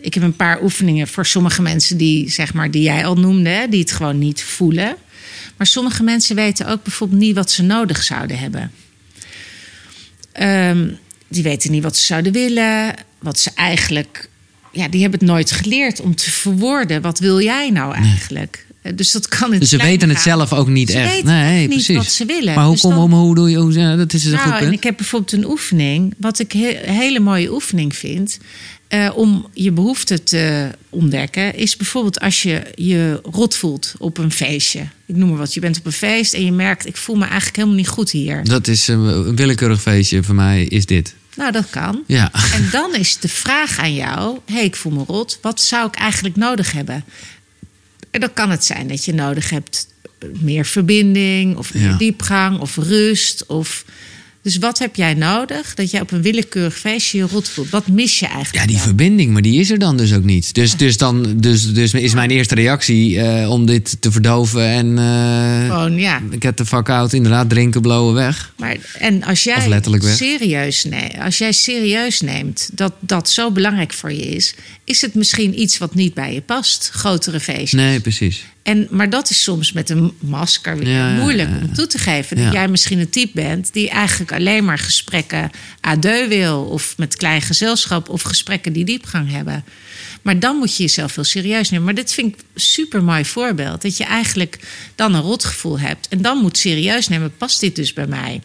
[0.00, 3.66] ik heb een paar oefeningen voor sommige mensen die, zeg maar, die jij al noemde,
[3.70, 4.96] die het gewoon niet voelen.
[5.56, 8.70] Maar sommige mensen weten ook bijvoorbeeld niet wat ze nodig zouden hebben.
[10.32, 10.88] Ehm,
[11.28, 14.28] die weten niet wat ze zouden willen, wat ze eigenlijk.
[14.72, 17.02] Ja, die hebben het nooit geleerd om te verwoorden.
[17.02, 18.66] Wat wil jij nou eigenlijk?
[18.82, 21.12] Eh, Dus dat kan in Dus ze weten het zelf ook niet Ze echt.
[21.12, 21.96] weten nee, niet precies.
[21.96, 22.54] wat ze willen.
[22.54, 23.56] Maar hoe, Dus kom, dan- hoe, hoe doe je...
[23.56, 26.38] Hoe, ja, dat is dus een goed Nou, en ik heb bijvoorbeeld een oefening, wat
[26.38, 28.38] ik he- een hele mooie oefening vind.
[28.88, 34.32] Eh, om je behoeften te ontdekken, is bijvoorbeeld als je je rot voelt op een
[34.32, 34.80] feestje.
[35.06, 37.24] Ik noem maar wat, je bent op een feest en je merkt, ik voel me
[37.24, 38.44] eigenlijk helemaal niet goed hier.
[38.44, 41.14] Dat is een willekeurig feestje voor mij, is dit.
[41.36, 42.02] Nou, dat kan.
[42.06, 42.32] Ja.
[42.54, 45.38] En dan is de vraag aan jou: hé, hey, ik voel me rot.
[45.42, 47.04] Wat zou ik eigenlijk nodig hebben?
[48.10, 49.86] En dan kan het zijn dat je nodig hebt
[50.40, 51.96] meer verbinding, of meer Ja.
[51.96, 53.46] diepgang, of rust.
[53.46, 53.84] Of...
[54.42, 57.70] Dus wat heb jij nodig dat jij op een willekeurig feestje je rot voelt?
[57.70, 58.56] Wat mis je eigenlijk?
[58.56, 58.84] Ja, die dan?
[58.84, 60.54] verbinding, maar die is er dan dus ook niet.
[60.54, 64.98] Dus, dus, dan, dus, dus is mijn eerste reactie eh, om dit te verdoven en
[64.98, 66.22] eh Gewoon, ja.
[66.38, 68.52] get the fuck out, inderdaad, drinken, blowen, weg.
[68.56, 70.16] Maar, en als jij, letterlijk weg.
[70.16, 75.14] serieus neemt, als jij serieus neemt dat dat zo belangrijk voor je is, is het
[75.14, 76.90] misschien iets wat niet bij je past.
[76.92, 77.72] Grotere feestjes.
[77.72, 78.44] Nee, precies.
[78.68, 82.36] En, maar dat is soms met een masker weer Ja, moeilijk om toe te geven.
[82.36, 85.50] Dat jij misschien een type bent die eigenlijk alleen maar gesprekken
[85.86, 86.64] à deux wil.
[86.64, 89.64] Of met klein gezelschap of gesprekken die diepgang hebben.
[90.22, 91.84] Maar dan moet je jezelf heel serieus nemen.
[91.84, 93.82] Maar dit vind ik een super mooi voorbeeld.
[93.82, 94.58] Dat je eigenlijk
[94.94, 96.08] dan een rotgevoel hebt.
[96.08, 98.40] En dan moet serieus nemen, past dit dus bij mij?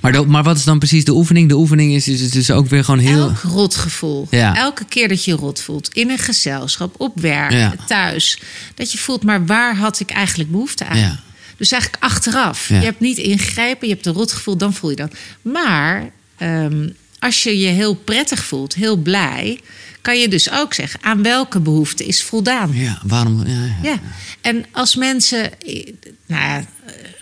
[0.00, 1.48] Maar, maar wat is dan precies de oefening?
[1.48, 3.18] De oefening is, is, is dus ook weer gewoon heel...
[3.28, 4.26] Elk rotgevoel.
[4.30, 4.56] Ja.
[4.56, 5.94] Elke keer dat je rot voelt.
[5.94, 7.74] In een gezelschap, op werk, Ja.
[7.86, 8.40] thuis.
[8.74, 10.98] Dat je voelt, maar waar had ik eigenlijk behoefte aan?
[10.98, 11.20] Ja.
[11.56, 12.68] Dus eigenlijk achteraf.
[12.68, 15.14] Je hebt niet ingegrepen, je hebt een rotgevoel, dan voel je dat.
[15.42, 19.60] Maar ehm, als je je heel prettig voelt, heel blij...
[20.00, 22.70] kan je dus ook zeggen, aan welke behoefte is voldaan?
[22.74, 23.46] Ja, waarom...
[23.46, 23.74] Ja, ja.
[23.82, 24.00] Ja,
[24.40, 25.86] en als mensen, eh,
[26.26, 26.64] nou ja,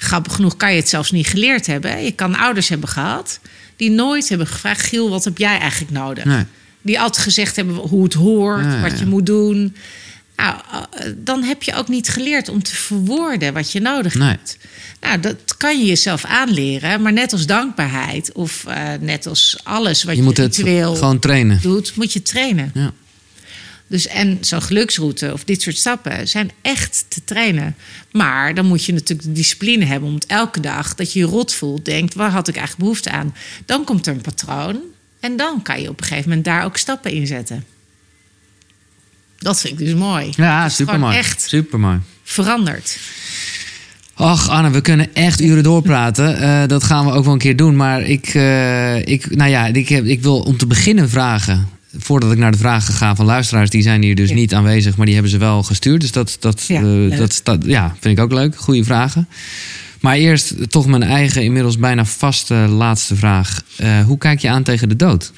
[0.05, 2.05] grappig genoeg kan je het zelfs niet geleerd hebben.
[2.05, 3.41] Je kan ouders hebben gehad
[3.77, 6.25] die nooit hebben gevraagd: Giel, wat heb jij eigenlijk nodig?
[6.25, 6.45] Nee.
[6.83, 9.77] Die altijd gezegd hebben hoe het hoort, Ja, ja, wat je moet doen.
[10.37, 10.55] Nou,
[10.91, 14.29] eh, dan heb je ook niet geleerd om te verwoorden wat je nodig Nee.
[14.29, 14.59] hebt.
[15.01, 20.03] Nou, dat kan je jezelf aanleren, maar net als dankbaarheid of eh, net als alles
[20.03, 21.59] wat Je je, moet het gewoon trainen.
[21.63, 22.71] doet, moet je trainen.
[22.75, 22.93] Ja.
[23.95, 27.77] Dus en zo'n geluksroute of dit soort stappen zijn echt te trainen.
[28.13, 31.25] Maar dan moet je natuurlijk de discipline hebben om het elke dag dat je je
[31.25, 33.35] rot voelt, denkt: waar had ik eigenlijk behoefte aan?
[33.67, 34.81] Dan komt er een patroon
[35.21, 37.65] en dan kan je op een gegeven moment daar ook stappen in zetten.
[39.39, 40.33] Dat vind ik dus mooi.
[40.37, 41.21] Ja, Het is super gewoon mooi.
[41.21, 41.49] echt
[42.23, 42.99] veranderd.
[44.15, 46.39] Ach, Anne, we kunnen echt uren doorpraten.
[46.39, 47.77] Eh, dat gaan we ook wel een keer doen.
[47.77, 51.69] Maar ik, eh, ik, nou ja, ik, heb, ik wil om te beginnen vragen.
[51.99, 54.35] Voordat ik naar de vragen ga van luisteraars, die zijn hier dus Ja.
[54.35, 56.01] niet aanwezig, maar die hebben ze wel gestuurd.
[56.01, 58.57] Dus dat, dat, Ja, eh, dat, ja, vind ik ook leuk.
[58.57, 59.29] Goede vragen.
[60.01, 63.63] Maar eerst toch mijn eigen, inmiddels bijna vaste laatste vraag.
[63.77, 65.33] Eh, hoe kijk je aan tegen de dood?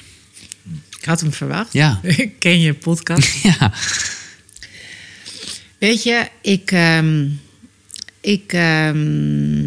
[0.99, 1.73] Ik had hem verwacht.
[1.73, 2.01] Ja.
[2.17, 3.29] Ik ken je podcast.
[3.43, 3.73] Ja,
[5.79, 6.71] Weet je, ik.
[6.73, 7.27] ehm,
[8.21, 9.63] ik ehm,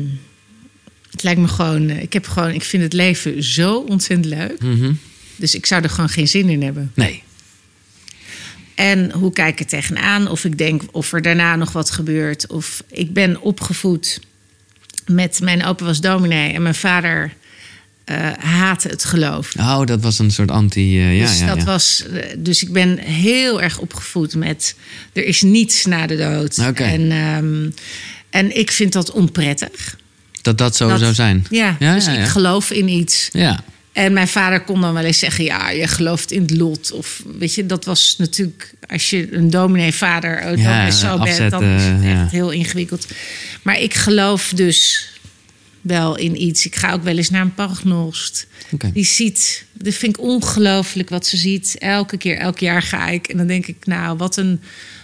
[1.12, 1.90] het lijkt me gewoon.
[1.90, 2.52] Ik heb gewoon.
[2.54, 4.62] Ik vind het leven zo ontzettend leuk.
[4.62, 4.92] Mhm.
[5.40, 6.92] Dus ik zou er gewoon geen zin in hebben.
[6.96, 7.24] nee.
[8.76, 10.28] En hoe kijk ik er tegenaan?
[10.28, 12.48] Of ik denk of er daarna nog wat gebeurt.
[12.48, 14.20] Of ik ben opgevoed
[15.06, 17.34] met mijn opa was dominee en mijn vader
[18.04, 19.52] eh, haatte het geloof.
[19.60, 21.00] Oh, dat was een soort anti...
[21.00, 21.64] ja, dus, ja, dat ja.
[21.64, 24.76] Was, eh, dus ik ben heel erg opgevoed met
[25.14, 26.58] er is niets na de dood.
[26.58, 27.70] En, ehm,
[28.30, 29.98] en ik vind dat onprettig.
[30.42, 31.46] Dat dat zo Dat- zou zijn.
[31.50, 33.30] Ja, Ja, dus ik geloof in iets.
[33.32, 33.64] Ja,
[34.00, 36.92] En mijn vader kon dan wel eens zeggen: Ja, je gelooft in het lot.
[36.92, 38.74] Of weet je, dat was natuurlijk.
[38.88, 42.28] Als je een dominee-vader, een Ja, dominee zo bent, dan is het echt ja.
[42.30, 43.08] heel ingewikkeld.
[43.62, 45.10] Maar ik geloof dus
[45.82, 46.66] wel in iets.
[46.66, 48.48] Ik ga ook wel eens naar een paragnost.
[48.94, 51.76] Die ziet, dat vind ik ongelooflijk wat ze ziet.
[51.80, 53.28] Elke keer, elk jaar ga ik.
[53.28, 54.62] En dan denk ik, nou, wat een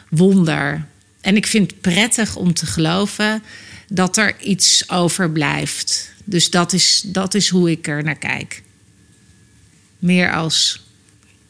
[0.09, 0.85] wonder.
[1.21, 3.43] En ik vind het prettig om te geloven
[3.87, 6.13] dat er iets overblijft.
[6.23, 8.63] Dus dat is, dat is hoe ik er naar kijk.
[10.05, 10.83] Meer als,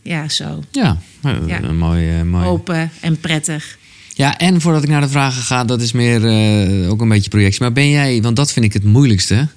[0.01, 0.63] ja, zo.
[0.71, 0.97] ja.
[1.23, 1.61] Eh, Ja.
[1.63, 2.45] Een mooi, eh, mooi.
[2.45, 3.77] Open en prettig.
[4.13, 7.29] Ja, en voordat ik naar de vragen ga, dat is meer eh, ook een beetje
[7.29, 7.61] projectie.
[7.61, 9.47] Maar ben jij, want dat vind ik het moeilijkste.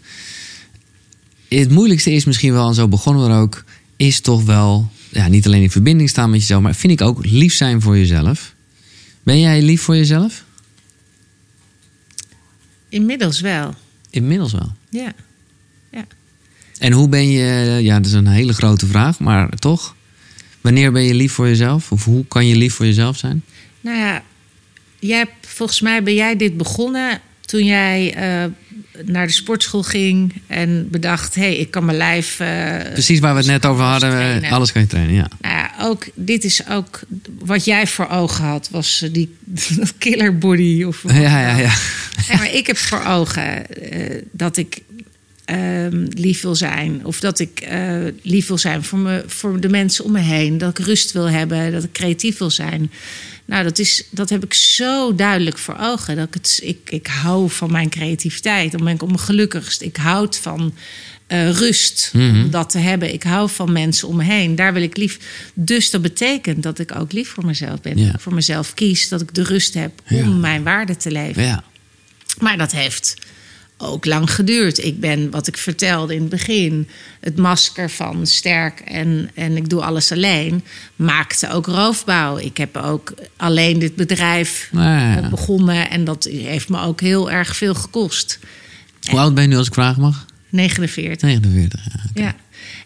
[1.48, 3.64] Het moeilijkste is misschien wel, en zo begonnen we er ook,
[3.96, 7.26] is toch wel, ja, niet alleen in verbinding staan met jezelf, maar vind ik ook
[7.26, 8.54] lief zijn voor jezelf.
[9.22, 10.44] Ben jij lief voor jezelf?
[12.88, 13.74] Inmiddels wel,
[14.10, 14.72] Inmiddels wel.
[14.90, 15.12] ja.
[16.78, 19.94] En hoe ben je, ja, dat is een hele grote vraag, maar toch,
[20.60, 21.92] wanneer ben je lief voor jezelf?
[21.92, 23.42] Of hoe kan je lief voor jezelf zijn?
[23.80, 24.22] Nou ja,
[24.98, 28.44] jij hebt, volgens mij ben jij dit begonnen toen jij eh,
[29.04, 32.40] naar de sportschool ging en bedacht: hé, hey, ik kan mijn lijf.
[32.40, 34.50] eh, Precies waar we het net over hadden, eh, trainen.
[34.50, 35.28] alles kan je trainen, ja.
[35.40, 37.00] Nou ja, ook, dit is ook
[37.38, 39.36] wat jij voor ogen had, was die
[39.98, 40.82] killer body.
[40.82, 41.74] Of, Ja, ja, ja.
[42.28, 43.66] Nee, maar ik heb voor ogen
[44.32, 44.78] dat ik
[45.48, 47.04] ehm, lief wil zijn.
[47.04, 50.58] Of dat ik eh, lief wil zijn voor, me, voor de mensen om me heen.
[50.58, 52.90] Dat ik rust wil hebben, dat ik creatief wil zijn.
[53.44, 56.16] Nou, dat, is, dat heb ik zo duidelijk voor ogen.
[56.16, 58.72] Dat ik, het, ik, ik hou van mijn creativiteit.
[58.72, 59.82] Dan ben ik op mijn gelukkigst.
[59.82, 60.74] Ik houd van
[61.26, 62.24] eh, rust Mhm.
[62.42, 63.12] om dat te hebben.
[63.12, 64.54] Ik hou van mensen om me heen.
[64.54, 65.18] Daar wil ik lief.
[65.54, 67.98] Dus dat betekent dat ik ook lief voor mezelf ben.
[67.98, 68.04] Ja.
[68.06, 69.08] Dat ik voor mezelf kies.
[69.08, 70.26] Dat ik de rust heb om Ja.
[70.26, 71.42] mijn waarde te leven.
[71.42, 71.64] ja.
[72.38, 73.14] Maar dat heeft
[73.78, 74.84] ook lang geduurd.
[74.84, 76.88] Ik ben, wat ik vertelde in het begin,
[77.20, 80.64] het masker van sterk en, en ik doe alles alleen,
[80.96, 82.38] maakte ook roofbouw.
[82.38, 85.28] Ik heb ook alleen dit bedrijf Ja, ja, ja.
[85.28, 88.38] begonnen en dat heeft me ook heel erg veel gekost.
[89.10, 90.26] Hoe oud ben je nu als ik vragen mag?
[90.48, 91.28] 49.
[91.28, 91.80] 49,
[92.14, 92.22] ja.
[92.22, 92.34] Ja.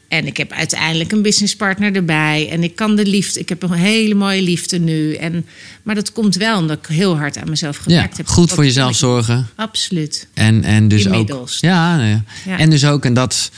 [0.09, 2.49] En ik heb uiteindelijk een businesspartner erbij.
[2.51, 3.41] En ik kan de liefde.
[3.41, 5.15] Ik heb een hele mooie liefde nu.
[5.15, 5.47] En,
[5.83, 8.27] maar dat komt wel omdat ik heel hard aan mezelf Ja, gewerkt heb.
[8.27, 9.49] goed voor jezelf zorgen.
[9.57, 10.27] Absoluut.
[10.35, 11.55] En, en dus Inmiddels.
[11.57, 11.61] ook.
[11.61, 12.25] Ja, nee, ja.
[12.47, 12.59] Ja.
[12.59, 13.51] En dus ook, en dat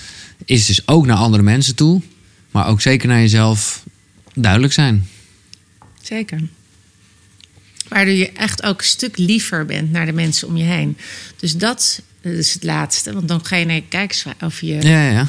[0.45, 2.03] is dus ook naar andere mensen toe.
[2.51, 3.85] Maar ook zeker naar jezelf
[4.35, 5.09] duidelijk zijn.
[6.03, 6.41] Zeker.
[7.89, 10.97] Waardoor je echt ook een stuk liever bent naar de mensen om je heen.
[11.37, 13.13] Dus dat is het laatste.
[13.13, 14.67] Want dan ga je naar je kijkers of je.
[14.75, 15.27] Ja, ja, ja.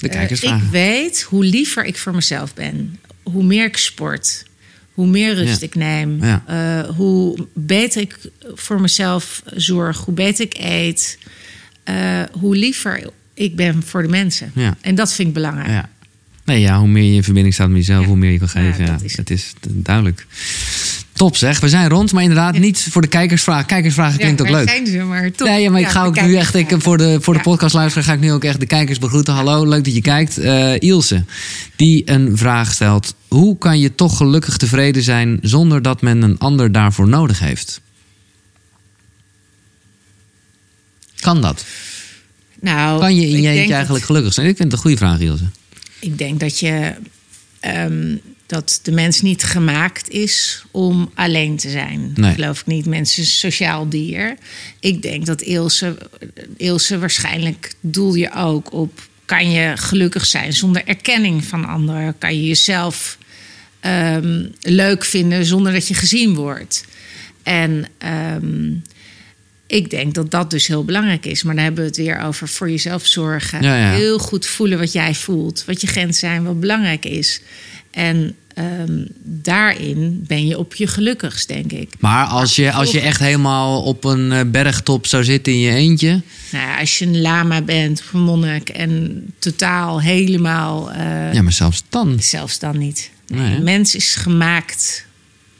[0.00, 2.98] De Eh, ik weet hoe liever ik voor mezelf ben.
[3.22, 4.44] Hoe meer ik sport.
[4.92, 5.66] Hoe meer rust Ja.
[5.66, 6.24] ik neem.
[6.24, 6.42] Ja.
[6.46, 8.18] eh, hoe beter ik
[8.54, 9.98] voor mezelf zorg.
[9.98, 11.18] Hoe beter ik eet.
[11.84, 14.52] eh, hoe liever ik ben voor de mensen.
[14.54, 14.76] Ja.
[14.80, 15.68] En dat vind ik belangrijk.
[15.68, 15.88] ja.
[16.44, 18.84] Nee, ja, hoe meer je in verbinding staat met jezelf, hoe meer je kan geven.
[18.84, 20.26] Ja, dat is het is duidelijk.
[21.20, 22.12] Top zeg, we zijn rond.
[22.12, 23.66] Maar inderdaad, niet voor de kijkersvragen.
[23.66, 24.68] Kijkersvragen klinkt ook leuk.
[24.68, 25.48] zijn ze maar toch?
[25.48, 27.44] Nee, ja, maar ik Ja, ga ook nu echt, ik, voor de, voor de Ja.
[27.44, 29.34] podcastluisteraar ga ik nu ook echt de kijkers begroeten.
[29.34, 30.38] Hallo, leuk dat je kijkt.
[30.38, 31.24] Eh, Ilse,
[31.76, 33.14] die een vraag stelt.
[33.28, 37.80] Hoe kan je toch gelukkig tevreden zijn zonder dat men een ander daarvoor nodig heeft?
[41.20, 41.64] Kan dat?
[42.60, 44.46] Nou, Kan je in je eentje dat- eigenlijk gelukkig zijn?
[44.46, 45.44] Ik vind het een goede vraag, Ilse.
[46.00, 46.92] Ik denk dat je
[47.60, 48.16] ehm,
[48.50, 52.12] dat de mens niet gemaakt is om alleen te zijn.
[52.14, 52.34] Nee.
[52.34, 52.86] Geloof ik niet.
[52.86, 54.36] Mensen is een sociaal dier.
[54.80, 55.96] Ik denk dat Ilse,
[56.56, 59.08] Ilse waarschijnlijk doel je ook op.
[59.24, 62.18] Kan je gelukkig zijn zonder erkenning van anderen?
[62.18, 63.18] Kan je jezelf
[63.80, 66.84] ehm, leuk vinden zonder dat je gezien wordt?
[67.42, 68.72] En ehm,
[69.66, 71.42] ik denk dat dat dus heel belangrijk is.
[71.42, 73.62] Maar dan hebben we het weer over voor jezelf zorgen.
[73.62, 73.92] Ja, ja.
[73.94, 75.64] Heel goed voelen wat jij voelt.
[75.66, 77.40] Wat je grenzen zijn, wat belangrijk is.
[77.90, 81.88] En ehm, daarin ben je op je gelukkigst, denk ik.
[81.98, 85.70] Maar als je, als je echt helemaal op een eh, bergtop zou zitten in je
[85.72, 86.22] eentje.
[86.52, 90.90] Nou ja, als je een lama bent een monnik en totaal helemaal...
[90.92, 92.16] eh, Ja, maar zelfs dan.
[92.20, 93.10] Zelfs dan niet.
[93.26, 95.04] Nee, een mens is gemaakt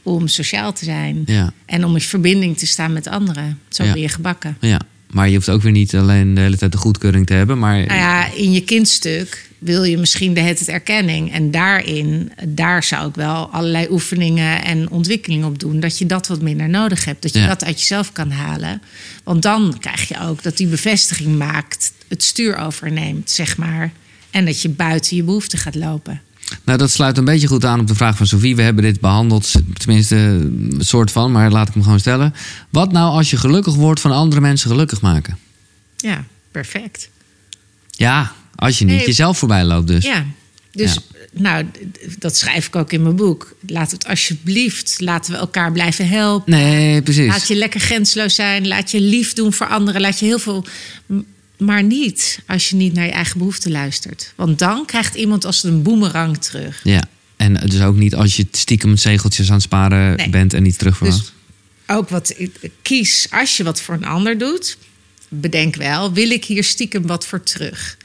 [0.02, 1.22] om sociaal te zijn.
[1.26, 1.52] Ja.
[1.66, 3.58] En om in verbinding te staan met anderen.
[3.68, 3.92] Zo Ja.
[3.92, 4.56] ben je gebakken.
[4.60, 4.80] Ja.
[5.10, 7.58] Maar je hoeft ook weer niet alleen de hele tijd de goedkeuring te hebben.
[7.58, 11.32] Maar Nou ja, in je kindstuk wil je misschien de tijd erkenning.
[11.32, 15.80] En daarin, daar zou ik wel allerlei oefeningen en ontwikkelingen op doen.
[15.80, 17.22] Dat je dat wat minder nodig hebt.
[17.22, 17.46] Dat je Ja.
[17.46, 18.82] dat uit jezelf kan halen.
[19.24, 23.92] Want dan krijg je ook dat die bevestiging maakt, het stuur overneemt, zeg maar.
[24.30, 26.20] En dat je buiten je behoeften gaat lopen.
[26.64, 28.56] Nou, dat sluit een beetje goed aan op de vraag van Sofie.
[28.56, 32.34] We hebben dit behandeld, tenminste een soort van, maar laat ik hem gewoon stellen.
[32.70, 35.38] Wat nou als je gelukkig wordt van andere mensen gelukkig maken?
[35.96, 37.08] Ja, perfect.
[37.90, 39.06] Ja, als je niet Nee.
[39.06, 40.04] jezelf voorbij loopt dus.
[40.04, 40.26] Ja,
[40.72, 41.00] dus Ja.
[41.32, 41.66] nou,
[42.18, 43.54] dat schrijf ik ook in mijn boek.
[43.66, 46.52] Laat het alsjeblieft, laten we elkaar blijven helpen.
[46.52, 47.26] Nee, precies.
[47.26, 48.68] Laat je lekker grensloos zijn.
[48.68, 50.00] Laat je lief doen voor anderen.
[50.00, 50.64] Laat je heel veel.
[51.58, 54.32] Maar niet als je niet naar je eigen behoeften luistert.
[54.36, 56.80] Want dan krijgt iemand als een boemerang terug.
[56.84, 57.02] Ja,
[57.36, 60.28] en dus ook niet als je stiekem zegeltjes aan het sparen Nee.
[60.30, 60.98] bent en niet terug.
[60.98, 61.32] Dus
[61.86, 62.34] ook wat
[62.82, 64.76] kies als je wat voor een ander doet.
[65.28, 67.96] Bedenk wel, wil ik hier stiekem wat voor terug?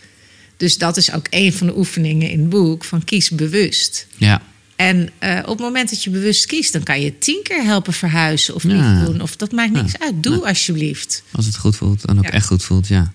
[0.58, 4.08] Dus dat is ook een van de oefeningen in het boek van kies bewust.
[4.18, 4.42] Ja,
[4.76, 7.94] En eh, op het moment dat je bewust kiest, dan kan je tien keer helpen
[7.94, 8.70] verhuizen of Ja.
[8.70, 9.22] lief doen.
[9.22, 10.00] Of dat maakt niks Ja.
[10.06, 10.24] uit.
[10.24, 11.24] Doe alsjeblieft.
[11.32, 13.14] als het goed voelt en ook echt goed voelt, ja.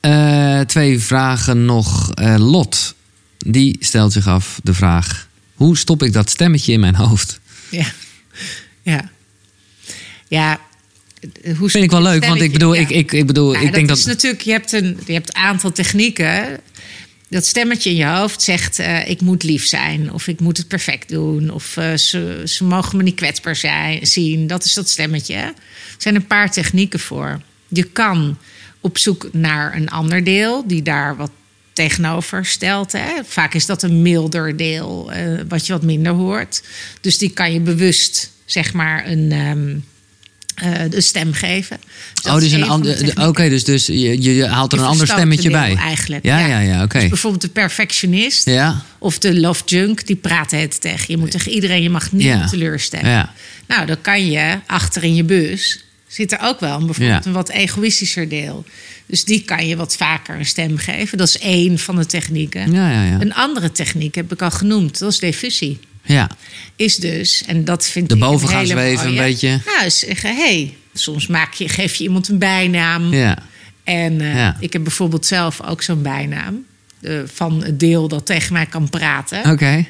[0.00, 2.12] Eh, twee vragen nog.
[2.14, 2.94] Eh, Lot,
[3.38, 5.28] die stelt zich af de vraag...
[5.54, 7.40] hoe stop ik dat stemmetje in mijn hoofd?
[7.70, 7.86] Ja.
[8.82, 9.10] Ja.
[10.28, 10.60] Ja.
[11.58, 13.88] Hoe Vind ik wel leuk, want ik bedoel, ik, ik, ik, bedoel, Nou, ik denk
[13.88, 13.98] dat...
[13.98, 16.60] is natuurlijk, je hebt, een, je hebt een aantal technieken.
[17.28, 20.68] Dat stemmetje in je hoofd zegt: eh, Ik moet lief zijn, of ik moet het
[20.68, 24.46] perfect doen, of eh, ze, ze mogen me niet kwetsbaar zijn, zien.
[24.46, 25.34] Dat is dat stemmetje.
[25.34, 25.54] Er
[25.98, 27.40] zijn een paar technieken voor.
[27.68, 28.38] Je kan
[28.80, 31.30] op zoek naar een ander deel die daar wat
[31.72, 32.92] tegenover stelt.
[32.92, 33.10] Hè.
[33.24, 36.62] Vaak is dat een milder deel, eh, wat je wat minder hoort.
[37.00, 39.32] Dus die kan je bewust, zeg maar, een.
[39.32, 39.74] ehm, eh,
[40.90, 41.78] de stem geven.
[42.22, 43.12] Dus oh, dus een ander.
[43.28, 45.74] Oké, dus, dus je, je haalt er Je een ander stemmetje bij.
[45.74, 46.24] Eigenlijk.
[46.24, 46.98] Ja, ja, ja, oké.
[46.98, 51.04] Dus bijvoorbeeld de perfectionist Ja, of de love junk, die praten het tegen.
[51.08, 52.46] Je moet tegen iedereen, je mag Ja.
[52.46, 53.10] teleurstellen.
[53.10, 53.32] ja,
[53.66, 57.32] Nou, dan kan je achter in je bus zit er ook wel een, bijvoorbeeld een
[57.32, 58.64] wat egoïstischer deel.
[59.06, 61.18] Dus die kan je wat vaker een stem geven.
[61.18, 62.72] Dat is één van de technieken.
[62.72, 63.02] ja, ja.
[63.04, 63.20] ja.
[63.20, 64.98] Een andere techniek heb ik al genoemd.
[64.98, 65.78] Dat is diffusie.
[66.06, 66.30] Ja.
[66.76, 69.60] Is dus, en dat vind De ik boven een gaan zweven een beetje.
[69.76, 73.12] Nou, zeggen, hey, soms maak je, geef je iemand een bijnaam.
[73.14, 73.38] ja.
[73.84, 74.56] En eh, Ja.
[74.60, 76.64] ik heb bijvoorbeeld zelf ook zo'n bijnaam.
[77.02, 79.50] eh, van het deel dat tegen mij kan praten.
[79.50, 79.84] Oké.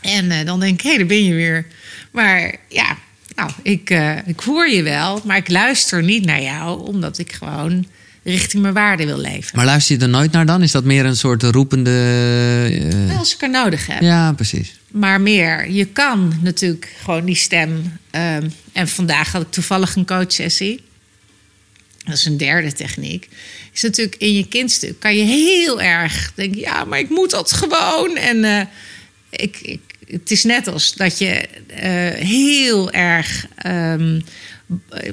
[0.00, 1.66] En eh, dan denk ik, hé, hey, daar ben je weer.
[2.10, 2.96] Maar ja,
[3.36, 3.90] nou, ik,
[4.26, 5.22] ik hoor je wel.
[5.24, 6.86] Maar ik luister niet naar jou.
[6.86, 7.86] Omdat ik gewoon
[8.24, 9.56] richting mijn waarde wil leven.
[9.56, 10.62] Maar luister je er nooit naar dan?
[10.62, 13.14] Is dat meer een soort roepende...
[13.18, 14.00] Als ik er nodig heb.
[14.00, 14.78] Ja, precies.
[14.90, 17.98] Maar meer, je kan natuurlijk gewoon die stem.
[18.10, 20.82] ehm, en vandaag had ik toevallig een coachsessie.
[22.04, 23.28] Dat is een derde techniek.
[23.72, 27.52] Is natuurlijk in je kindstuk kan je heel erg denken: ja, maar ik moet dat
[27.52, 28.16] gewoon.
[28.16, 28.66] En eh,
[29.30, 33.46] ik, ik, het is net als dat je eh, heel erg.
[33.56, 34.20] ehm,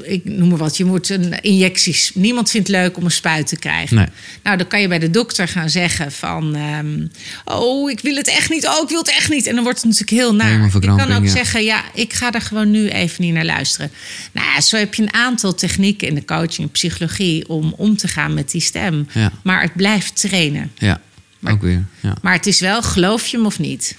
[0.02, 2.12] ik noem maar wat, je moet een injecties.
[2.14, 3.96] Niemand vindt het leuk om een spuit te krijgen.
[3.96, 4.08] Nee.
[4.44, 6.56] Nou, dan kan je bij de dokter gaan zeggen van...
[6.56, 7.08] ehm,
[7.46, 9.48] oh, ik wil het echt niet, oh, ik wil het echt niet.
[9.48, 10.72] En dan wordt het natuurlijk heel naar.
[10.74, 11.30] Je kan ook ja.
[11.30, 13.92] zeggen, ja, ik ga er gewoon nu even niet naar luisteren.
[14.32, 17.50] Nou, zo heb je een aantal technieken in de coaching en psychologie...
[17.50, 19.08] om om te gaan met die stem.
[19.14, 19.32] Ja.
[19.44, 20.72] Maar het blijft trainen.
[20.78, 21.02] Ja,
[21.44, 21.86] ook weer.
[22.00, 22.16] Ja.
[22.22, 23.96] Maar het is wel, geloof je hem of niet?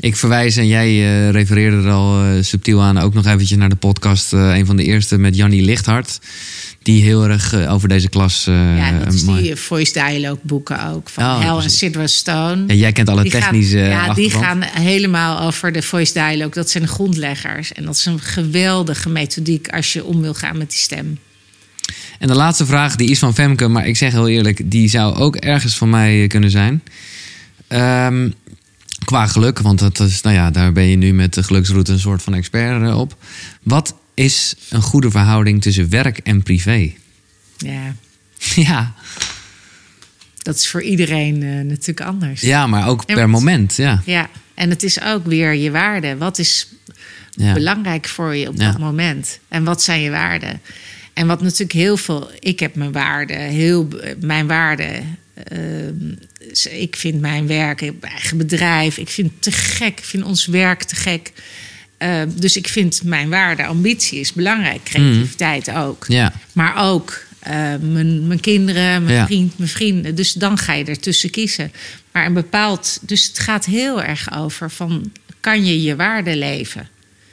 [0.00, 3.68] Ik verwijs, en jij eh, refereerde er al eh, subtiel aan, ook nog eventjes naar
[3.68, 4.32] de podcast.
[4.32, 6.18] eh, een van de eerste met Jannie Lichthart.
[6.82, 8.44] Die heel erg over deze klas.
[8.44, 11.08] ja, dat is mooi- die voice dialogue boeken ook.
[11.08, 11.70] Van Oh, Hel en.
[11.70, 12.64] Sidra Stone.
[12.66, 16.50] Ja, jij kent alle Die gaan- technische ja, die gaan helemaal over de voice dialogue.
[16.54, 17.72] Dat zijn de grondleggers.
[17.72, 21.18] En dat is een geweldige methodiek als je om wil gaan met die stem.
[22.18, 25.14] En de laatste vraag, die is van Femke, maar ik zeg heel eerlijk, die zou
[25.16, 26.82] ook ergens van mij kunnen zijn.
[27.68, 28.30] Ehm,
[29.04, 31.98] qua geluk, want dat is, nou ja, daar ben je nu met de geluksroute een
[31.98, 33.16] soort van expert eh, op.
[33.62, 36.92] Wat is een goede verhouding tussen werk en privé?
[37.56, 37.94] Ja,
[38.68, 38.94] ja,
[40.42, 42.40] dat is voor iedereen eh, natuurlijk anders.
[42.40, 43.76] ja, maar ook per moment.
[43.76, 44.02] Ja.
[44.04, 46.16] Ja, en het is ook weer je waarde.
[46.16, 46.68] Wat is
[47.30, 47.52] Ja.
[47.52, 48.70] belangrijk voor je op Ja.
[48.70, 49.38] dat moment?
[49.48, 50.60] En wat zijn je waarden?
[51.12, 52.30] En wat natuurlijk heel veel...
[52.38, 53.88] Ik heb mijn waarde, heel,
[54.20, 55.02] mijn waarde...
[55.52, 55.58] Uh,
[56.70, 58.98] ik vind mijn werk, ik heb een eigen bedrijf.
[58.98, 59.98] Ik vind het te gek.
[59.98, 61.32] Ik vind ons werk te gek.
[61.98, 64.82] Uh, dus ik vind mijn waarde, ambitie is belangrijk.
[64.84, 65.74] Creativiteit mm.
[65.74, 66.04] ook.
[66.08, 66.32] Ja.
[66.52, 69.26] Maar ook uh, mijn, mijn, kinderen, mijn, ja.
[69.26, 70.14] vriend, mijn vrienden.
[70.14, 71.72] Dus dan ga je ertussen kiezen.
[72.12, 72.98] Maar een bepaald...
[73.02, 75.12] Dus het gaat heel erg over van...
[75.40, 76.88] Kan je je waarde leven?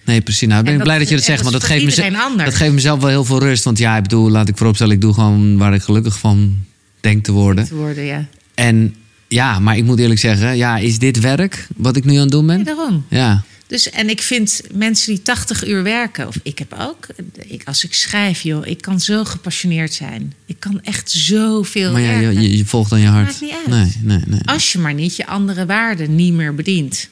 [0.06, 0.48] Nee, precies.
[0.48, 1.44] Nou, ik ben dat, blij dat je dat zegt.
[1.44, 2.50] Dat want dat geeft, me, anders.
[2.50, 3.64] dat geeft mezelf wel heel veel rust.
[3.64, 4.96] Want ja, ik bedoel, laat ik vooropstellen...
[4.96, 6.66] ik doe gewoon waar ik gelukkig van
[7.00, 7.66] denk te worden.
[7.66, 8.26] Te worden, ja.
[8.54, 8.96] En
[9.32, 10.58] ja, maar ik moet eerlijk zeggen...
[10.58, 12.64] ja, is dit werk wat ik nu aan het doen ben?
[12.64, 13.06] Daarom.
[13.10, 13.44] Ja.
[13.68, 17.08] Dus, en ik vind mensen die 80 uur werken, of ik heb ook,
[17.48, 20.34] ik, als ik schrijf, joh, ik kan zo gepassioneerd zijn.
[20.46, 21.92] Ik kan echt zoveel.
[21.92, 22.42] Maar ja, werken.
[22.42, 23.26] je, je, volgt dan je hart.
[23.26, 23.68] Maakt niet uit.
[23.68, 24.40] Nee, nee, nee.
[24.46, 27.10] Als je maar niet je andere waarden niet meer bedient.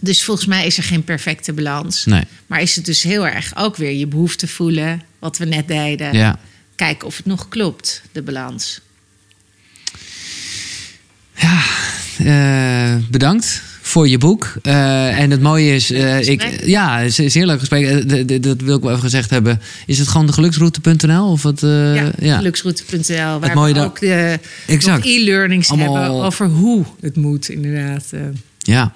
[0.00, 2.04] Dus volgens mij is er geen perfecte balans.
[2.04, 2.22] Nee.
[2.46, 6.12] Maar is het dus heel erg ook weer je behoefte voelen, wat we net deden.
[6.12, 6.38] Ja.
[6.74, 8.80] Kijken of het nog klopt, de balans.
[11.42, 11.60] Ja,
[12.20, 14.54] uh, bedankt voor je boek.
[14.62, 18.08] Uh, en het mooie is, uh, ik, ja, het is heel leuk gesprek.
[18.42, 19.60] Dat wil ik wel even gezegd hebben.
[19.86, 21.30] Is het gewoon de geluksroute.nl?
[21.30, 23.40] Of het, ja, ja, geluksroute.nl.
[23.40, 24.38] Waar mooie we ook de
[25.02, 28.04] e-learnings hebben over hoe het moet, inderdaad.
[28.58, 28.92] Ja.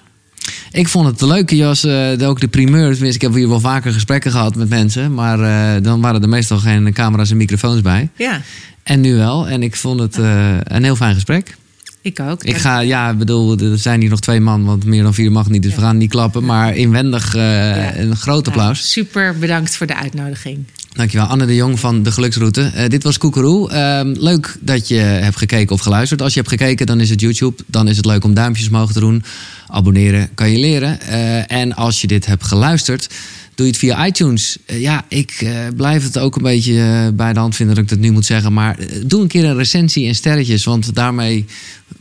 [0.71, 1.85] Ik vond het leuk, Jos,
[2.21, 2.91] ook de primeur.
[2.91, 5.13] Tenminste, ik heb hier wel vaker gesprekken gehad met mensen.
[5.13, 8.09] Maar dan waren er meestal geen camera's en microfoons bij.
[8.15, 8.41] Ja.
[8.83, 9.47] En nu wel.
[9.47, 10.17] En ik vond het
[10.63, 11.55] een heel fijn gesprek.
[12.01, 12.43] Ik ook.
[12.43, 15.49] Ik ga, ja, bedoel, er zijn hier nog twee man, want meer dan vier mag
[15.49, 15.77] niet, dus ja.
[15.77, 16.45] we gaan niet klappen.
[16.45, 17.97] Maar inwendig uh, ja.
[17.97, 18.79] een groot applaus.
[18.79, 20.65] Ja, super bedankt voor de uitnodiging.
[20.93, 22.71] Dankjewel, Anne de Jong van de Geluksroute.
[22.75, 23.71] Uh, dit was Koekeroe.
[23.71, 26.21] Uh, leuk dat je hebt gekeken of geluisterd.
[26.21, 27.63] Als je hebt gekeken, dan is het YouTube.
[27.65, 29.23] Dan is het leuk om duimpjes omhoog te doen.
[29.67, 30.99] Abonneren kan je leren.
[31.09, 33.09] Uh, en als je dit hebt geluisterd,
[33.57, 34.57] doe je het via iTunes.
[34.65, 37.83] Uh, ja, ik uh, blijf het ook een beetje uh, bij de hand vinden dat
[37.83, 38.53] ik dat nu moet zeggen.
[38.53, 40.63] Maar doe een keer een recensie en sterretjes.
[40.63, 41.45] Want daarmee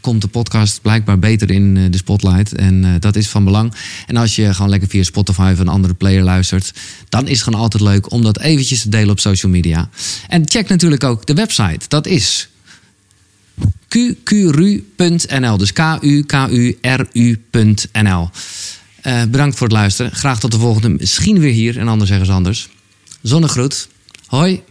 [0.01, 2.55] komt de podcast blijkbaar beter in de spotlight.
[2.55, 3.75] En dat is van belang.
[4.07, 6.73] En als je gewoon lekker via Spotify of een andere player luistert...
[7.09, 9.89] dan is het gewoon altijd leuk om dat eventjes te delen op social media.
[10.29, 11.89] En check natuurlijk ook de website.
[11.89, 12.49] Dat is
[13.89, 15.57] qqru.nl.
[15.57, 16.21] Dus k-u-k-u-r-u.nl.
[19.07, 20.13] Uh, bedankt voor het luisteren.
[20.13, 20.89] Graag tot de volgende.
[20.89, 22.69] Misschien weer hier en anders ergens anders.
[23.23, 23.89] Zonnegroet.
[24.27, 24.63] Hoi.